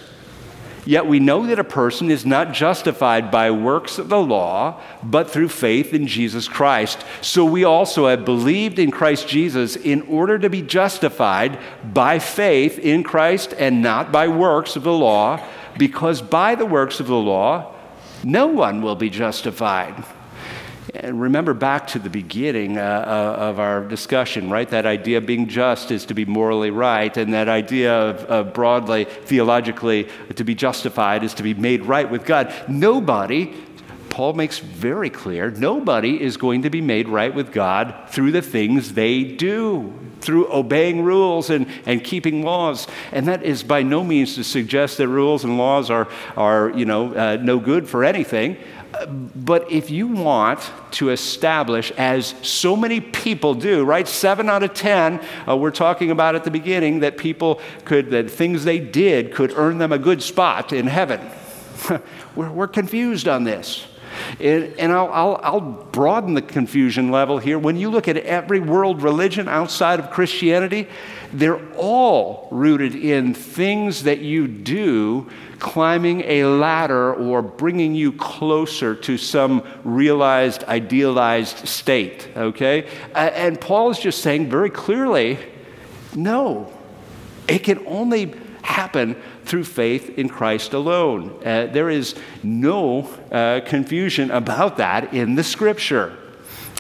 Yet 0.89 1.07
we 1.07 1.21
know 1.21 1.47
that 1.47 1.59
a 1.59 1.65
person 1.65 2.11
is 2.11 2.25
not 2.25 2.55
justified 2.55 3.31
by 3.31 3.51
works 3.51 3.99
of 3.99 4.09
the 4.09 4.23
law, 4.23 4.81
but 5.03 5.31
through 5.31 5.51
faith 5.51 5.93
in 5.93 6.07
Jesus 6.07 6.49
Christ. 6.49 7.05
So 7.21 7.45
we 7.45 7.63
also 7.63 8.07
have 8.07 8.25
believed 8.25 8.79
in 8.79 8.91
Christ 8.91 9.29
Jesus 9.29 9.77
in 9.77 10.01
order 10.03 10.39
to 10.39 10.49
be 10.49 10.63
justified 10.63 11.59
by 11.85 12.19
faith 12.19 12.79
in 12.79 13.03
Christ 13.03 13.53
and 13.59 13.83
not 13.83 14.11
by 14.11 14.29
works 14.29 14.77
of 14.77 14.83
the 14.83 14.93
law, 14.93 15.45
because 15.77 16.23
by 16.23 16.55
the 16.55 16.65
works 16.65 17.01
of 17.01 17.07
the 17.07 17.17
law, 17.17 17.75
no 18.25 18.47
one 18.47 18.83
will 18.83 18.97
be 18.97 19.11
justified. 19.11 20.05
And 20.95 21.21
remember 21.21 21.55
back 21.55 21.87
to 21.89 21.99
the 21.99 22.11
beginning 22.11 22.79
uh, 22.79 22.81
uh, 22.81 23.41
of 23.41 23.61
our 23.61 23.85
discussion, 23.85 24.51
right? 24.51 24.69
That 24.69 24.87
idea 24.87 25.19
of 25.19 25.27
being 25.27 25.47
just 25.47 25.91
is 25.91 26.07
to 26.07 26.15
be 26.15 26.25
morally 26.25 26.71
right, 26.71 27.15
and 27.17 27.35
that 27.35 27.49
idea 27.49 27.93
of, 27.93 28.17
of 28.25 28.55
broadly, 28.55 29.05
theologically, 29.05 30.09
to 30.35 30.45
be 30.45 30.55
justified 30.55 31.23
is 31.25 31.35
to 31.35 31.43
be 31.43 31.55
made 31.55 31.85
right 31.85 32.11
with 32.11 32.25
God. 32.25 32.53
Nobody 32.69 33.55
Paul 34.19 34.33
makes 34.33 34.59
very 34.59 35.11
clear 35.11 35.51
nobody 35.53 36.21
is 36.21 36.37
going 36.37 36.63
to 36.63 36.71
be 36.71 36.81
made 36.81 37.09
right 37.09 37.33
with 37.33 37.53
God 37.53 37.95
through 38.09 38.33
the 38.33 38.43
things 38.43 38.95
they 38.95 39.23
do. 39.23 39.95
Through 40.21 40.53
obeying 40.53 41.03
rules 41.03 41.51
and, 41.51 41.67
and 41.87 42.03
keeping 42.03 42.43
laws. 42.43 42.87
And 43.13 43.27
that 43.29 43.43
is 43.43 43.63
by 43.63 43.83
no 43.83 44.03
means 44.05 44.35
to 44.35 44.45
suggest 44.45 44.99
that 44.99 45.09
rules 45.09 45.45
and 45.45 45.59
laws 45.59 45.91
are, 45.91 46.09
are 46.37 46.71
you 46.71 46.85
know, 46.85 47.15
uh, 47.15 47.39
no 47.41 47.59
good 47.59 47.89
for 47.89 48.05
anything. 48.05 48.57
But 49.07 49.71
if 49.71 49.91
you 49.91 50.09
want 50.09 50.61
to 50.93 51.11
establish, 51.11 51.91
as 51.93 52.35
so 52.43 52.75
many 52.75 53.01
people 53.01 53.55
do, 53.55 53.85
right? 53.85 54.09
Seven 54.09 54.49
out 54.49 54.63
of 54.63 54.75
ten, 54.75 55.25
uh, 55.47 55.57
we're 55.57 55.71
talking 55.71 56.11
about 56.11 56.35
at 56.35 56.45
the 56.45 56.51
beginning 56.51 57.01
that 57.01 57.19
people 57.19 57.61
could, 57.85 58.11
that 58.11 58.31
things 58.31 58.65
they 58.65 58.79
did 58.79 59.33
could 59.33 59.53
earn 59.57 59.79
them 59.79 59.93
a 59.93 59.99
good 59.99 60.23
spot 60.23 60.73
in 60.73 60.87
heaven. 60.87 61.21
we're, 62.35 62.51
we're 62.51 62.67
confused 62.69 63.29
on 63.29 63.45
this. 63.45 63.87
And, 64.41 64.75
and 64.79 64.93
I'll, 64.93 65.11
I'll, 65.13 65.41
I'll, 65.43 65.61
broaden 65.89 66.35
the 66.35 66.43
confusion 66.43 67.11
level 67.11 67.39
here. 67.39 67.59
When 67.59 67.77
you 67.77 67.91
look 67.91 68.07
at 68.07 68.17
every 68.19 68.61
world 68.61 69.03
religion 69.03 69.49
outside 69.49 69.99
of 69.99 70.11
Christianity, 70.11 70.89
they're 71.33 71.61
all 71.75 72.49
rooted 72.53 72.95
in 72.95 73.35
things 73.35 74.05
that 74.05 74.21
you 74.21 74.47
do 74.47 75.29
climbing 75.59 76.21
a 76.23 76.45
ladder 76.45 77.15
or 77.15 77.43
bringing 77.43 77.95
you 77.95 78.13
closer 78.13 78.95
to 78.95 79.19
some 79.19 79.63
realized, 79.83 80.63
idealized 80.65 81.67
state, 81.67 82.29
okay? 82.37 82.87
And 83.15 83.61
Paul 83.61 83.91
is 83.91 83.99
just 83.99 84.23
saying 84.23 84.49
very 84.49 84.71
clearly 84.71 85.39
no, 86.15 86.73
it 87.47 87.61
can 87.61 87.87
only 87.87 88.35
happen 88.79 89.17
through 89.45 89.65
faith 89.65 90.17
in 90.21 90.29
Christ 90.29 90.73
alone. 90.73 91.37
Uh, 91.45 91.67
there 91.67 91.91
is 91.91 92.15
no 92.45 93.11
uh, 93.33 93.61
confusion 93.67 94.31
about 94.31 94.77
that 94.77 95.13
in 95.13 95.35
the 95.35 95.43
scripture. 95.43 96.17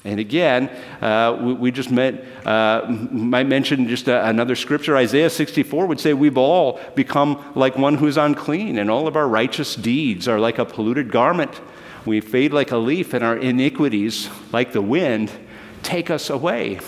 And 0.04 0.20
again, 0.20 0.68
uh, 1.02 1.37
we, 1.42 1.52
we, 1.54 1.70
just 1.72 1.90
met, 1.90 2.24
uh, 2.46 2.87
might 3.11 3.48
mention 3.48 3.88
just 3.88 4.06
a, 4.06 4.28
another 4.28 4.54
scripture. 4.54 4.96
Isaiah 4.96 5.28
64 5.28 5.87
would 5.87 5.98
say, 5.98 6.14
We've 6.14 6.38
all 6.38 6.78
become 6.94 7.42
like 7.56 7.76
one 7.76 7.96
who's 7.96 8.16
unclean, 8.16 8.78
and 8.78 8.88
all 8.92 9.08
of 9.08 9.16
our 9.16 9.26
righteous 9.26 9.74
deeds 9.74 10.28
are 10.28 10.38
like 10.38 10.58
a 10.58 10.64
polluted 10.64 11.11
garment. 11.11 11.61
We 12.06 12.20
fade 12.20 12.52
like 12.52 12.70
a 12.70 12.78
leaf, 12.78 13.12
and 13.12 13.24
our 13.24 13.37
iniquities, 13.37 14.30
like 14.52 14.70
the 14.70 14.82
wind, 14.82 15.32
take 15.82 16.11
us 16.11 16.30
away. 16.30 16.78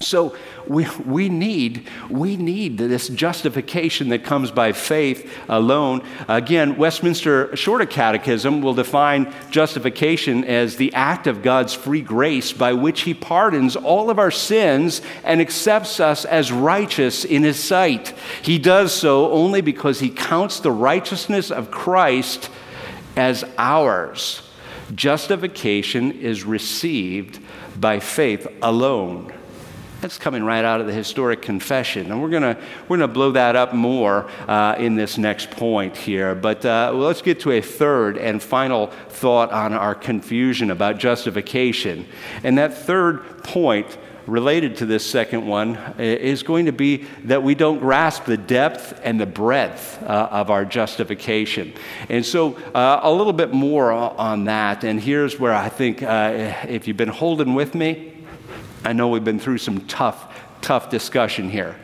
So 0.00 0.36
we, 0.68 0.86
we, 1.04 1.28
need, 1.28 1.88
we 2.10 2.36
need 2.36 2.78
this 2.78 3.08
justification 3.08 4.10
that 4.10 4.24
comes 4.24 4.50
by 4.50 4.72
faith 4.72 5.32
alone. 5.48 6.02
Again, 6.28 6.76
Westminster 6.76 7.54
Shorter 7.56 7.86
Catechism 7.86 8.60
will 8.60 8.74
define 8.74 9.32
justification 9.50 10.44
as 10.44 10.76
the 10.76 10.92
act 10.92 11.26
of 11.26 11.42
God's 11.42 11.72
free 11.74 12.02
grace 12.02 12.52
by 12.52 12.74
which 12.74 13.02
He 13.02 13.14
pardons 13.14 13.76
all 13.76 14.10
of 14.10 14.18
our 14.18 14.30
sins 14.30 15.00
and 15.24 15.40
accepts 15.40 16.00
us 16.00 16.24
as 16.24 16.52
righteous 16.52 17.24
in 17.24 17.42
His 17.42 17.62
sight. 17.62 18.14
He 18.42 18.58
does 18.58 18.92
so 18.92 19.32
only 19.32 19.62
because 19.62 20.00
He 20.00 20.10
counts 20.10 20.60
the 20.60 20.72
righteousness 20.72 21.50
of 21.50 21.70
Christ 21.70 22.50
as 23.16 23.44
ours. 23.56 24.42
Justification 24.94 26.12
is 26.12 26.44
received 26.44 27.40
by 27.78 28.00
faith 28.00 28.46
alone. 28.62 29.32
That's 30.00 30.16
coming 30.16 30.44
right 30.44 30.64
out 30.64 30.80
of 30.80 30.86
the 30.86 30.92
historic 30.92 31.42
confession. 31.42 32.12
And 32.12 32.22
we're 32.22 32.30
going 32.30 32.56
we're 32.88 32.98
gonna 32.98 33.12
blow 33.12 33.32
that 33.32 33.56
up 33.56 33.74
more 33.74 34.30
uh, 34.46 34.76
in 34.78 34.94
this 34.94 35.18
next 35.18 35.50
point 35.50 35.96
here. 35.96 36.36
But 36.36 36.64
uh, 36.64 36.92
well, 36.94 37.06
let's 37.06 37.22
get 37.22 37.40
to 37.40 37.50
a 37.52 37.60
third 37.60 38.16
and 38.16 38.40
final 38.40 38.88
thought 39.08 39.50
on 39.50 39.72
our 39.72 39.96
confusion 39.96 40.70
about 40.70 40.98
justification. 40.98 42.06
And 42.44 42.58
that 42.58 42.74
third 42.74 43.42
point 43.42 43.98
related 44.28 44.76
to 44.76 44.86
this 44.86 45.04
second 45.04 45.46
one 45.46 45.76
is 45.98 46.42
going 46.42 46.66
to 46.66 46.72
be 46.72 47.06
that 47.24 47.42
we 47.42 47.54
don't 47.54 47.78
grasp 47.78 48.24
the 48.24 48.36
depth 48.36 49.00
and 49.02 49.18
the 49.18 49.26
breadth 49.26 50.00
uh, 50.02 50.28
of 50.30 50.50
our 50.50 50.64
justification. 50.64 51.72
And 52.08 52.24
so, 52.24 52.54
uh, 52.74 53.00
a 53.02 53.10
little 53.10 53.32
bit 53.32 53.52
more 53.52 53.90
on 53.90 54.44
that. 54.44 54.84
And 54.84 55.00
here's 55.00 55.40
where 55.40 55.54
I 55.54 55.70
think, 55.70 56.02
uh, 56.02 56.52
if 56.68 56.86
you've 56.86 56.96
been 56.96 57.08
holding 57.08 57.54
with 57.54 57.74
me, 57.74 58.17
I 58.88 58.94
know 58.94 59.08
we've 59.08 59.22
been 59.22 59.38
through 59.38 59.58
some 59.58 59.86
tough, 59.86 60.34
tough 60.62 60.88
discussion 60.88 61.50
here. 61.50 61.76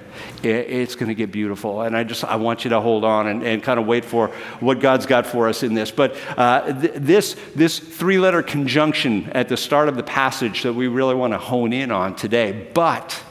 It's 0.43 0.95
going 0.95 1.11
to 1.11 1.15
get 1.15 1.31
beautiful. 1.31 1.83
And 1.83 1.95
I 1.95 2.03
just, 2.03 2.25
I 2.25 2.37
want 2.37 2.65
you 2.65 2.71
to 2.71 2.81
hold 2.81 3.05
on 3.05 3.27
and, 3.27 3.43
and 3.43 3.63
kind 3.63 3.79
of 3.79 3.85
wait 3.85 4.07
for 4.07 4.29
what 4.61 4.81
God's 4.81 5.05
got 5.05 5.27
for 5.27 5.47
us 5.47 5.63
in 5.63 5.75
this. 5.75 5.91
But 5.91 6.17
uh, 6.39 6.73
th- 6.81 6.95
this, 6.97 7.37
this 7.55 7.79
three 7.79 8.19
letter 8.19 8.43
conjunction 8.43 9.29
at 9.33 9.51
the 9.51 9.57
start 9.59 9.91
of 9.91 9.97
the 9.97 10.03
passage 10.03 10.63
that 10.63 10.73
we 10.73 10.89
really 10.89 11.15
want 11.15 11.35
to 11.35 11.39
hone 11.39 11.75
in 11.75 11.91
on 11.91 12.17
today, 12.17 12.71
but 12.73 13.23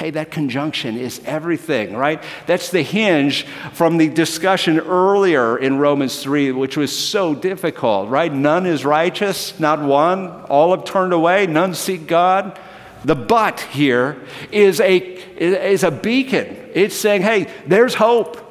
hey, 0.00 0.10
that 0.10 0.30
conjunction 0.30 0.96
is 0.96 1.20
everything, 1.26 1.94
right? 1.94 2.22
That's 2.46 2.70
the 2.70 2.82
hinge 2.82 3.44
from 3.74 3.98
the 3.98 4.08
discussion 4.08 4.80
earlier 4.80 5.58
in 5.58 5.78
Romans 5.78 6.22
3, 6.22 6.52
which 6.52 6.76
was 6.78 6.96
so 6.96 7.34
difficult, 7.34 8.08
right? 8.08 8.32
None 8.32 8.64
is 8.64 8.82
righteous, 8.82 9.60
not 9.60 9.80
one. 9.80 10.30
All 10.44 10.74
have 10.74 10.86
turned 10.86 11.12
away, 11.12 11.46
none 11.46 11.74
seek 11.74 12.06
God. 12.06 12.58
The 13.04 13.14
but 13.14 13.60
here 13.60 14.20
is 14.52 14.80
a, 14.80 14.96
is 14.96 15.84
a 15.84 15.90
beacon. 15.90 16.70
It's 16.74 16.94
saying, 16.94 17.22
hey, 17.22 17.50
there's 17.66 17.94
hope. 17.94 18.46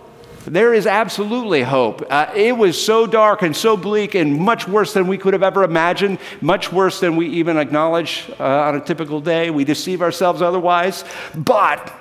There 0.45 0.73
is 0.73 0.87
absolutely 0.87 1.61
hope. 1.61 2.03
Uh, 2.09 2.31
it 2.35 2.57
was 2.57 2.83
so 2.83 3.05
dark 3.05 3.43
and 3.43 3.55
so 3.55 3.77
bleak 3.77 4.15
and 4.15 4.39
much 4.39 4.67
worse 4.67 4.93
than 4.93 5.07
we 5.07 5.17
could 5.17 5.33
have 5.33 5.43
ever 5.43 5.63
imagined, 5.63 6.17
much 6.41 6.71
worse 6.71 6.99
than 6.99 7.15
we 7.15 7.27
even 7.27 7.57
acknowledge 7.57 8.31
uh, 8.39 8.43
on 8.43 8.75
a 8.75 8.81
typical 8.81 9.21
day. 9.21 9.51
We 9.51 9.65
deceive 9.65 10.01
ourselves 10.01 10.41
otherwise. 10.41 11.03
But 11.35 11.93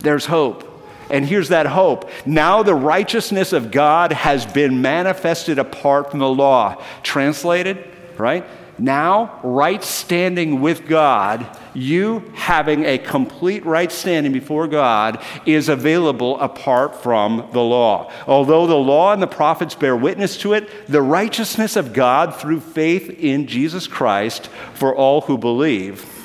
there's 0.00 0.26
hope. 0.26 0.64
And 1.10 1.24
here's 1.24 1.48
that 1.48 1.66
hope. 1.66 2.10
Now 2.26 2.62
the 2.62 2.74
righteousness 2.74 3.54
of 3.54 3.70
God 3.70 4.12
has 4.12 4.44
been 4.44 4.82
manifested 4.82 5.58
apart 5.58 6.10
from 6.10 6.20
the 6.20 6.28
law. 6.28 6.82
Translated, 7.02 7.88
right? 8.18 8.44
Now, 8.78 9.40
right 9.42 9.82
standing 9.82 10.60
with 10.60 10.86
God, 10.86 11.46
you 11.74 12.30
having 12.34 12.84
a 12.84 12.98
complete 12.98 13.66
right 13.66 13.90
standing 13.90 14.32
before 14.32 14.68
God, 14.68 15.22
is 15.46 15.68
available 15.68 16.38
apart 16.40 17.02
from 17.02 17.48
the 17.52 17.60
law. 17.60 18.12
Although 18.26 18.66
the 18.66 18.76
law 18.76 19.12
and 19.12 19.20
the 19.20 19.26
prophets 19.26 19.74
bear 19.74 19.96
witness 19.96 20.36
to 20.38 20.52
it, 20.52 20.70
the 20.86 21.02
righteousness 21.02 21.76
of 21.76 21.92
God 21.92 22.34
through 22.34 22.60
faith 22.60 23.10
in 23.10 23.46
Jesus 23.46 23.86
Christ 23.86 24.46
for 24.74 24.94
all 24.94 25.22
who 25.22 25.38
believe. 25.38 26.17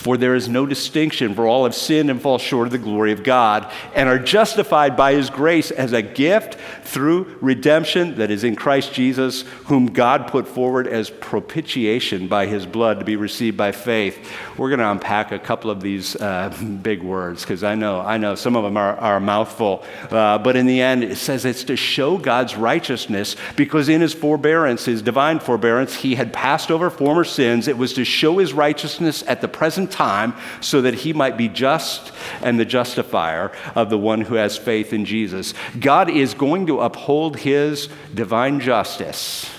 For 0.00 0.16
there 0.16 0.34
is 0.34 0.48
no 0.48 0.64
distinction, 0.64 1.34
for 1.34 1.46
all 1.46 1.64
have 1.64 1.74
sinned 1.74 2.08
and 2.08 2.22
fall 2.22 2.38
short 2.38 2.66
of 2.66 2.72
the 2.72 2.78
glory 2.78 3.12
of 3.12 3.22
God, 3.22 3.70
and 3.94 4.08
are 4.08 4.18
justified 4.18 4.96
by 4.96 5.12
his 5.12 5.28
grace 5.28 5.70
as 5.70 5.92
a 5.92 6.00
gift 6.00 6.56
through 6.84 7.36
redemption 7.42 8.16
that 8.16 8.30
is 8.30 8.42
in 8.42 8.56
Christ 8.56 8.94
Jesus, 8.94 9.42
whom 9.66 9.88
God 9.88 10.26
put 10.26 10.48
forward 10.48 10.88
as 10.88 11.10
propitiation 11.10 12.28
by 12.28 12.46
his 12.46 12.64
blood 12.64 13.00
to 13.00 13.04
be 13.04 13.16
received 13.16 13.58
by 13.58 13.72
faith. 13.72 14.32
We're 14.56 14.70
going 14.70 14.78
to 14.78 14.90
unpack 14.90 15.32
a 15.32 15.38
couple 15.38 15.70
of 15.70 15.82
these 15.82 16.16
uh, 16.16 16.48
big 16.82 17.02
words 17.02 17.42
because 17.42 17.62
I 17.62 17.74
know, 17.74 18.00
I 18.00 18.16
know 18.16 18.36
some 18.36 18.56
of 18.56 18.64
them 18.64 18.78
are, 18.78 18.96
are 18.96 19.18
a 19.18 19.20
mouthful. 19.20 19.84
Uh, 20.10 20.38
but 20.38 20.56
in 20.56 20.64
the 20.64 20.80
end, 20.80 21.04
it 21.04 21.16
says 21.16 21.44
it's 21.44 21.64
to 21.64 21.76
show 21.76 22.16
God's 22.16 22.56
righteousness 22.56 23.36
because 23.54 23.90
in 23.90 24.00
his 24.00 24.14
forbearance, 24.14 24.86
his 24.86 25.02
divine 25.02 25.40
forbearance, 25.40 25.96
he 25.96 26.14
had 26.14 26.32
passed 26.32 26.70
over 26.70 26.88
former 26.88 27.24
sins. 27.24 27.68
It 27.68 27.76
was 27.76 27.92
to 27.92 28.04
show 28.06 28.38
his 28.38 28.54
righteousness 28.54 29.22
at 29.26 29.42
the 29.42 29.48
present 29.48 29.89
time 29.90 30.34
so 30.60 30.80
that 30.82 30.94
he 30.94 31.12
might 31.12 31.36
be 31.36 31.48
just 31.48 32.12
and 32.42 32.58
the 32.58 32.64
justifier 32.64 33.52
of 33.74 33.90
the 33.90 33.98
one 33.98 34.22
who 34.22 34.36
has 34.36 34.56
faith 34.56 34.92
in 34.92 35.04
Jesus. 35.04 35.54
God 35.78 36.08
is 36.08 36.34
going 36.34 36.66
to 36.66 36.80
uphold 36.80 37.38
his 37.38 37.88
divine 38.14 38.60
justice 38.60 39.50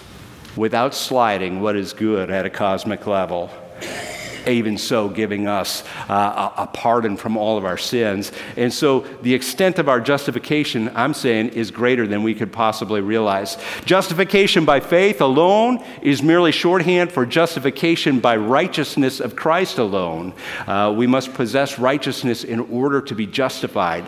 without 0.56 0.94
sliding 0.94 1.62
what 1.62 1.76
is 1.76 1.94
good 1.94 2.30
at 2.30 2.46
a 2.46 2.50
cosmic 2.50 3.08
level 3.08 3.50
even 4.48 4.78
so 4.78 5.10
giving 5.10 5.48
us 5.48 5.84
uh, 6.10 6.52
a 6.58 6.68
pardon 6.68 7.18
from 7.18 7.38
all 7.38 7.58
of 7.58 7.66
our 7.66 7.78
sins. 7.78 8.32
And 8.58 8.74
so 8.74 9.02
the 9.22 9.34
extent 9.34 9.80
of 9.80 9.90
our 9.90 10.00
justification, 10.00 10.92
I'm 10.96 11.14
saying, 11.14 11.50
is 11.50 11.72
greater 11.72 12.08
than 12.08 12.24
we 12.24 12.34
could 12.34 12.52
possibly 12.52 13.02
realize. 13.02 13.58
Justification 13.86 14.66
by 14.66 14.80
faith 14.80 15.22
alone 15.22 15.84
is 16.02 16.22
merely 16.22 16.52
shorthand 16.52 17.12
for 17.12 17.26
justification 17.26 18.20
by 18.20 18.36
righteousness 18.38 19.20
of 19.20 19.36
Christ 19.36 19.78
alone. 19.78 20.34
Uh, 20.68 20.94
we 20.96 21.08
must 21.08 21.34
possess 21.34 21.80
righteousness 21.80 22.44
in 22.44 22.60
order 22.60 23.02
to 23.02 23.16
be 23.16 23.26
justified. 23.26 24.06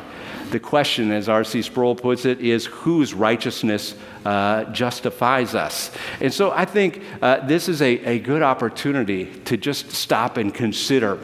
The 0.53 0.59
question, 0.59 1.11
as 1.11 1.29
R.C. 1.29 1.63
Sproul 1.63 1.95
puts 1.95 2.25
it, 2.25 2.39
is 2.39 2.67
whose 2.67 3.15
righteousness 3.15 3.95
uh, 4.23 4.65
justifies 4.65 5.55
us. 5.55 5.89
And 6.21 6.31
so 6.31 6.51
I 6.51 6.63
think 6.63 7.01
uh, 7.23 7.43
this 7.47 7.67
is 7.67 7.81
a, 7.81 7.97
a 8.05 8.19
good 8.19 8.43
opportunity 8.43 9.25
to 9.45 9.57
just 9.57 9.89
stop 9.93 10.37
and 10.37 10.53
consider 10.53 11.15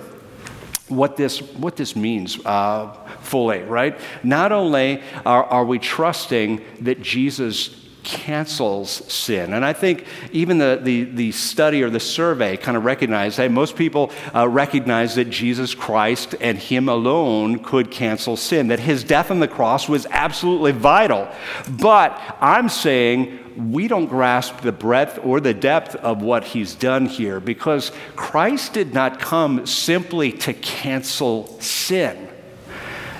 what 0.87 1.15
this, 1.15 1.43
what 1.43 1.75
this 1.75 1.95
means 1.95 2.43
uh, 2.43 2.91
fully, 3.21 3.59
right? 3.59 3.99
Not 4.23 4.51
only 4.51 5.03
are, 5.27 5.43
are 5.43 5.63
we 5.63 5.77
trusting 5.77 6.65
that 6.81 6.99
Jesus 6.99 7.78
cancels 8.03 8.89
sin. 9.11 9.53
And 9.53 9.63
I 9.63 9.73
think 9.73 10.05
even 10.31 10.57
the, 10.57 10.79
the, 10.81 11.03
the 11.03 11.31
study 11.31 11.83
or 11.83 11.89
the 11.89 11.99
survey 11.99 12.57
kind 12.57 12.77
of 12.77 12.85
recognized 12.85 13.37
that 13.37 13.51
most 13.51 13.75
people 13.75 14.11
uh, 14.33 14.47
recognize 14.47 15.15
that 15.15 15.29
Jesus 15.29 15.75
Christ 15.75 16.35
and 16.39 16.57
Him 16.57 16.89
alone 16.89 17.59
could 17.59 17.91
cancel 17.91 18.37
sin, 18.37 18.67
that 18.67 18.79
His 18.79 19.03
death 19.03 19.31
on 19.31 19.39
the 19.39 19.47
cross 19.47 19.89
was 19.89 20.05
absolutely 20.09 20.71
vital. 20.71 21.27
But 21.69 22.19
I'm 22.39 22.69
saying 22.69 23.39
we 23.71 23.87
don't 23.87 24.07
grasp 24.07 24.61
the 24.61 24.71
breadth 24.71 25.19
or 25.23 25.39
the 25.39 25.53
depth 25.53 25.95
of 25.95 26.21
what 26.21 26.43
He's 26.43 26.75
done 26.75 27.05
here 27.05 27.39
because 27.39 27.91
Christ 28.15 28.73
did 28.73 28.93
not 28.93 29.19
come 29.19 29.65
simply 29.65 30.31
to 30.33 30.53
cancel 30.53 31.59
sin. 31.59 32.29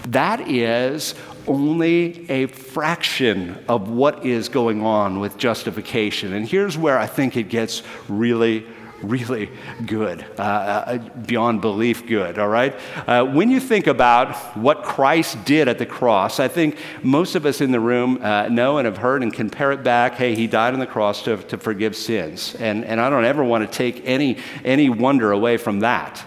That 0.07 0.49
is 0.49 1.13
only 1.49 2.29
a 2.29 2.45
fraction 2.47 3.57
of 3.67 3.89
what 3.89 4.25
is 4.25 4.47
going 4.47 4.81
on 4.81 5.19
with 5.19 5.37
justification. 5.37 6.33
And 6.33 6.47
here's 6.47 6.77
where 6.77 6.97
I 6.97 7.07
think 7.07 7.35
it 7.35 7.49
gets 7.49 7.83
really 8.07 8.65
really 9.01 9.49
good, 9.85 10.25
uh, 10.37 10.41
uh, 10.41 10.97
beyond 10.97 11.61
belief 11.61 12.05
good, 12.05 12.37
all 12.37 12.47
right? 12.47 12.77
Uh, 13.07 13.23
when 13.23 13.49
you 13.49 13.59
think 13.59 13.87
about 13.87 14.35
what 14.57 14.83
Christ 14.83 15.43
did 15.45 15.67
at 15.67 15.77
the 15.77 15.85
cross, 15.85 16.39
I 16.39 16.47
think 16.47 16.77
most 17.01 17.35
of 17.35 17.45
us 17.45 17.61
in 17.61 17.71
the 17.71 17.79
room 17.79 18.21
uh, 18.21 18.49
know 18.49 18.77
and 18.77 18.85
have 18.85 18.97
heard 18.97 19.23
and 19.23 19.33
compare 19.33 19.71
it 19.71 19.83
back 19.83 20.15
hey, 20.15 20.35
he 20.35 20.47
died 20.47 20.73
on 20.73 20.79
the 20.79 20.87
cross 20.87 21.23
to, 21.23 21.37
to 21.37 21.57
forgive 21.57 21.95
sins. 21.95 22.55
And, 22.55 22.83
and 22.83 22.99
I 22.99 23.09
don't 23.09 23.25
ever 23.25 23.43
want 23.43 23.69
to 23.69 23.77
take 23.77 24.05
any, 24.05 24.37
any 24.65 24.89
wonder 24.89 25.31
away 25.31 25.57
from 25.57 25.79
that, 25.79 26.23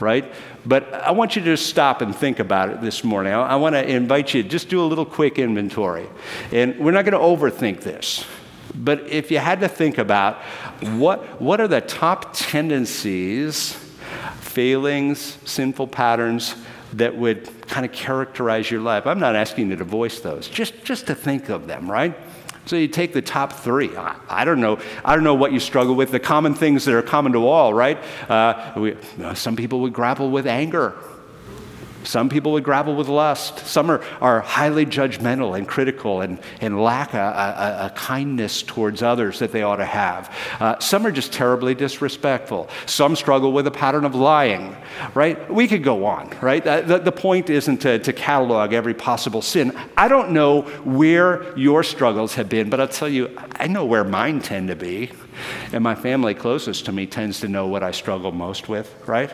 right? 0.00 0.24
But 0.66 0.92
I 0.92 1.12
want 1.12 1.36
you 1.36 1.42
to 1.42 1.52
just 1.52 1.70
stop 1.70 2.02
and 2.02 2.14
think 2.14 2.40
about 2.40 2.70
it 2.70 2.80
this 2.80 3.04
morning. 3.04 3.32
I, 3.32 3.40
I 3.40 3.56
want 3.56 3.74
to 3.76 3.88
invite 3.88 4.34
you 4.34 4.42
to 4.42 4.48
just 4.48 4.68
do 4.68 4.82
a 4.82 4.84
little 4.84 5.04
quick 5.04 5.38
inventory. 5.38 6.08
And 6.50 6.76
we're 6.78 6.90
not 6.90 7.04
going 7.04 7.12
to 7.12 7.18
overthink 7.18 7.82
this. 7.82 8.24
But 8.74 9.08
if 9.08 9.30
you 9.30 9.38
had 9.38 9.60
to 9.60 9.68
think 9.68 9.96
about 9.96 10.42
what, 10.82 11.40
what 11.40 11.60
are 11.60 11.68
the 11.68 11.80
top 11.80 12.32
tendencies, 12.34 13.74
failings, 14.40 15.38
sinful 15.44 15.86
patterns 15.86 16.56
that 16.94 17.16
would 17.16 17.48
kind 17.68 17.86
of 17.86 17.92
characterize 17.92 18.70
your 18.70 18.80
life, 18.80 19.06
I'm 19.06 19.20
not 19.20 19.36
asking 19.36 19.70
you 19.70 19.76
to 19.76 19.84
voice 19.84 20.20
those, 20.20 20.48
just, 20.48 20.84
just 20.84 21.06
to 21.06 21.14
think 21.14 21.48
of 21.48 21.68
them, 21.68 21.90
right? 21.90 22.16
So 22.66 22.74
you 22.74 22.88
take 22.88 23.12
the 23.12 23.22
top 23.22 23.52
three. 23.52 23.96
I, 23.96 24.16
I, 24.28 24.44
don't 24.44 24.60
know. 24.60 24.80
I 25.04 25.14
don't 25.14 25.24
know 25.24 25.36
what 25.36 25.52
you 25.52 25.60
struggle 25.60 25.94
with. 25.94 26.10
The 26.10 26.20
common 26.20 26.54
things 26.54 26.84
that 26.84 26.94
are 26.94 27.02
common 27.02 27.32
to 27.32 27.46
all, 27.46 27.72
right? 27.72 27.96
Uh, 28.28 28.72
we, 28.76 28.96
some 29.34 29.54
people 29.54 29.80
would 29.80 29.92
grapple 29.92 30.30
with 30.30 30.48
anger. 30.48 30.94
Some 32.06 32.28
people 32.28 32.52
would 32.52 32.62
grapple 32.62 32.94
with 32.94 33.08
lust. 33.08 33.66
Some 33.66 33.90
are, 33.90 34.02
are 34.20 34.40
highly 34.40 34.86
judgmental 34.86 35.58
and 35.58 35.66
critical 35.66 36.20
and, 36.20 36.38
and 36.60 36.80
lack 36.80 37.14
a, 37.14 37.18
a, 37.18 37.86
a 37.86 37.90
kindness 37.96 38.62
towards 38.62 39.02
others 39.02 39.40
that 39.40 39.50
they 39.50 39.64
ought 39.64 39.76
to 39.76 39.84
have. 39.84 40.32
Uh, 40.60 40.78
some 40.78 41.04
are 41.04 41.10
just 41.10 41.32
terribly 41.32 41.74
disrespectful. 41.74 42.68
Some 42.86 43.16
struggle 43.16 43.52
with 43.52 43.66
a 43.66 43.72
pattern 43.72 44.04
of 44.04 44.14
lying, 44.14 44.76
right? 45.14 45.52
We 45.52 45.66
could 45.66 45.82
go 45.82 46.06
on, 46.06 46.32
right? 46.40 46.62
The, 46.64 47.00
the 47.04 47.12
point 47.12 47.50
isn't 47.50 47.78
to, 47.78 47.98
to 47.98 48.12
catalog 48.12 48.72
every 48.72 48.94
possible 48.94 49.42
sin. 49.42 49.76
I 49.96 50.06
don't 50.06 50.30
know 50.30 50.62
where 50.84 51.58
your 51.58 51.82
struggles 51.82 52.34
have 52.34 52.48
been, 52.48 52.70
but 52.70 52.80
I'll 52.80 52.86
tell 52.88 53.08
you, 53.08 53.36
I 53.56 53.66
know 53.66 53.84
where 53.84 54.04
mine 54.04 54.40
tend 54.40 54.68
to 54.68 54.76
be. 54.76 55.10
And 55.72 55.82
my 55.82 55.94
family 55.94 56.34
closest 56.34 56.86
to 56.86 56.92
me 56.92 57.06
tends 57.06 57.40
to 57.40 57.48
know 57.48 57.66
what 57.66 57.82
I 57.82 57.90
struggle 57.90 58.32
most 58.32 58.68
with, 58.68 58.94
right? 59.06 59.32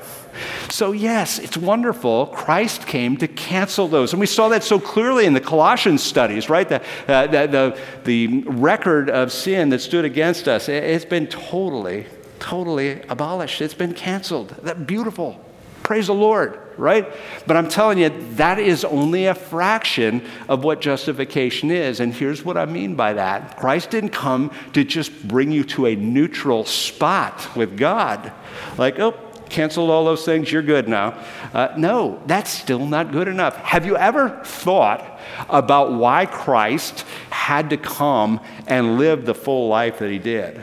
So, 0.71 0.93
yes, 0.93 1.39
it's 1.39 1.57
wonderful. 1.57 2.27
Christ 2.27 2.87
came 2.87 3.17
to 3.19 3.29
cancel 3.29 3.89
those. 3.89 4.13
And 4.13 4.21
we 4.21 4.27
saw 4.27 4.49
that 4.49 4.65
so 4.65 4.81
clearly 4.81 5.27
in 5.27 5.35
the 5.35 5.41
Colossians 5.41 6.03
studies, 6.03 6.49
right? 6.49 6.69
The, 6.69 6.83
uh, 7.09 7.27
the, 7.27 7.47
the, 7.47 7.79
the, 8.05 8.43
record 8.53 9.11
of 9.11 9.33
sin 9.33 9.69
that 9.71 9.81
stood 9.81 10.05
against 10.05 10.49
us, 10.49 10.69
it's 10.69 11.05
been 11.05 11.27
totally, 11.27 12.07
totally 12.39 13.03
abolished. 13.03 13.61
It's 13.61 13.75
been 13.75 13.95
canceled. 13.95 14.51
That 14.63 14.87
beautiful. 14.87 15.45
Praise 15.83 16.07
the 16.07 16.15
Lord, 16.15 16.61
right? 16.79 17.13
But 17.47 17.57
I'm 17.57 17.69
telling 17.69 17.99
you, 17.99 18.11
that 18.35 18.59
is 18.59 18.85
only 18.85 19.27
a 19.27 19.35
fraction 19.35 20.25
of 20.49 20.65
what 20.65 20.81
justification 20.81 21.71
is. 21.71 22.01
And 22.01 22.15
here's 22.15 22.45
what 22.45 22.57
I 22.57 22.67
mean 22.67 22.95
by 22.95 23.15
that 23.15 23.57
Christ 23.57 23.91
didn't 23.91 24.11
come 24.11 24.51
to 24.73 24.85
just 24.85 25.27
bring 25.27 25.51
you 25.51 25.65
to 25.65 25.87
a 25.87 25.97
neutral 25.97 26.65
spot 26.65 27.57
with 27.57 27.77
God. 27.77 28.33
Like, 28.79 28.99
oh, 28.99 29.13
canceled 29.53 29.91
all 29.91 30.05
those 30.05 30.25
things, 30.25 30.51
you're 30.51 30.63
good 30.63 30.89
now. 30.89 31.23
Uh, 31.53 31.69
no, 31.77 32.21
that's 32.27 32.51
still 32.51 32.87
not 32.87 33.13
good 33.13 33.29
enough. 33.29 33.57
Have 33.59 33.87
you 33.87 33.97
ever 33.97 34.41
thought 34.45 35.21
about 35.49 35.93
why 35.93 36.27
Christ 36.27 37.05
had 37.31 37.71
to 37.71 37.77
come 37.77 38.41
and 38.67 38.99
live 38.99 39.27
the 39.27 39.35
full 39.35 39.69
life 39.69 39.99
that 39.99 40.11
he 40.11 40.19
did? 40.19 40.59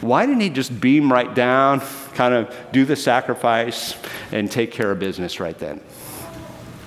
Why 0.00 0.26
didn't 0.26 0.40
he 0.40 0.50
just 0.50 0.78
beam 0.80 1.12
right 1.12 1.32
down, 1.34 1.80
kind 2.14 2.34
of 2.34 2.54
do 2.72 2.84
the 2.84 2.96
sacrifice, 2.96 3.94
and 4.32 4.50
take 4.50 4.70
care 4.72 4.90
of 4.90 4.98
business 4.98 5.40
right 5.40 5.58
then? 5.58 5.80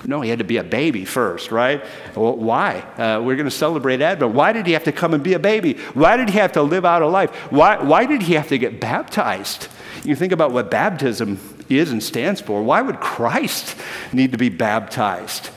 No, 0.06 0.20
he 0.20 0.28
had 0.28 0.38
to 0.38 0.44
be 0.44 0.58
a 0.58 0.64
baby 0.64 1.04
first, 1.04 1.50
right? 1.50 1.82
Well, 2.14 2.36
why? 2.36 2.80
Uh, 2.98 3.22
we're 3.22 3.36
going 3.36 3.46
to 3.46 3.50
celebrate 3.50 4.00
Advent. 4.00 4.34
Why 4.34 4.52
did 4.52 4.66
he 4.66 4.72
have 4.72 4.84
to 4.84 4.92
come 4.92 5.14
and 5.14 5.22
be 5.22 5.32
a 5.32 5.38
baby? 5.38 5.74
Why 5.94 6.16
did 6.16 6.28
he 6.28 6.38
have 6.38 6.52
to 6.52 6.62
live 6.62 6.84
out 6.84 7.02
a 7.02 7.06
life? 7.06 7.30
Why, 7.50 7.82
why 7.82 8.04
did 8.04 8.22
he 8.22 8.34
have 8.34 8.48
to 8.48 8.58
get 8.58 8.80
baptized? 8.80 9.68
You 10.04 10.14
think 10.14 10.32
about 10.32 10.52
what 10.52 10.70
baptism 10.70 11.38
is 11.70 11.90
and 11.90 12.02
stands 12.02 12.40
for. 12.40 12.62
Why 12.62 12.82
would 12.82 13.00
Christ 13.00 13.76
need 14.12 14.32
to 14.32 14.38
be 14.38 14.50
baptized? 14.50 15.48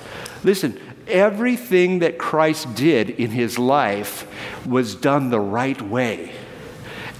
Listen, 0.43 0.79
everything 1.07 1.99
that 1.99 2.17
Christ 2.17 2.73
did 2.75 3.09
in 3.09 3.31
his 3.31 3.59
life 3.59 4.25
was 4.65 4.95
done 4.95 5.29
the 5.29 5.39
right 5.39 5.81
way 5.81 6.31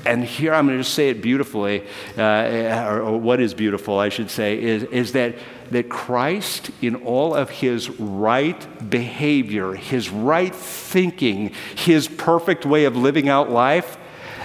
and 0.08 0.24
here 0.24 0.54
I'm 0.54 0.68
going 0.68 0.78
to 0.78 0.84
say 0.84 1.10
it 1.10 1.22
beautifully, 1.22 1.84
uh, 2.18 2.88
or, 2.88 3.02
or, 3.02 3.18
what 3.20 3.40
is 3.42 3.54
beautiful, 3.54 4.00
I 4.00 4.10
should 4.10 4.32
say, 4.32 4.62
is, 4.62 4.84
is 4.84 5.12
that, 5.12 5.36
that 5.72 5.90
Christ, 5.90 6.72
in 6.82 6.96
all 6.96 7.36
of 7.36 7.50
his 7.50 7.90
right 8.00 8.90
behavior, 8.90 9.74
his 9.74 10.10
right 10.10 10.56
thinking, 10.56 11.52
his 11.76 12.08
perfect 12.08 12.66
way 12.66 12.86
of 12.86 12.96
living 12.96 13.28
out 13.28 13.52
life, 13.52 13.98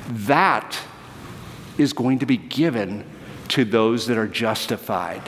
that 0.09 0.79
is 1.79 1.92
going 1.92 2.18
to 2.18 2.27
be 2.27 2.37
given 2.37 3.05
to 3.48 3.64
those 3.64 4.07
that 4.09 4.18
are 4.18 4.29
justified. 4.29 5.22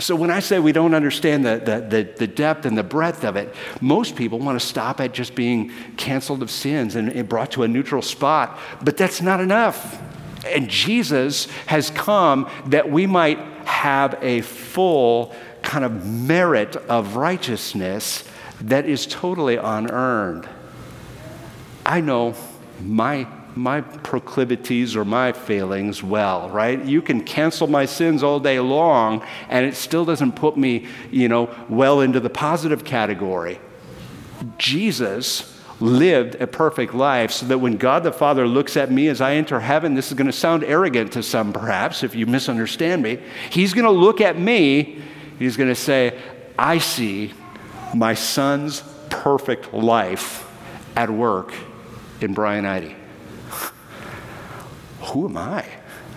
So 0.00 0.16
when 0.16 0.30
I 0.30 0.40
say 0.40 0.58
we 0.58 0.72
don't 0.72 0.94
understand 0.94 1.44
the, 1.44 1.58
the, 1.58 1.80
the, 1.80 2.12
the, 2.16 2.26
depth 2.26 2.64
and 2.64 2.76
the 2.76 2.82
breadth 2.82 3.24
of 3.24 3.36
it, 3.36 3.54
most 3.80 4.16
people 4.16 4.38
want 4.38 4.58
to 4.58 4.66
stop 4.66 5.00
at 5.00 5.12
just 5.12 5.34
being 5.34 5.72
canceled 5.96 6.42
of 6.42 6.50
sins 6.50 6.96
and, 6.96 7.10
and 7.10 7.28
brought 7.28 7.52
to 7.52 7.64
a 7.64 7.68
neutral 7.68 8.02
spot. 8.02 8.58
But 8.82 8.96
that's 8.96 9.20
not 9.20 9.40
enough. 9.40 10.00
And 10.46 10.68
Jesus 10.70 11.46
has 11.66 11.90
come 11.90 12.48
that 12.66 12.90
we 12.90 13.06
might 13.06 13.38
have 13.66 14.18
a 14.22 14.40
full 14.40 15.34
kind 15.62 15.84
of 15.84 16.06
merit 16.06 16.76
of 16.76 17.16
righteousness 17.16 18.24
that 18.62 18.86
is 18.86 19.06
totally 19.06 19.56
unearned. 19.56 20.48
I 21.84 22.00
know 22.00 22.34
my 22.80 23.26
my 23.56 23.80
proclivities 23.80 24.96
or 24.96 25.04
my 25.04 25.32
failings 25.32 26.02
well, 26.02 26.48
right? 26.50 26.82
You 26.84 27.02
can 27.02 27.22
cancel 27.22 27.66
my 27.66 27.84
sins 27.84 28.22
all 28.22 28.40
day 28.40 28.60
long, 28.60 29.24
and 29.48 29.66
it 29.66 29.74
still 29.74 30.04
doesn't 30.04 30.32
put 30.32 30.56
me, 30.56 30.86
you 31.10 31.28
know, 31.28 31.54
well 31.68 32.00
into 32.00 32.20
the 32.20 32.30
positive 32.30 32.84
category. 32.84 33.60
Jesus 34.58 35.58
lived 35.80 36.34
a 36.36 36.46
perfect 36.46 36.94
life 36.94 37.30
so 37.30 37.46
that 37.46 37.58
when 37.58 37.76
God 37.76 38.02
the 38.02 38.12
Father 38.12 38.46
looks 38.46 38.76
at 38.76 38.90
me 38.90 39.08
as 39.08 39.20
I 39.20 39.34
enter 39.34 39.60
heaven, 39.60 39.94
this 39.94 40.08
is 40.08 40.14
going 40.14 40.26
to 40.26 40.32
sound 40.32 40.62
arrogant 40.62 41.12
to 41.12 41.22
some 41.22 41.52
perhaps 41.52 42.02
if 42.02 42.14
you 42.14 42.26
misunderstand 42.26 43.02
me. 43.02 43.18
He's 43.50 43.72
going 43.72 43.86
to 43.86 43.90
look 43.90 44.20
at 44.20 44.38
me, 44.38 45.02
he's 45.38 45.56
going 45.56 45.70
to 45.70 45.74
say, 45.74 46.18
I 46.58 46.78
see 46.78 47.32
my 47.94 48.14
son's 48.14 48.82
perfect 49.08 49.72
life 49.72 50.46
at 50.96 51.10
work 51.10 51.54
in 52.20 52.34
Brian 52.34 52.66
Eide 52.66 52.99
who 55.00 55.28
am 55.28 55.36
I? 55.36 55.64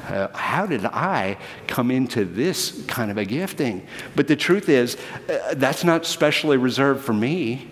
Uh, 0.08 0.28
how 0.36 0.66
did 0.66 0.86
I 0.86 1.38
come 1.68 1.90
into 1.90 2.26
this 2.26 2.84
kind 2.88 3.10
of 3.10 3.18
a 3.18 3.26
gifting? 3.26 3.88
But 4.16 4.28
the 4.28 4.36
truth 4.36 4.68
is, 4.68 4.98
uh, 5.30 5.54
that's 5.56 5.84
not 5.84 6.06
specially 6.06 6.58
reserved 6.58 7.04
for 7.06 7.14
me. 7.14 7.68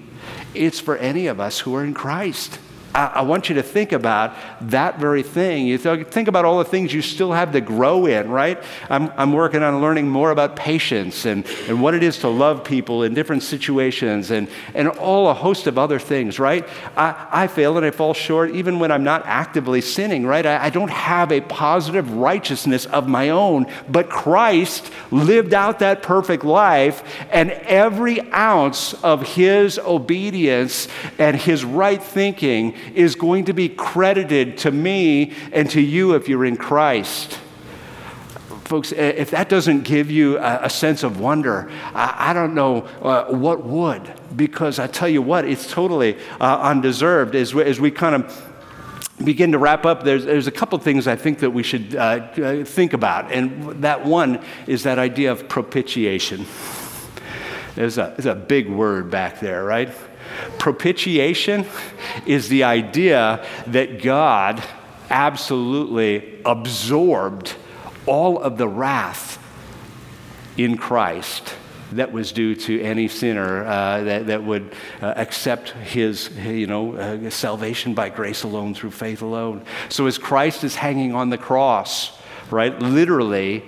It's 0.54 0.80
for 0.80 0.98
any 0.98 1.28
of 1.28 1.40
us 1.40 1.60
who 1.60 1.76
are 1.76 1.84
in 1.84 1.94
Christ. 1.94 2.60
I, 2.94 3.06
I 3.06 3.22
want 3.22 3.50
you 3.50 3.56
to 3.56 3.64
think 3.64 3.92
about 3.92 4.36
that 4.62 5.00
very 5.00 5.24
thing. 5.24 5.68
You 5.68 5.78
th- 5.78 6.08
think 6.08 6.28
about 6.28 6.46
all 6.46 6.60
the 6.60 6.66
things 6.66 6.94
you 6.94 7.02
still 7.02 7.32
have 7.32 7.52
to 7.54 7.62
grow 7.62 8.06
in, 8.06 8.30
right? 8.30 8.62
I'm, 8.90 9.12
I'm 9.18 9.34
working 9.34 9.64
on 9.64 9.82
learning 9.82 10.10
more 10.10 10.32
about 10.32 10.56
patience 10.56 11.26
and, 11.26 11.46
and 11.68 11.82
what 11.82 11.94
it 11.94 12.04
is 12.04 12.20
to 12.20 12.28
love 12.28 12.64
people 12.64 13.04
in 13.04 13.14
different 13.14 13.44
situations 13.44 14.32
and, 14.32 14.48
and 14.74 14.88
all 14.90 15.30
a 15.30 15.34
host 15.34 15.68
of 15.68 15.78
other 15.78 16.00
things, 16.00 16.40
right? 16.40 16.68
I, 16.96 17.28
I 17.32 17.48
fail 17.48 17.78
and 17.78 17.86
I 17.86 17.92
fall 17.92 18.14
short 18.14 18.52
even 18.52 18.80
when 18.80 18.92
I'm 18.92 19.04
not 19.04 19.24
actively 19.26 19.82
sinning, 19.82 20.26
right? 20.26 20.46
I, 20.46 20.66
I 20.66 20.70
don't 20.70 20.92
have 20.92 21.32
a 21.32 21.42
positive 21.42 22.12
righteousness 22.12 22.86
of 22.88 23.08
my 23.08 23.30
own, 23.30 23.68
but 23.90 24.10
Christ 24.10 24.92
lived 25.12 25.54
out 25.54 25.80
that 25.80 26.04
perfect 26.04 26.44
life, 26.44 27.04
and 27.32 27.52
every 27.52 28.20
ounce 28.32 28.94
of 29.04 29.22
his 29.22 29.80
obedience 29.80 30.88
and 31.18 31.36
his 31.36 31.64
right 31.64 32.02
thinking 32.02 32.76
is 32.94 33.16
going 33.16 33.46
to 33.46 33.54
be 33.54 33.70
credited 33.70 34.58
to 34.60 34.72
me 34.72 35.34
and 35.52 35.70
to 35.72 35.82
you 35.82 36.16
if 36.16 36.28
you're 36.28 36.46
in 36.46 36.58
Christ. 36.58 37.40
Folks, 38.66 38.94
if 38.94 39.32
that 39.32 39.50
doesn't 39.50 39.84
give 39.84 40.10
you 40.10 40.38
a, 40.40 40.70
sense 40.70 41.04
of 41.04 41.20
wonder, 41.20 41.70
I, 41.94 42.32
don't 42.32 42.56
know 42.56 42.84
uh, 43.02 43.26
what 43.26 43.66
would, 43.66 44.14
because 44.34 44.80
I 44.80 44.88
tell 44.88 45.10
you 45.10 45.22
what, 45.22 45.44
it's 45.44 45.70
totally 45.70 46.18
uh, 46.40 46.62
undeserved. 46.62 47.36
As 47.36 47.54
we, 47.54 47.92
kind 47.92 48.16
of 48.16 48.52
begin 49.26 49.52
to 49.52 49.58
wrap 49.58 49.86
up, 49.86 50.04
there's, 50.04 50.24
there's 50.24 50.48
a 50.48 50.52
couple 50.52 50.80
things 50.80 51.06
I 51.06 51.18
think 51.18 51.40
that 51.40 51.50
we 51.50 51.64
should 51.64 51.96
uh 51.96 52.64
think 52.64 52.94
about. 52.94 53.32
And 53.34 53.84
that 53.84 54.06
one 54.06 54.42
is 54.68 54.84
that 54.84 54.98
idea 54.98 55.34
of 55.34 55.50
propitiation. 55.50 56.46
There's 57.76 57.98
a, 57.98 58.14
there's 58.16 58.26
a 58.26 58.36
big 58.36 58.70
word 58.70 59.12
back 59.12 59.40
there, 59.40 59.64
right? 59.64 59.90
Propitiation 60.58 61.66
is 62.26 62.50
the 62.50 62.64
idea 62.64 63.46
that 63.68 64.02
God 64.02 64.64
absolutely 65.10 66.40
absorbed 66.46 67.56
all 68.06 68.40
of 68.40 68.58
the 68.58 68.68
wrath 68.68 69.38
in 70.58 70.78
Christ 70.78 71.56
that 71.92 72.12
was 72.12 72.32
due 72.32 72.56
to 72.56 72.82
any 72.82 73.08
sinner 73.08 73.66
uh, 73.66 74.04
that, 74.04 74.28
that 74.28 74.44
would 74.44 74.74
uh, 75.02 75.14
accept 75.18 75.72
his, 75.72 76.30
you 76.38 76.68
know, 76.68 76.96
uh, 76.96 77.30
salvation 77.30 77.94
by 77.94 78.10
grace 78.10 78.44
alone 78.44 78.74
through 78.74 78.92
faith 78.92 79.22
alone. 79.22 79.64
So 79.90 80.08
as 80.08 80.18
Christ 80.18 80.64
is 80.64 80.76
hanging 80.76 81.14
on 81.14 81.30
the 81.30 81.38
cross, 81.38 82.18
right, 82.50 82.78
literally, 82.80 83.64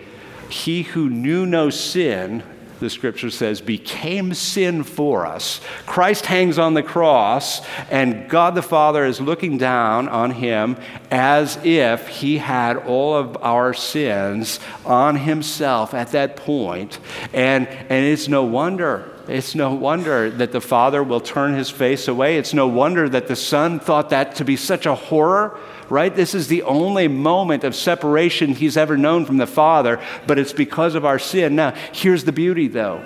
he 0.50 0.84
who 0.84 1.10
knew 1.10 1.46
no 1.46 1.70
sin 1.70 2.44
the 2.84 2.90
scripture 2.90 3.30
says, 3.30 3.62
became 3.62 4.34
sin 4.34 4.84
for 4.84 5.26
us. 5.26 5.62
Christ 5.86 6.26
hangs 6.26 6.60
on 6.60 6.74
the 6.74 6.84
cross, 6.84 7.62
and 7.90 8.30
God 8.30 8.56
the 8.56 8.62
Father 8.62 9.06
is 9.06 9.20
looking 9.22 9.58
down 9.58 10.10
on 10.10 10.32
him 10.32 10.78
as 11.10 11.58
if 11.64 12.08
he 12.08 12.38
had 12.38 12.78
all 12.78 13.16
of 13.16 13.38
our 13.42 13.74
sins 13.74 14.60
on 14.86 15.16
himself 15.16 15.94
at 15.94 16.12
that 16.12 16.36
point. 16.36 17.00
And, 17.34 17.68
and 17.68 18.06
it's 18.06 18.28
no 18.28 18.44
wonder 18.44 19.10
it's 19.28 19.56
no 19.56 19.74
wonder 19.74 20.30
that 20.30 20.52
the 20.52 20.62
Father 20.62 21.02
will 21.04 21.22
turn 21.22 21.54
his 21.54 21.70
face 21.70 22.08
away. 22.08 22.38
It's 22.38 22.54
no 22.54 22.68
wonder 22.68 23.08
that 23.08 23.28
the 23.28 23.36
Son 23.36 23.80
thought 23.80 24.10
that 24.10 24.36
to 24.36 24.46
be 24.46 24.56
such 24.56 24.86
a 24.86 24.96
horror 24.96 25.58
right? 25.90 26.16
This 26.16 26.34
is 26.34 26.48
the 26.48 26.64
only 26.64 27.08
moment 27.08 27.64
of 27.64 27.76
separation 27.76 28.56
he's 28.56 28.78
ever 28.78 28.98
known 28.98 29.26
from 29.26 29.38
the 29.38 29.46
Father, 29.46 30.02
but 30.26 30.40
it's 30.40 30.54
because 30.54 30.96
of 30.96 31.06
our 31.06 31.20
sin. 31.20 31.56
Now, 31.56 31.76
here's 31.92 32.24
the 32.24 32.32
beauty, 32.32 32.68
though 32.68 33.04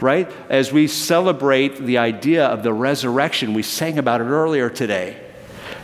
right? 0.00 0.30
As 0.48 0.72
we 0.72 0.86
celebrate 0.86 1.76
the 1.76 1.98
idea 1.98 2.46
of 2.46 2.62
the 2.62 2.72
resurrection, 2.72 3.54
we 3.54 3.62
sang 3.62 3.98
about 3.98 4.20
it 4.20 4.24
earlier 4.24 4.68
today. 4.68 5.29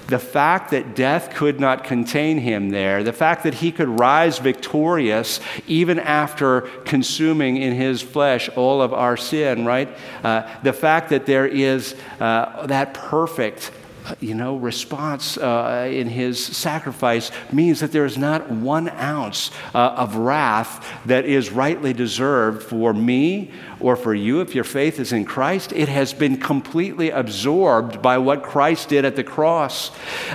The 0.09 0.19
fact 0.21 0.71
that 0.71 0.95
death 0.95 1.35
could 1.35 1.59
not 1.59 1.83
contain 1.83 2.39
him 2.39 2.71
there, 2.71 3.03
the 3.03 3.13
fact 3.13 3.43
that 3.43 3.55
he 3.55 3.73
could 3.73 3.89
rise 3.89 4.39
victorious 4.39 5.41
even 5.67 5.99
after 5.99 6.63
consuming 6.85 7.57
in 7.57 7.75
his 7.75 8.03
flesh 8.03 8.49
all 8.51 8.81
of 8.81 8.93
our 8.93 9.17
sin, 9.17 9.65
right? 9.65 9.89
Uh, 10.23 10.49
the 10.63 10.73
fact 10.73 11.11
that 11.11 11.27
there 11.27 11.47
is 11.47 11.97
uh, 12.21 12.67
that 12.67 12.95
perfect 12.95 13.73
you 14.21 14.35
know, 14.35 14.57
response 14.57 15.37
uh, 15.39 15.89
in 15.91 16.09
his 16.09 16.45
sacrifice 16.45 17.31
means 17.53 17.81
that 17.81 17.93
there 17.93 18.05
is 18.05 18.17
not 18.17 18.51
one 18.51 18.89
ounce 18.89 19.51
uh, 19.75 19.95
of 19.97 20.17
wrath 20.17 20.87
that 21.07 21.25
is 21.25 21.51
rightly 21.51 21.93
deserved 21.93 22.63
for 22.63 22.93
me 22.93 23.51
or 23.81 23.97
for 23.97 24.15
you 24.15 24.41
if 24.41 24.55
your 24.55 24.65
faith 24.65 25.01
is 25.01 25.13
in 25.13 25.25
Christ. 25.25 25.73
It 25.73 25.89
has 25.89 26.13
been 26.13 26.39
completely 26.39 27.11
absorbed 27.11 28.01
by 28.03 28.19
what 28.19 28.43
Christ 28.43 28.89
did 28.89 29.05
at 29.05 29.17
the 29.17 29.25
cross. 29.25 29.91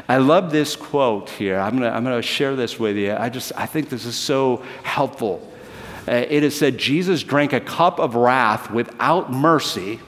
I 0.08 0.18
love 0.18 0.52
this 0.52 0.76
quote 0.76 1.30
here. 1.30 1.60
I'm 1.60 1.78
going 1.78 1.90
to 1.90 1.96
I'm 1.96 2.04
going 2.04 2.20
to 2.20 2.28
share 2.28 2.56
this 2.56 2.80
with 2.80 2.98
you. 2.98 3.14
I 3.14 3.30
just 3.30 3.52
I 3.56 3.66
think 3.66 3.90
this 3.90 4.06
is 4.06 4.16
so 4.16 4.58
helpful. 4.84 5.48
Uh, 6.08 6.14
it 6.14 6.44
is 6.44 6.58
said 6.58 6.78
Jesus 6.78 7.24
drank 7.24 7.54
a 7.54 7.60
cup 7.60 8.00
of 8.00 8.16
wrath 8.16 8.72
without 8.72 9.32
mercy 9.32 10.00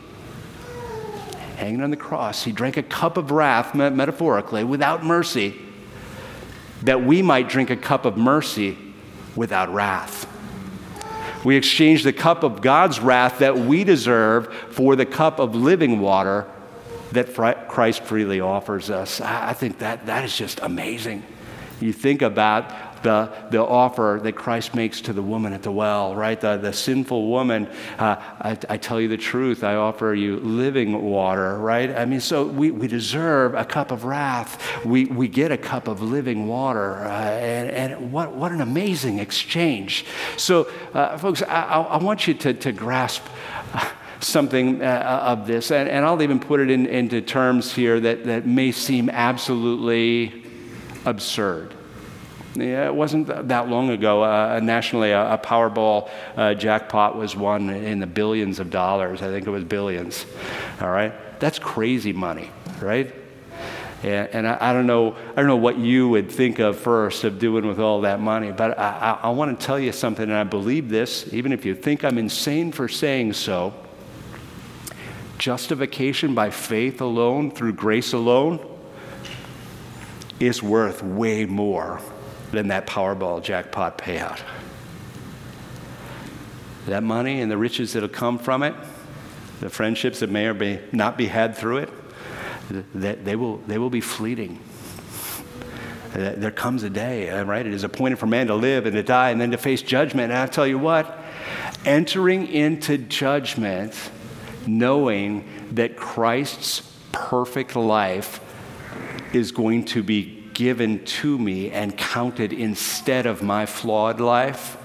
hanging 1.63 1.81
on 1.81 1.91
the 1.91 1.97
cross, 1.97 2.43
he 2.43 2.51
drank 2.51 2.77
a 2.77 2.83
cup 2.83 3.17
of 3.17 3.31
wrath, 3.31 3.73
metaphorically, 3.73 4.63
without 4.63 5.03
mercy, 5.03 5.55
that 6.81 7.03
we 7.03 7.21
might 7.21 7.47
drink 7.47 7.69
a 7.69 7.77
cup 7.77 8.05
of 8.05 8.17
mercy 8.17 8.77
without 9.35 9.73
wrath. 9.73 10.27
We 11.45 11.55
exchange 11.55 12.03
the 12.03 12.13
cup 12.13 12.43
of 12.43 12.61
God's 12.61 12.99
wrath 12.99 13.39
that 13.39 13.57
we 13.57 13.83
deserve 13.83 14.53
for 14.71 14.95
the 14.95 15.05
cup 15.05 15.39
of 15.39 15.55
living 15.55 15.99
water 15.99 16.49
that 17.11 17.33
Christ 17.69 18.03
freely 18.03 18.39
offers 18.39 18.89
us. 18.89 19.21
I 19.21 19.53
think 19.53 19.79
that, 19.79 20.05
that 20.07 20.23
is 20.23 20.35
just 20.35 20.59
amazing. 20.61 21.23
You 21.79 21.93
think 21.93 22.21
about 22.21 22.71
the, 23.03 23.31
the 23.51 23.61
offer 23.63 24.19
that 24.23 24.33
Christ 24.33 24.73
makes 24.73 25.01
to 25.01 25.13
the 25.13 25.21
woman 25.21 25.53
at 25.53 25.63
the 25.63 25.71
well, 25.71 26.15
right? 26.15 26.39
The, 26.39 26.57
the 26.57 26.73
sinful 26.73 27.27
woman, 27.27 27.67
uh, 27.99 28.15
I, 28.39 28.57
I, 28.69 28.77
tell 28.77 28.99
you 28.99 29.07
the 29.07 29.17
truth, 29.17 29.63
I 29.63 29.75
offer 29.75 30.13
you 30.13 30.37
living 30.37 31.01
water, 31.03 31.57
right? 31.59 31.91
I 31.91 32.05
mean, 32.05 32.21
so 32.21 32.45
we, 32.45 32.71
we 32.71 32.87
deserve 32.87 33.53
a 33.53 33.65
cup 33.65 33.91
of 33.91 34.03
wrath. 34.03 34.83
We, 34.85 35.05
we 35.05 35.27
get 35.27 35.51
a 35.51 35.57
cup 35.57 35.87
of 35.87 36.01
living 36.01 36.47
water. 36.47 36.95
Uh, 36.95 37.09
and 37.11 37.83
and 37.83 38.11
what, 38.11 38.33
what 38.33 38.51
an 38.51 38.61
amazing 38.61 39.19
exchange. 39.19 40.05
So, 40.37 40.69
uh, 40.93 41.17
folks, 41.17 41.41
I, 41.41 41.63
I, 41.63 41.97
want 41.97 42.27
you 42.27 42.33
to, 42.35 42.53
to 42.53 42.71
grasp 42.71 43.23
something 44.19 44.81
uh, 44.81 45.19
of 45.23 45.47
this. 45.47 45.71
And, 45.71 45.89
and, 45.89 46.05
I'll 46.05 46.21
even 46.21 46.39
put 46.39 46.59
it 46.59 46.69
in, 46.69 46.85
into 46.85 47.21
terms 47.21 47.73
here 47.73 47.99
that, 47.99 48.25
that 48.25 48.45
may 48.45 48.71
seem 48.71 49.09
absolutely 49.09 50.45
absurd. 51.05 51.73
Yeah, 52.55 52.85
it 52.85 52.93
wasn't 52.93 53.47
that 53.47 53.67
long 53.67 53.89
ago. 53.89 54.23
Uh, 54.23 54.59
nationally, 54.61 55.11
a, 55.11 55.33
a 55.33 55.37
Powerball 55.39 56.09
uh, 56.37 56.53
jackpot 56.53 57.17
was 57.17 57.35
won 57.35 57.69
in 57.69 57.99
the 57.99 58.07
billions 58.07 58.59
of 58.59 58.69
dollars. 58.69 59.21
I 59.23 59.29
think 59.29 59.47
it 59.47 59.49
was 59.49 59.63
billions. 59.63 60.25
All 60.79 60.91
right, 60.91 61.13
that's 61.39 61.57
crazy 61.57 62.13
money, 62.13 62.51
right? 62.79 63.13
And, 64.03 64.29
and 64.33 64.47
I, 64.47 64.57
I, 64.69 64.73
don't 64.73 64.85
know, 64.85 65.15
I 65.31 65.35
don't 65.35 65.47
know 65.47 65.55
what 65.55 65.79
you 65.79 66.09
would 66.09 66.31
think 66.31 66.59
of 66.59 66.77
first 66.77 67.23
of 67.23 67.39
doing 67.39 67.65
with 67.65 67.79
all 67.79 68.01
that 68.01 68.19
money, 68.19 68.51
but 68.51 68.77
I, 68.77 69.17
I, 69.23 69.27
I 69.27 69.29
want 69.29 69.59
to 69.59 69.65
tell 69.65 69.79
you 69.79 69.91
something, 69.91 70.23
and 70.23 70.33
I 70.33 70.43
believe 70.43 70.89
this, 70.89 71.33
even 71.33 71.53
if 71.53 71.65
you 71.65 71.73
think 71.73 72.03
I'm 72.03 72.19
insane 72.19 72.71
for 72.71 72.87
saying 72.87 73.33
so. 73.33 73.73
Justification 75.39 76.35
by 76.35 76.51
faith 76.51 77.01
alone, 77.01 77.49
through 77.49 77.73
grace 77.73 78.13
alone, 78.13 78.59
is 80.39 80.61
worth 80.61 81.01
way 81.01 81.45
more 81.45 81.99
than 82.53 82.67
that 82.67 82.87
Powerball 82.87 83.43
jackpot 83.43 83.97
payout. 83.97 84.39
That 86.85 87.03
money 87.03 87.41
and 87.41 87.51
the 87.51 87.57
riches 87.57 87.93
that'll 87.93 88.09
come 88.09 88.37
from 88.37 88.63
it, 88.63 88.75
the 89.59 89.69
friendships 89.69 90.19
that 90.19 90.29
may 90.29 90.47
or 90.47 90.53
may 90.53 90.79
not 90.91 91.17
be 91.17 91.27
had 91.27 91.57
through 91.57 91.77
it, 91.77 91.89
they 92.93 93.35
will, 93.35 93.57
they 93.57 93.77
will 93.77 93.89
be 93.89 94.01
fleeting. 94.01 94.59
There 96.13 96.51
comes 96.51 96.83
a 96.83 96.91
day, 96.91 97.31
uh, 97.31 97.43
right? 97.43 97.65
It 97.65 97.73
is 97.73 97.83
appointed 97.83 98.19
for 98.19 98.27
man 98.27 98.47
to 98.47 98.55
live 98.55 98.85
and 98.85 98.93
to 98.95 99.01
die 99.01 99.31
and 99.31 99.41
then 99.41 99.49
to 99.49 99.57
face 99.57 99.81
judgment. 99.81 100.31
And 100.31 100.39
I 100.39 100.45
tell 100.45 100.67
you 100.67 100.77
what, 100.77 101.17
entering 101.85 102.45
into 102.47 102.99
judgment, 102.99 103.95
knowing 104.67 105.45
that 105.71 105.97
Christ's 105.97 106.87
perfect 107.11 107.75
life 107.75 108.39
is 109.33 109.51
going 109.51 109.85
to 109.85 110.03
be 110.03 110.42
given 110.53 111.03
to 111.05 111.37
me 111.37 111.71
and 111.71 111.97
counted 111.97 112.53
instead 112.53 113.25
of 113.25 113.41
my 113.41 113.65
flawed 113.65 114.19
life, 114.19 114.77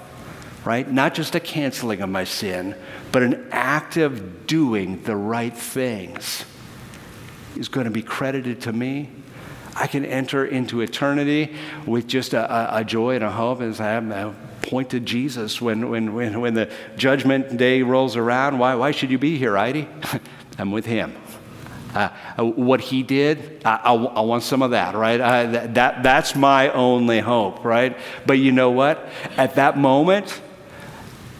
right? 0.65 0.89
Not 0.89 1.13
just 1.13 1.35
a 1.35 1.39
canceling 1.39 2.01
of 2.01 2.09
my 2.09 2.23
sin, 2.23 2.75
but 3.11 3.23
an 3.23 3.47
active 3.51 4.47
doing 4.47 5.01
the 5.03 5.15
right 5.15 5.55
things 5.55 6.45
is 7.55 7.67
going 7.67 7.85
to 7.85 7.91
be 7.91 8.03
credited 8.03 8.61
to 8.61 8.73
me. 8.73 9.09
I 9.75 9.87
can 9.87 10.05
enter 10.05 10.45
into 10.45 10.81
eternity 10.81 11.55
with 11.85 12.07
just 12.07 12.33
a, 12.33 12.75
a, 12.75 12.81
a 12.81 12.83
joy 12.83 13.15
and 13.15 13.23
a 13.23 13.31
hope 13.31 13.61
as 13.61 13.79
I 13.79 13.91
am 13.91 14.35
point 14.61 14.91
to 14.91 14.99
Jesus 14.99 15.61
when, 15.61 15.89
when, 15.89 16.13
when, 16.13 16.39
when 16.41 16.53
the 16.53 16.71
judgment 16.95 17.57
day 17.57 17.81
rolls 17.81 18.15
around. 18.15 18.59
Why, 18.59 18.75
why 18.75 18.91
should 18.91 19.09
you 19.09 19.17
be 19.17 19.37
here, 19.37 19.57
Eide? 19.57 19.87
I'm 20.59 20.71
with 20.71 20.85
him. 20.85 21.15
Uh, 21.93 22.09
uh 22.37 22.45
what 22.45 22.81
he 22.81 23.03
did, 23.03 23.61
I, 23.65 23.75
I, 23.75 23.93
I, 23.93 24.21
want 24.21 24.43
some 24.43 24.61
of 24.61 24.71
that, 24.71 24.95
right? 24.95 25.19
Uh, 25.19 25.45
that, 25.51 25.73
that, 25.73 26.03
that's 26.03 26.35
my 26.35 26.71
only 26.71 27.19
hope, 27.19 27.65
right? 27.65 27.97
But 28.25 28.39
you 28.39 28.51
know 28.51 28.71
what? 28.71 29.07
At 29.37 29.55
that 29.55 29.77
moment, 29.77 30.41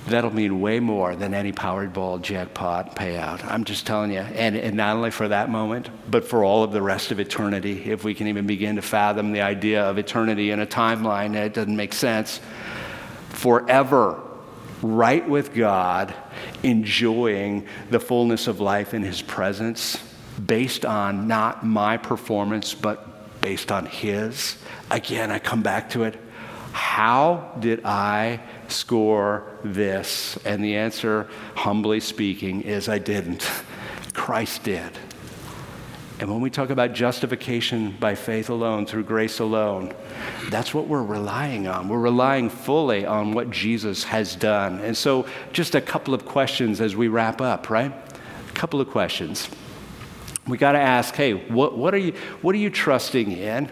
that'll 0.09 0.33
mean 0.33 0.59
way 0.59 0.79
more 0.79 1.15
than 1.15 1.33
any 1.33 1.51
Powerball 1.51 2.21
jackpot 2.21 2.95
payout. 2.95 3.43
I'm 3.45 3.63
just 3.63 3.85
telling 3.85 4.11
you. 4.11 4.19
And, 4.19 4.55
and 4.55 4.75
not 4.75 4.95
only 4.95 5.11
for 5.11 5.27
that 5.27 5.49
moment, 5.49 5.89
but 6.09 6.25
for 6.25 6.43
all 6.43 6.63
of 6.63 6.71
the 6.71 6.81
rest 6.81 7.11
of 7.11 7.19
eternity. 7.19 7.91
If 7.91 8.03
we 8.03 8.13
can 8.13 8.27
even 8.27 8.47
begin 8.47 8.75
to 8.75 8.81
fathom 8.81 9.31
the 9.31 9.41
idea 9.41 9.83
of 9.83 9.97
eternity 9.97 10.51
in 10.51 10.59
a 10.59 10.65
timeline, 10.65 11.35
it 11.35 11.53
doesn't 11.53 11.75
make 11.75 11.93
sense. 11.93 12.41
Forever, 13.29 14.21
right 14.81 15.27
with 15.27 15.53
God, 15.53 16.13
enjoying 16.63 17.67
the 17.89 17.99
fullness 17.99 18.47
of 18.47 18.59
life 18.59 18.93
in 18.93 19.03
His 19.03 19.21
presence, 19.21 19.97
based 20.45 20.85
on 20.85 21.27
not 21.27 21.65
my 21.65 21.97
performance, 21.97 22.73
but 22.73 23.41
based 23.41 23.71
on 23.71 23.85
His. 23.85 24.57
Again, 24.91 25.31
I 25.31 25.39
come 25.39 25.61
back 25.61 25.89
to 25.91 26.03
it. 26.03 26.19
How 26.71 27.55
did 27.59 27.83
I 27.85 28.41
score 28.67 29.57
this? 29.63 30.37
And 30.45 30.63
the 30.63 30.75
answer, 30.75 31.27
humbly 31.55 31.99
speaking, 31.99 32.61
is 32.61 32.87
I 32.87 32.99
didn't. 32.99 33.49
Christ 34.13 34.63
did. 34.63 34.91
And 36.19 36.29
when 36.29 36.41
we 36.41 36.49
talk 36.49 36.69
about 36.69 36.93
justification 36.93 37.95
by 37.97 38.13
faith 38.13 38.49
alone, 38.49 38.85
through 38.85 39.05
grace 39.05 39.39
alone, 39.39 39.93
that's 40.49 40.73
what 40.73 40.87
we're 40.87 41.03
relying 41.03 41.65
on. 41.67 41.87
We're 41.87 41.99
relying 41.99 42.49
fully 42.49 43.05
on 43.05 43.31
what 43.31 43.49
Jesus 43.49 44.03
has 44.03 44.35
done. 44.35 44.79
And 44.81 44.97
so, 44.97 45.25
just 45.53 45.75
a 45.75 45.81
couple 45.81 46.13
of 46.13 46.25
questions 46.25 46.81
as 46.81 46.93
we 46.93 47.07
wrap 47.07 47.39
up, 47.39 47.69
right? 47.69 47.93
A 47.93 48.51
couple 48.51 48.81
of 48.81 48.89
questions. 48.89 49.47
We 50.49 50.57
got 50.57 50.71
to 50.71 50.79
ask 50.79 51.15
hey, 51.15 51.33
what, 51.33 51.77
what, 51.77 51.93
are 51.93 51.99
you, 51.99 52.13
what 52.41 52.55
are 52.55 52.59
you 52.59 52.69
trusting 52.69 53.31
in? 53.31 53.69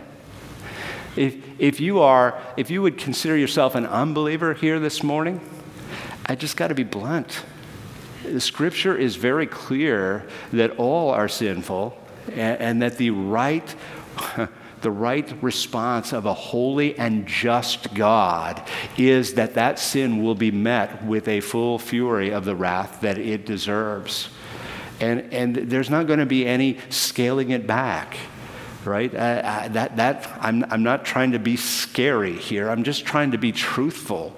If, 1.16 1.36
if, 1.58 1.80
you 1.80 2.02
are, 2.02 2.40
if 2.56 2.70
you 2.70 2.84
would 2.84 3.00
consider 3.00 3.36
yourself 3.36 3.74
an 3.74 3.88
unbeliever 3.88 4.54
here 4.54 4.80
this 4.80 5.02
morning, 5.02 5.42
I 6.28 6.36
just 6.36 6.56
got 6.56 6.68
to 6.68 6.76
be 6.76 6.84
blunt. 6.84 7.44
The 8.24 8.40
scripture 8.40 8.96
is 8.96 9.16
very 9.16 9.48
clear 9.48 10.28
that 10.54 10.78
all 10.78 11.10
are 11.10 11.28
sinful 11.28 11.98
and, 12.28 12.62
and 12.62 12.82
that 12.84 12.98
the 12.98 13.10
right, 13.10 13.76
the 14.82 14.92
right 14.92 15.34
response 15.42 16.14
of 16.14 16.28
a 16.28 16.34
holy 16.34 16.96
and 17.00 17.26
just 17.26 17.96
God 17.96 18.62
is 18.98 19.34
that 19.34 19.56
that 19.56 19.80
sin 19.80 20.22
will 20.22 20.36
be 20.36 20.52
met 20.52 21.04
with 21.04 21.28
a 21.28 21.40
full 21.40 21.80
fury 21.80 22.30
of 22.30 22.46
the 22.46 22.56
wrath 22.56 23.02
that 23.02 23.18
it 23.18 23.46
deserves. 23.46 24.30
And, 25.00 25.32
and 25.34 25.56
there's 25.56 25.90
not 25.90 26.08
going 26.08 26.20
to 26.20 26.26
be 26.26 26.46
any 26.46 26.80
scaling 26.90 27.52
it 27.52 27.68
back 27.68 28.18
right? 28.88 29.12
That, 29.12 29.98
that, 29.98 30.38
I'm, 30.40 30.64
I'm 30.70 30.82
not 30.82 31.06
trying 31.06 31.34
to 31.34 31.40
be 31.40 31.58
scary 31.58 32.38
here. 32.38 32.70
I'm 32.70 32.84
just 32.84 33.06
trying 33.06 33.32
to 33.32 33.38
be 33.38 33.52
truthful, 33.52 34.36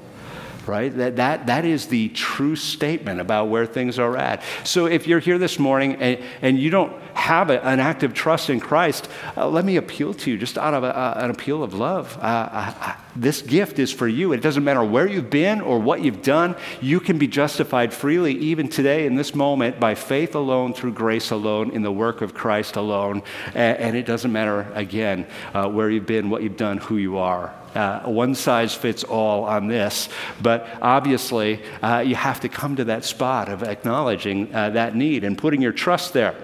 right? 0.69 0.95
That, 0.95 1.15
that, 1.15 1.47
that 1.47 1.65
is 1.65 1.87
the 1.87 2.09
true 2.09 2.55
statement 2.55 3.19
about 3.19 3.49
where 3.49 3.65
things 3.65 3.97
are 3.97 4.15
at. 4.15 4.43
So 4.63 4.85
if 4.85 5.07
you're 5.07 5.19
here 5.19 5.37
this 5.37 5.57
morning 5.57 5.95
and, 5.95 6.23
and 6.41 6.59
you 6.59 6.69
don't 6.69 6.93
have 7.15 7.49
a, 7.49 7.65
an 7.65 7.79
active 7.79 8.13
trust 8.13 8.49
in 8.49 8.59
Christ, 8.59 9.09
uh, 9.35 9.49
let 9.49 9.65
me 9.65 9.77
appeal 9.77 10.13
to 10.13 10.31
you 10.31 10.37
just 10.37 10.57
out 10.57 10.73
of 10.73 10.83
a, 10.83 11.13
an 11.17 11.31
appeal 11.31 11.63
of 11.63 11.73
love. 11.73 12.15
Uh, 12.17 12.21
I, 12.21 12.75
I, 12.79 12.95
this 13.15 13.41
gift 13.41 13.79
is 13.79 13.91
for 13.91 14.07
you. 14.07 14.31
It 14.31 14.41
doesn't 14.41 14.63
matter 14.63 14.83
where 14.83 15.07
you've 15.07 15.31
been 15.31 15.59
or 15.59 15.79
what 15.79 16.01
you've 16.03 16.21
done. 16.21 16.55
You 16.79 16.99
can 16.99 17.17
be 17.17 17.27
justified 17.27 17.93
freely, 17.93 18.33
even 18.33 18.69
today 18.69 19.07
in 19.07 19.15
this 19.15 19.33
moment, 19.33 19.79
by 19.79 19.95
faith 19.95 20.35
alone, 20.35 20.73
through 20.73 20.93
grace 20.93 21.31
alone, 21.31 21.71
in 21.71 21.81
the 21.81 21.91
work 21.91 22.21
of 22.21 22.33
Christ 22.33 22.75
alone. 22.75 23.23
And, 23.55 23.77
and 23.77 23.97
it 23.97 24.05
doesn't 24.05 24.31
matter, 24.31 24.71
again, 24.73 25.27
uh, 25.53 25.67
where 25.67 25.89
you've 25.89 26.05
been, 26.05 26.29
what 26.29 26.43
you've 26.43 26.57
done, 26.57 26.77
who 26.77 26.97
you 26.97 27.17
are. 27.17 27.53
Uh, 27.75 28.01
one 28.01 28.33
size 28.33 28.73
fits 28.73 29.03
all 29.03 29.43
on 29.43 29.67
this, 29.67 30.09
but 30.41 30.67
obviously 30.81 31.61
uh, 31.81 31.99
you 31.99 32.15
have 32.15 32.39
to 32.39 32.49
come 32.49 32.75
to 32.75 32.85
that 32.85 33.05
spot 33.05 33.47
of 33.47 33.63
acknowledging 33.63 34.53
uh, 34.53 34.69
that 34.71 34.95
need 34.95 35.23
and 35.23 35.37
putting 35.37 35.61
your 35.61 35.71
trust 35.71 36.13
there. 36.13 36.35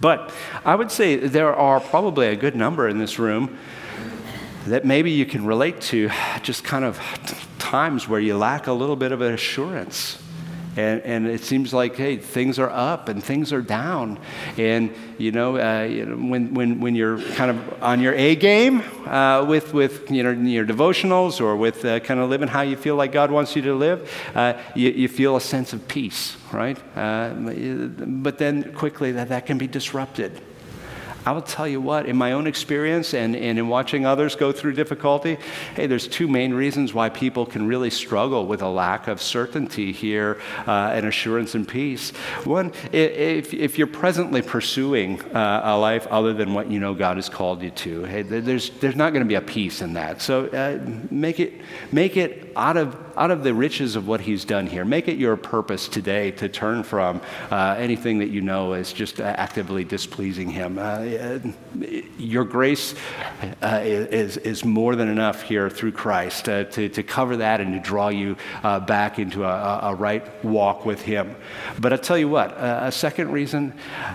But 0.00 0.32
I 0.64 0.74
would 0.74 0.90
say 0.90 1.16
there 1.16 1.54
are 1.54 1.80
probably 1.80 2.28
a 2.28 2.36
good 2.36 2.54
number 2.54 2.88
in 2.88 2.98
this 2.98 3.18
room 3.18 3.58
that 4.66 4.84
maybe 4.84 5.10
you 5.10 5.26
can 5.26 5.44
relate 5.44 5.80
to 5.80 6.10
just 6.42 6.62
kind 6.62 6.84
of 6.84 7.00
times 7.58 8.08
where 8.08 8.20
you 8.20 8.36
lack 8.36 8.68
a 8.68 8.72
little 8.72 8.96
bit 8.96 9.10
of 9.10 9.20
assurance. 9.20 10.21
And, 10.76 11.02
and 11.02 11.26
it 11.26 11.42
seems 11.42 11.74
like, 11.74 11.96
hey, 11.96 12.16
things 12.16 12.58
are 12.58 12.70
up 12.70 13.08
and 13.08 13.22
things 13.22 13.52
are 13.52 13.60
down. 13.60 14.18
And, 14.56 14.94
you 15.18 15.30
know, 15.30 15.58
uh, 15.58 15.82
you 15.84 16.06
know 16.06 16.16
when, 16.16 16.54
when, 16.54 16.80
when 16.80 16.94
you're 16.94 17.20
kind 17.20 17.50
of 17.50 17.82
on 17.82 18.00
your 18.00 18.14
A 18.14 18.36
game 18.36 18.82
uh, 19.06 19.44
with, 19.46 19.74
with 19.74 20.10
you 20.10 20.22
know, 20.22 20.30
your 20.30 20.64
devotionals 20.64 21.40
or 21.40 21.56
with 21.56 21.84
uh, 21.84 22.00
kind 22.00 22.20
of 22.20 22.30
living 22.30 22.48
how 22.48 22.62
you 22.62 22.76
feel 22.76 22.96
like 22.96 23.12
God 23.12 23.30
wants 23.30 23.54
you 23.54 23.62
to 23.62 23.74
live, 23.74 24.10
uh, 24.34 24.54
you, 24.74 24.90
you 24.90 25.08
feel 25.08 25.36
a 25.36 25.40
sense 25.40 25.74
of 25.74 25.86
peace, 25.88 26.36
right? 26.52 26.78
Uh, 26.96 27.34
but 27.34 28.38
then 28.38 28.72
quickly 28.72 29.12
that, 29.12 29.28
that 29.28 29.44
can 29.44 29.58
be 29.58 29.66
disrupted. 29.66 30.40
I 31.24 31.32
will 31.32 31.42
tell 31.42 31.68
you 31.68 31.80
what, 31.80 32.06
in 32.06 32.16
my 32.16 32.32
own 32.32 32.46
experience 32.46 33.14
and, 33.14 33.36
and 33.36 33.58
in 33.58 33.68
watching 33.68 34.04
others 34.04 34.34
go 34.34 34.50
through 34.50 34.72
difficulty, 34.72 35.38
hey, 35.76 35.86
there's 35.86 36.08
two 36.08 36.26
main 36.26 36.52
reasons 36.52 36.92
why 36.92 37.10
people 37.10 37.46
can 37.46 37.66
really 37.66 37.90
struggle 37.90 38.46
with 38.46 38.60
a 38.60 38.68
lack 38.68 39.06
of 39.06 39.22
certainty 39.22 39.92
here 39.92 40.40
uh, 40.66 40.90
and 40.92 41.06
assurance 41.06 41.54
and 41.54 41.68
peace. 41.68 42.10
One, 42.44 42.72
if, 42.90 43.54
if 43.54 43.78
you're 43.78 43.86
presently 43.86 44.42
pursuing 44.42 45.20
uh, 45.32 45.60
a 45.64 45.78
life 45.78 46.06
other 46.08 46.32
than 46.32 46.54
what 46.54 46.70
you 46.70 46.80
know 46.80 46.94
God 46.94 47.16
has 47.16 47.28
called 47.28 47.62
you 47.62 47.70
to, 47.70 48.04
hey, 48.04 48.22
there's, 48.22 48.70
there's 48.80 48.96
not 48.96 49.12
going 49.12 49.22
to 49.22 49.28
be 49.28 49.36
a 49.36 49.40
peace 49.40 49.80
in 49.80 49.92
that. 49.94 50.20
So 50.22 50.46
uh, 50.46 50.80
make, 51.10 51.38
it, 51.38 51.60
make 51.92 52.16
it 52.16 52.41
out 52.56 52.76
of, 52.76 52.96
out 53.16 53.30
of 53.30 53.42
the 53.42 53.54
riches 53.54 53.96
of 53.96 54.06
what 54.06 54.20
He's 54.20 54.44
done 54.44 54.66
here. 54.66 54.84
Make 54.84 55.08
it 55.08 55.16
your 55.16 55.36
purpose 55.36 55.88
today 55.88 56.30
to 56.32 56.48
turn 56.48 56.82
from 56.82 57.20
uh, 57.50 57.76
anything 57.78 58.18
that 58.18 58.28
you 58.28 58.40
know 58.40 58.74
is 58.74 58.92
just 58.92 59.20
actively 59.20 59.84
displeasing 59.84 60.50
Him 60.50 60.78
uh, 60.78 60.82
uh, 60.82 61.38
your 62.18 62.44
grace 62.44 62.94
uh, 63.62 63.80
is, 63.82 64.36
is 64.38 64.64
more 64.64 64.96
than 64.96 65.08
enough 65.08 65.42
here 65.42 65.70
through 65.70 65.92
Christ 65.92 66.48
uh, 66.48 66.64
to, 66.64 66.88
to 66.90 67.02
cover 67.02 67.38
that 67.38 67.60
and 67.60 67.72
to 67.74 67.80
draw 67.80 68.08
you 68.08 68.36
uh, 68.62 68.80
back 68.80 69.18
into 69.18 69.44
a, 69.44 69.80
a, 69.82 69.94
right 69.94 70.44
walk 70.44 70.84
with 70.84 71.02
Him. 71.02 71.36
But 71.78 71.92
I'll 71.92 71.98
tell 71.98 72.18
you 72.18 72.28
what, 72.28 72.52
a 72.56 72.92
second 72.92 73.32
reason 73.32 73.74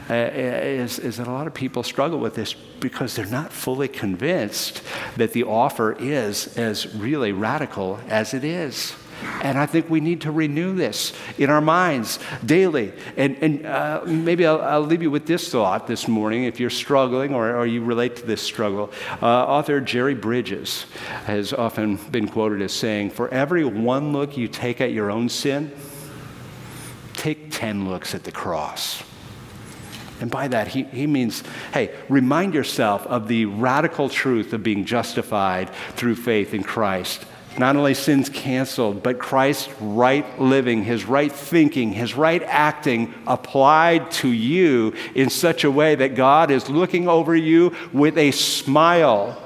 uh, 0.10 0.14
is, 0.14 1.00
is 1.00 1.18
that 1.18 1.28
a 1.28 1.32
lot 1.32 1.48
of 1.48 1.54
people 1.54 1.84
struggle 1.84 2.20
with 2.20 2.36
this 2.36 2.54
because 2.54 3.16
they're 3.16 3.26
not 3.26 3.52
fully 3.52 3.88
convinced 3.88 4.82
that 5.16 5.34
the 5.34 5.44
offer 5.44 5.94
is 6.00 6.58
as 6.58 6.94
really 6.96 7.32
radical 7.32 8.00
as 8.08 8.27
it 8.34 8.44
is. 8.44 8.96
And 9.42 9.58
I 9.58 9.66
think 9.66 9.90
we 9.90 10.00
need 10.00 10.22
to 10.22 10.32
renew 10.32 10.76
this 10.76 11.14
in 11.38 11.50
our 11.50 11.62
minds 11.62 12.20
daily. 12.46 12.94
And, 13.16 13.38
and 13.42 13.66
uh, 13.66 14.02
maybe 14.06 14.46
I'll, 14.46 14.62
I'll, 14.62 14.82
leave 14.82 15.02
you 15.02 15.12
with 15.12 15.26
this 15.26 15.50
thought 15.52 15.88
this 15.88 16.08
morning 16.08 16.44
if 16.44 16.60
you're 16.60 16.70
struggling 16.70 17.34
or, 17.34 17.56
or 17.56 17.66
you 17.66 17.84
relate 17.84 18.16
to 18.18 18.26
this 18.26 18.42
struggle. 18.42 18.92
Uh, 19.22 19.26
author 19.26 19.82
Jerry 19.82 20.14
Bridges 20.14 20.86
has 21.26 21.52
often 21.52 21.96
been 21.96 22.28
quoted 22.28 22.62
as 22.62 22.74
saying, 22.74 23.12
For 23.12 23.28
every 23.30 23.64
one 23.64 24.14
look 24.14 24.38
you 24.38 24.48
take 24.48 24.82
at 24.82 24.92
your 24.92 25.10
own 25.10 25.30
sin, 25.30 25.72
take 27.14 27.52
10 27.52 27.90
looks 27.90 28.14
at 28.14 28.24
the 28.24 28.32
cross. 28.32 29.04
And 30.20 30.32
by 30.32 30.48
that, 30.48 30.68
he, 30.68 30.84
he 30.84 31.06
means, 31.06 31.44
hey, 31.74 31.94
remind 32.10 32.56
yourself 32.56 33.06
of 33.06 33.28
the 33.28 33.46
radical 33.46 34.10
truth 34.10 34.52
of 34.54 34.64
being 34.64 34.84
justified 34.86 35.70
through 35.96 36.16
faith 36.16 36.56
in 36.56 36.64
Christ 36.64 37.26
not 37.58 37.76
only 37.76 37.94
sins 37.94 38.30
canceled, 38.30 39.02
but 39.02 39.20
Christ's 39.20 39.70
right 39.80 40.40
living, 40.40 40.84
his 40.84 41.06
right 41.06 41.32
thinking, 41.32 41.92
his 41.92 42.14
right 42.16 42.44
acting 42.44 43.14
applied 43.26 44.12
to 44.12 44.30
you 44.30 44.94
in 45.16 45.30
such 45.30 45.64
a 45.64 45.72
way 45.72 45.96
that 45.96 46.16
God 46.16 46.52
is 46.52 46.70
looking 46.70 47.08
over 47.08 47.36
you 47.36 47.76
with 47.92 48.18
a 48.18 48.32
smile. 48.32 49.42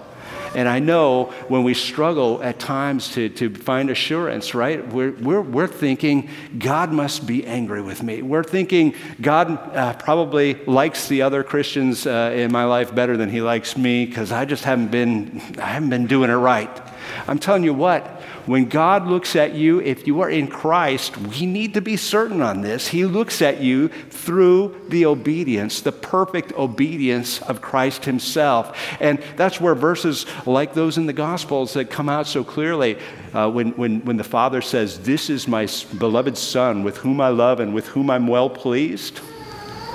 And 0.53 0.67
I 0.67 0.79
know 0.79 1.25
when 1.47 1.63
we 1.63 1.73
struggle 1.73 2.43
at 2.43 2.59
times 2.59 3.13
to, 3.13 3.29
to 3.29 3.53
find 3.55 3.89
assurance, 3.89 4.53
right? 4.53 4.85
We're, 4.85 5.11
we're, 5.11 5.41
we're 5.41 5.67
thinking, 5.67 6.29
God 6.57 6.91
must 6.91 7.25
be 7.25 7.45
angry 7.45 7.81
with 7.81 8.03
me. 8.03 8.21
We're 8.21 8.43
thinking, 8.43 8.93
God 9.21 9.51
uh, 9.73 9.93
probably 9.93 10.55
likes 10.65 11.07
the 11.07 11.21
other 11.21 11.43
Christians 11.43 12.05
uh, 12.05 12.33
in 12.35 12.51
my 12.51 12.65
life 12.65 12.93
better 12.93 13.15
than 13.15 13.29
he 13.29 13.41
likes 13.41 13.77
me 13.77 14.05
because 14.05 14.33
I 14.33 14.43
just 14.43 14.65
haven't 14.65 14.91
been, 14.91 15.41
I 15.57 15.67
haven't 15.67 15.89
been 15.89 16.07
doing 16.07 16.29
it 16.29 16.35
right. 16.35 16.90
I'm 17.27 17.39
telling 17.39 17.63
you 17.63 17.73
what, 17.73 18.05
when 18.45 18.65
God 18.65 19.07
looks 19.07 19.35
at 19.35 19.53
you, 19.53 19.81
if 19.81 20.07
you 20.07 20.21
are 20.21 20.29
in 20.29 20.47
Christ, 20.47 21.15
we 21.17 21.45
need 21.45 21.75
to 21.75 21.81
be 21.81 21.95
certain 21.95 22.41
on 22.41 22.61
this. 22.61 22.87
He 22.87 23.05
looks 23.05 23.41
at 23.41 23.61
you 23.61 23.89
through 24.09 24.81
the 24.89 25.05
obedience, 25.05 25.81
the 25.81 25.91
perfect 25.91 26.53
obedience 26.53 27.41
of 27.43 27.61
Christ 27.61 28.05
Himself. 28.05 28.77
And 28.99 29.21
that's 29.35 29.61
where 29.61 29.75
verses 29.75 30.25
like 30.45 30.73
those 30.73 30.97
in 30.97 31.05
the 31.05 31.13
Gospels 31.13 31.73
that 31.73 31.89
come 31.89 32.09
out 32.09 32.27
so 32.27 32.43
clearly 32.43 32.97
uh, 33.33 33.49
when, 33.49 33.71
when, 33.71 34.03
when 34.05 34.17
the 34.17 34.23
Father 34.23 34.61
says, 34.61 34.99
This 34.99 35.29
is 35.29 35.47
my 35.47 35.67
beloved 35.99 36.37
Son 36.37 36.83
with 36.83 36.97
whom 36.97 37.21
I 37.21 37.29
love 37.29 37.59
and 37.59 37.73
with 37.73 37.87
whom 37.87 38.09
I'm 38.09 38.27
well 38.27 38.49
pleased. 38.49 39.19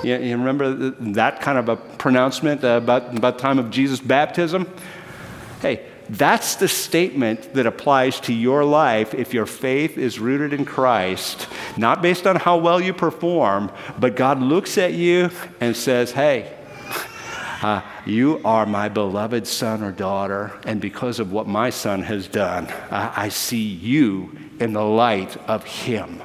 You, 0.03 0.17
you 0.17 0.37
remember 0.37 0.91
that 0.91 1.41
kind 1.41 1.57
of 1.57 1.69
a 1.69 1.75
pronouncement 1.75 2.63
about, 2.63 3.17
about 3.17 3.37
the 3.37 3.41
time 3.41 3.59
of 3.59 3.71
Jesus' 3.71 3.99
baptism? 3.99 4.71
Hey, 5.61 5.85
that's 6.09 6.55
the 6.55 6.67
statement 6.67 7.53
that 7.53 7.65
applies 7.65 8.19
to 8.21 8.33
your 8.33 8.63
life 8.63 9.13
if 9.13 9.33
your 9.33 9.45
faith 9.45 9.97
is 9.97 10.19
rooted 10.19 10.53
in 10.53 10.65
Christ, 10.65 11.47
not 11.75 12.01
based 12.01 12.25
on 12.25 12.37
how 12.37 12.57
well 12.57 12.79
you 12.79 12.93
perform, 12.93 13.71
but 13.99 14.15
God 14.15 14.41
looks 14.41 14.77
at 14.77 14.93
you 14.93 15.29
and 15.59 15.75
says, 15.75 16.11
Hey, 16.11 16.53
uh, 17.61 17.81
you 18.05 18.41
are 18.45 18.65
my 18.65 18.87
beloved 18.87 19.45
son 19.47 19.83
or 19.83 19.91
daughter, 19.91 20.57
and 20.63 20.79
because 20.79 21.19
of 21.19 21.31
what 21.31 21.47
my 21.47 21.69
son 21.69 22.03
has 22.03 22.27
done, 22.27 22.67
I, 22.89 23.23
I 23.23 23.29
see 23.29 23.63
you 23.63 24.37
in 24.59 24.73
the 24.73 24.83
light 24.83 25.35
of 25.49 25.65
him. 25.65 26.21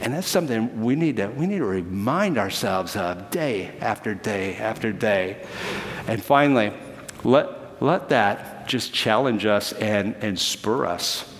And 0.00 0.12
that's 0.12 0.28
something 0.28 0.82
we 0.82 0.94
need 0.94 1.16
to, 1.16 1.28
we 1.28 1.46
need 1.46 1.58
to 1.58 1.64
remind 1.64 2.36
ourselves 2.36 2.96
of 2.96 3.30
day 3.30 3.72
after 3.80 4.14
day 4.14 4.56
after 4.56 4.92
day. 4.92 5.46
And 6.06 6.22
finally, 6.22 6.72
let, 7.24 7.48
let 7.80 8.08
that 8.08 8.68
just 8.68 8.92
challenge 8.92 9.46
us 9.46 9.72
and, 9.72 10.14
and 10.20 10.38
spur 10.38 10.86
us 10.86 11.32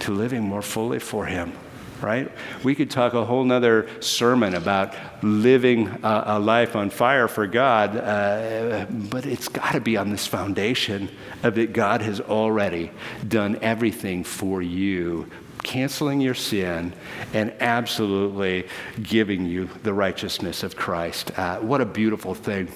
to 0.00 0.12
living 0.12 0.42
more 0.42 0.62
fully 0.62 0.98
for 0.98 1.26
Him, 1.26 1.52
right? 2.00 2.30
We 2.62 2.74
could 2.74 2.90
talk 2.90 3.14
a 3.14 3.24
whole 3.24 3.44
nother 3.44 3.88
sermon 4.00 4.54
about 4.54 4.94
living 5.22 5.88
a, 6.02 6.22
a 6.26 6.38
life 6.38 6.76
on 6.76 6.90
fire 6.90 7.26
for 7.26 7.46
God, 7.46 7.96
uh, 7.96 8.86
but 8.90 9.26
it's 9.26 9.48
got 9.48 9.72
to 9.72 9.80
be 9.80 9.96
on 9.96 10.10
this 10.10 10.26
foundation 10.26 11.10
of 11.42 11.54
that 11.56 11.72
God 11.72 12.02
has 12.02 12.20
already 12.20 12.90
done 13.26 13.58
everything 13.62 14.24
for 14.24 14.62
you 14.62 15.28
canceling 15.64 16.20
your 16.20 16.34
sin 16.34 16.94
and 17.34 17.52
absolutely 17.60 18.66
giving 19.02 19.44
you 19.44 19.68
the 19.82 19.92
righteousness 19.92 20.62
of 20.62 20.76
Christ. 20.76 21.36
Uh, 21.36 21.58
what 21.58 21.80
a 21.80 21.84
beautiful 21.84 22.32
thing. 22.32 22.68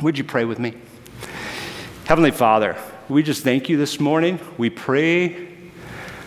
Would 0.00 0.18
you 0.18 0.24
pray 0.24 0.44
with 0.44 0.58
me? 0.58 0.74
Heavenly 2.08 2.30
Father, 2.30 2.74
we 3.10 3.22
just 3.22 3.44
thank 3.44 3.68
you 3.68 3.76
this 3.76 4.00
morning. 4.00 4.40
We 4.56 4.70
pray 4.70 5.46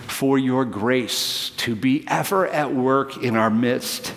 for 0.05 0.38
your 0.38 0.63
grace 0.63 1.49
to 1.57 1.75
be 1.75 2.05
ever 2.07 2.47
at 2.47 2.71
work 2.71 3.17
in 3.23 3.36
our 3.36 3.49
midst. 3.49 4.13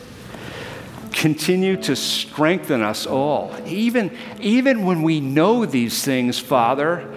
Continue 1.10 1.78
to 1.84 1.96
strengthen 1.96 2.82
us 2.82 3.06
all. 3.06 3.56
Even, 3.64 4.14
even 4.40 4.84
when 4.84 5.02
we 5.02 5.20
know 5.20 5.64
these 5.64 6.04
things, 6.04 6.38
Father, 6.38 7.10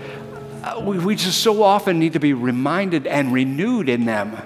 uh, 0.63 0.79
we, 0.81 0.97
we 0.97 1.15
just 1.17 1.43
so 1.43 1.61
often 1.61 1.99
need 1.99 2.13
to 2.13 2.21
be 2.21 2.31
reminded 2.31 3.05
and 3.05 3.33
renewed 3.33 3.89
in 3.89 4.05
them. 4.05 4.37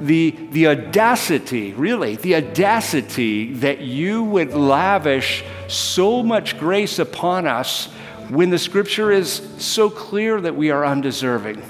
The, 0.00 0.30
the 0.52 0.68
audacity, 0.68 1.74
really, 1.74 2.16
the 2.16 2.36
audacity 2.36 3.52
that 3.56 3.82
you 3.82 4.24
would 4.24 4.54
lavish 4.54 5.44
so 5.66 6.22
much 6.22 6.58
grace 6.58 6.98
upon 6.98 7.46
us 7.46 7.90
when 8.28 8.50
the 8.50 8.58
scripture 8.58 9.10
is 9.10 9.42
so 9.58 9.88
clear 9.88 10.40
that 10.40 10.54
we 10.54 10.70
are 10.70 10.84
undeserving. 10.84 11.62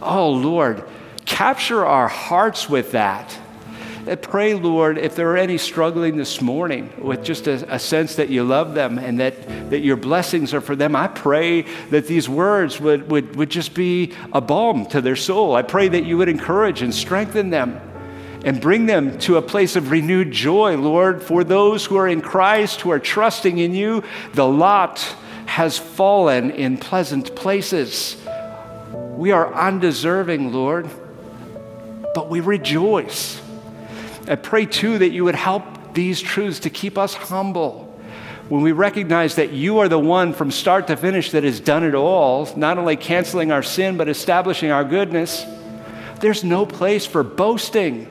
Oh, 0.00 0.30
Lord, 0.30 0.84
capture 1.24 1.84
our 1.84 2.08
hearts 2.08 2.68
with 2.68 2.92
that. 2.92 3.36
I 4.06 4.14
pray, 4.14 4.54
Lord, 4.54 4.96
if 4.96 5.14
there 5.14 5.30
are 5.30 5.36
any 5.36 5.58
struggling 5.58 6.16
this 6.16 6.40
morning 6.40 6.90
with 6.98 7.22
just 7.22 7.46
a, 7.46 7.74
a, 7.74 7.78
sense 7.78 8.16
that 8.16 8.30
you 8.30 8.44
love 8.44 8.74
them 8.74 8.98
and 8.98 9.20
that, 9.20 9.70
that 9.70 9.80
your 9.80 9.96
blessings 9.96 10.54
are 10.54 10.62
for 10.62 10.74
them, 10.74 10.96
I 10.96 11.06
pray 11.06 11.62
that 11.90 12.06
these 12.06 12.28
words 12.28 12.80
would, 12.80 13.10
would, 13.10 13.36
would 13.36 13.50
just 13.50 13.74
be 13.74 14.14
a 14.32 14.40
balm 14.40 14.86
to 14.86 15.02
their 15.02 15.16
soul. 15.16 15.54
I 15.54 15.62
pray 15.62 15.88
that 15.88 16.04
you 16.04 16.16
would 16.16 16.30
encourage 16.30 16.80
and 16.80 16.94
strengthen 16.94 17.50
them 17.50 17.78
and 18.42 18.58
bring 18.58 18.86
them 18.86 19.18
to 19.18 19.36
a 19.36 19.42
place 19.42 19.76
of 19.76 19.90
renewed 19.90 20.30
joy, 20.30 20.76
Lord, 20.76 21.22
for 21.22 21.44
those 21.44 21.84
who 21.84 21.96
are 21.96 22.08
in 22.08 22.22
Christ, 22.22 22.80
who 22.80 22.90
are 22.90 22.98
trusting 22.98 23.58
in 23.58 23.74
you. 23.74 24.02
The 24.32 24.46
lot 24.46 25.14
has 25.50 25.76
fallen 25.76 26.52
in 26.52 26.78
pleasant 26.78 27.34
places. 27.34 28.16
We 29.16 29.32
are 29.32 29.52
undeserving, 29.52 30.52
Lord, 30.52 30.88
but 32.14 32.30
we 32.30 32.38
rejoice. 32.38 33.42
I 34.28 34.36
pray 34.36 34.64
too 34.64 34.98
that 34.98 35.10
you 35.10 35.24
would 35.24 35.34
help 35.34 35.92
these 35.92 36.20
truths 36.20 36.60
to 36.60 36.70
keep 36.70 36.96
us 36.96 37.14
humble. 37.14 37.86
When 38.48 38.62
we 38.62 38.70
recognize 38.70 39.34
that 39.34 39.50
you 39.50 39.80
are 39.80 39.88
the 39.88 39.98
one 39.98 40.34
from 40.34 40.52
start 40.52 40.86
to 40.86 40.96
finish 40.96 41.32
that 41.32 41.42
has 41.42 41.58
done 41.58 41.82
it 41.82 41.96
all, 41.96 42.48
not 42.56 42.78
only 42.78 42.94
canceling 42.94 43.50
our 43.50 43.64
sin, 43.64 43.96
but 43.96 44.08
establishing 44.08 44.70
our 44.70 44.84
goodness, 44.84 45.44
there's 46.20 46.44
no 46.44 46.64
place 46.64 47.06
for 47.06 47.24
boasting. 47.24 48.06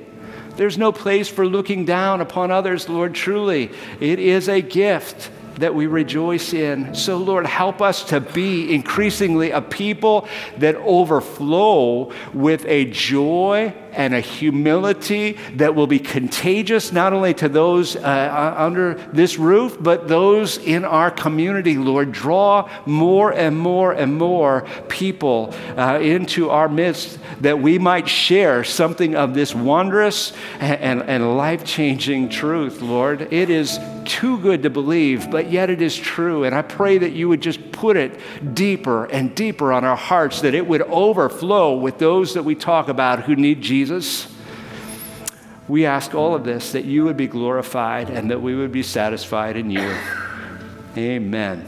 There's 0.57 0.77
no 0.77 0.91
place 0.91 1.29
for 1.29 1.47
looking 1.47 1.85
down 1.85 2.19
upon 2.19 2.51
others, 2.51 2.89
Lord, 2.89 3.15
truly. 3.15 3.71
It 4.01 4.19
is 4.19 4.49
a 4.49 4.59
gift 4.61 5.31
that 5.60 5.76
we 5.76 5.88
rejoice 5.88 6.53
in. 6.53 6.95
So, 6.95 7.18
Lord, 7.18 7.45
help 7.45 7.82
us 7.82 8.03
to 8.05 8.20
be 8.20 8.74
increasingly 8.74 9.51
a 9.51 9.62
people 9.62 10.28
that 10.57 10.76
overflow 10.76 12.12
with 12.34 12.66
a 12.66 12.86
joy 12.86 13.74
and 13.93 14.13
a 14.13 14.19
humility 14.19 15.37
that 15.55 15.75
will 15.75 15.87
be 15.87 15.99
contagious 15.99 16.91
not 16.91 17.13
only 17.13 17.33
to 17.35 17.49
those 17.49 17.95
uh, 17.95 17.99
uh, 17.99 18.55
under 18.57 18.95
this 19.13 19.37
roof, 19.37 19.77
but 19.79 20.07
those 20.07 20.57
in 20.57 20.85
our 20.85 21.11
community, 21.11 21.77
Lord. 21.77 22.11
Draw 22.11 22.69
more 22.85 23.31
and 23.31 23.57
more 23.57 23.93
and 23.93 24.17
more 24.17 24.65
people 24.87 25.53
uh, 25.77 25.99
into 26.01 26.49
our 26.49 26.69
midst 26.69 27.19
that 27.41 27.59
we 27.59 27.79
might 27.79 28.07
share 28.07 28.63
something 28.63 29.15
of 29.15 29.33
this 29.33 29.55
wondrous 29.55 30.33
and, 30.59 30.79
and, 30.81 31.03
and 31.03 31.37
life 31.37 31.63
changing 31.63 32.29
truth, 32.29 32.81
Lord. 32.81 33.33
It 33.33 33.49
is 33.49 33.79
too 34.05 34.39
good 34.39 34.63
to 34.63 34.69
believe, 34.69 35.29
but 35.29 35.51
yet 35.51 35.69
it 35.69 35.81
is 35.81 35.95
true. 35.95 36.43
And 36.43 36.55
I 36.55 36.61
pray 36.61 36.97
that 36.97 37.11
you 37.11 37.29
would 37.29 37.41
just 37.41 37.71
put 37.71 37.95
it 37.95 38.19
deeper 38.53 39.05
and 39.05 39.33
deeper 39.35 39.71
on 39.71 39.83
our 39.83 39.95
hearts, 39.95 40.41
that 40.41 40.53
it 40.53 40.67
would 40.67 40.81
overflow 40.81 41.77
with 41.77 41.99
those 41.99 42.33
that 42.33 42.43
we 42.43 42.55
talk 42.55 42.87
about 42.87 43.23
who 43.23 43.35
need 43.35 43.61
Jesus. 43.61 43.78
Jesus. 43.80 44.27
We 45.69 45.86
ask 45.86 46.13
all 46.13 46.36
of 46.36 46.43
this 46.43 46.73
that 46.73 46.84
you 46.84 47.05
would 47.05 47.15
be 47.15 47.27
glorified 47.27 48.09
and 48.09 48.30
that 48.30 48.41
we 48.41 48.53
would 48.53 48.73
be 48.73 48.84
satisfied 48.84 49.55
in 49.55 49.71
you. 49.71 49.95
Amen. 50.97 51.65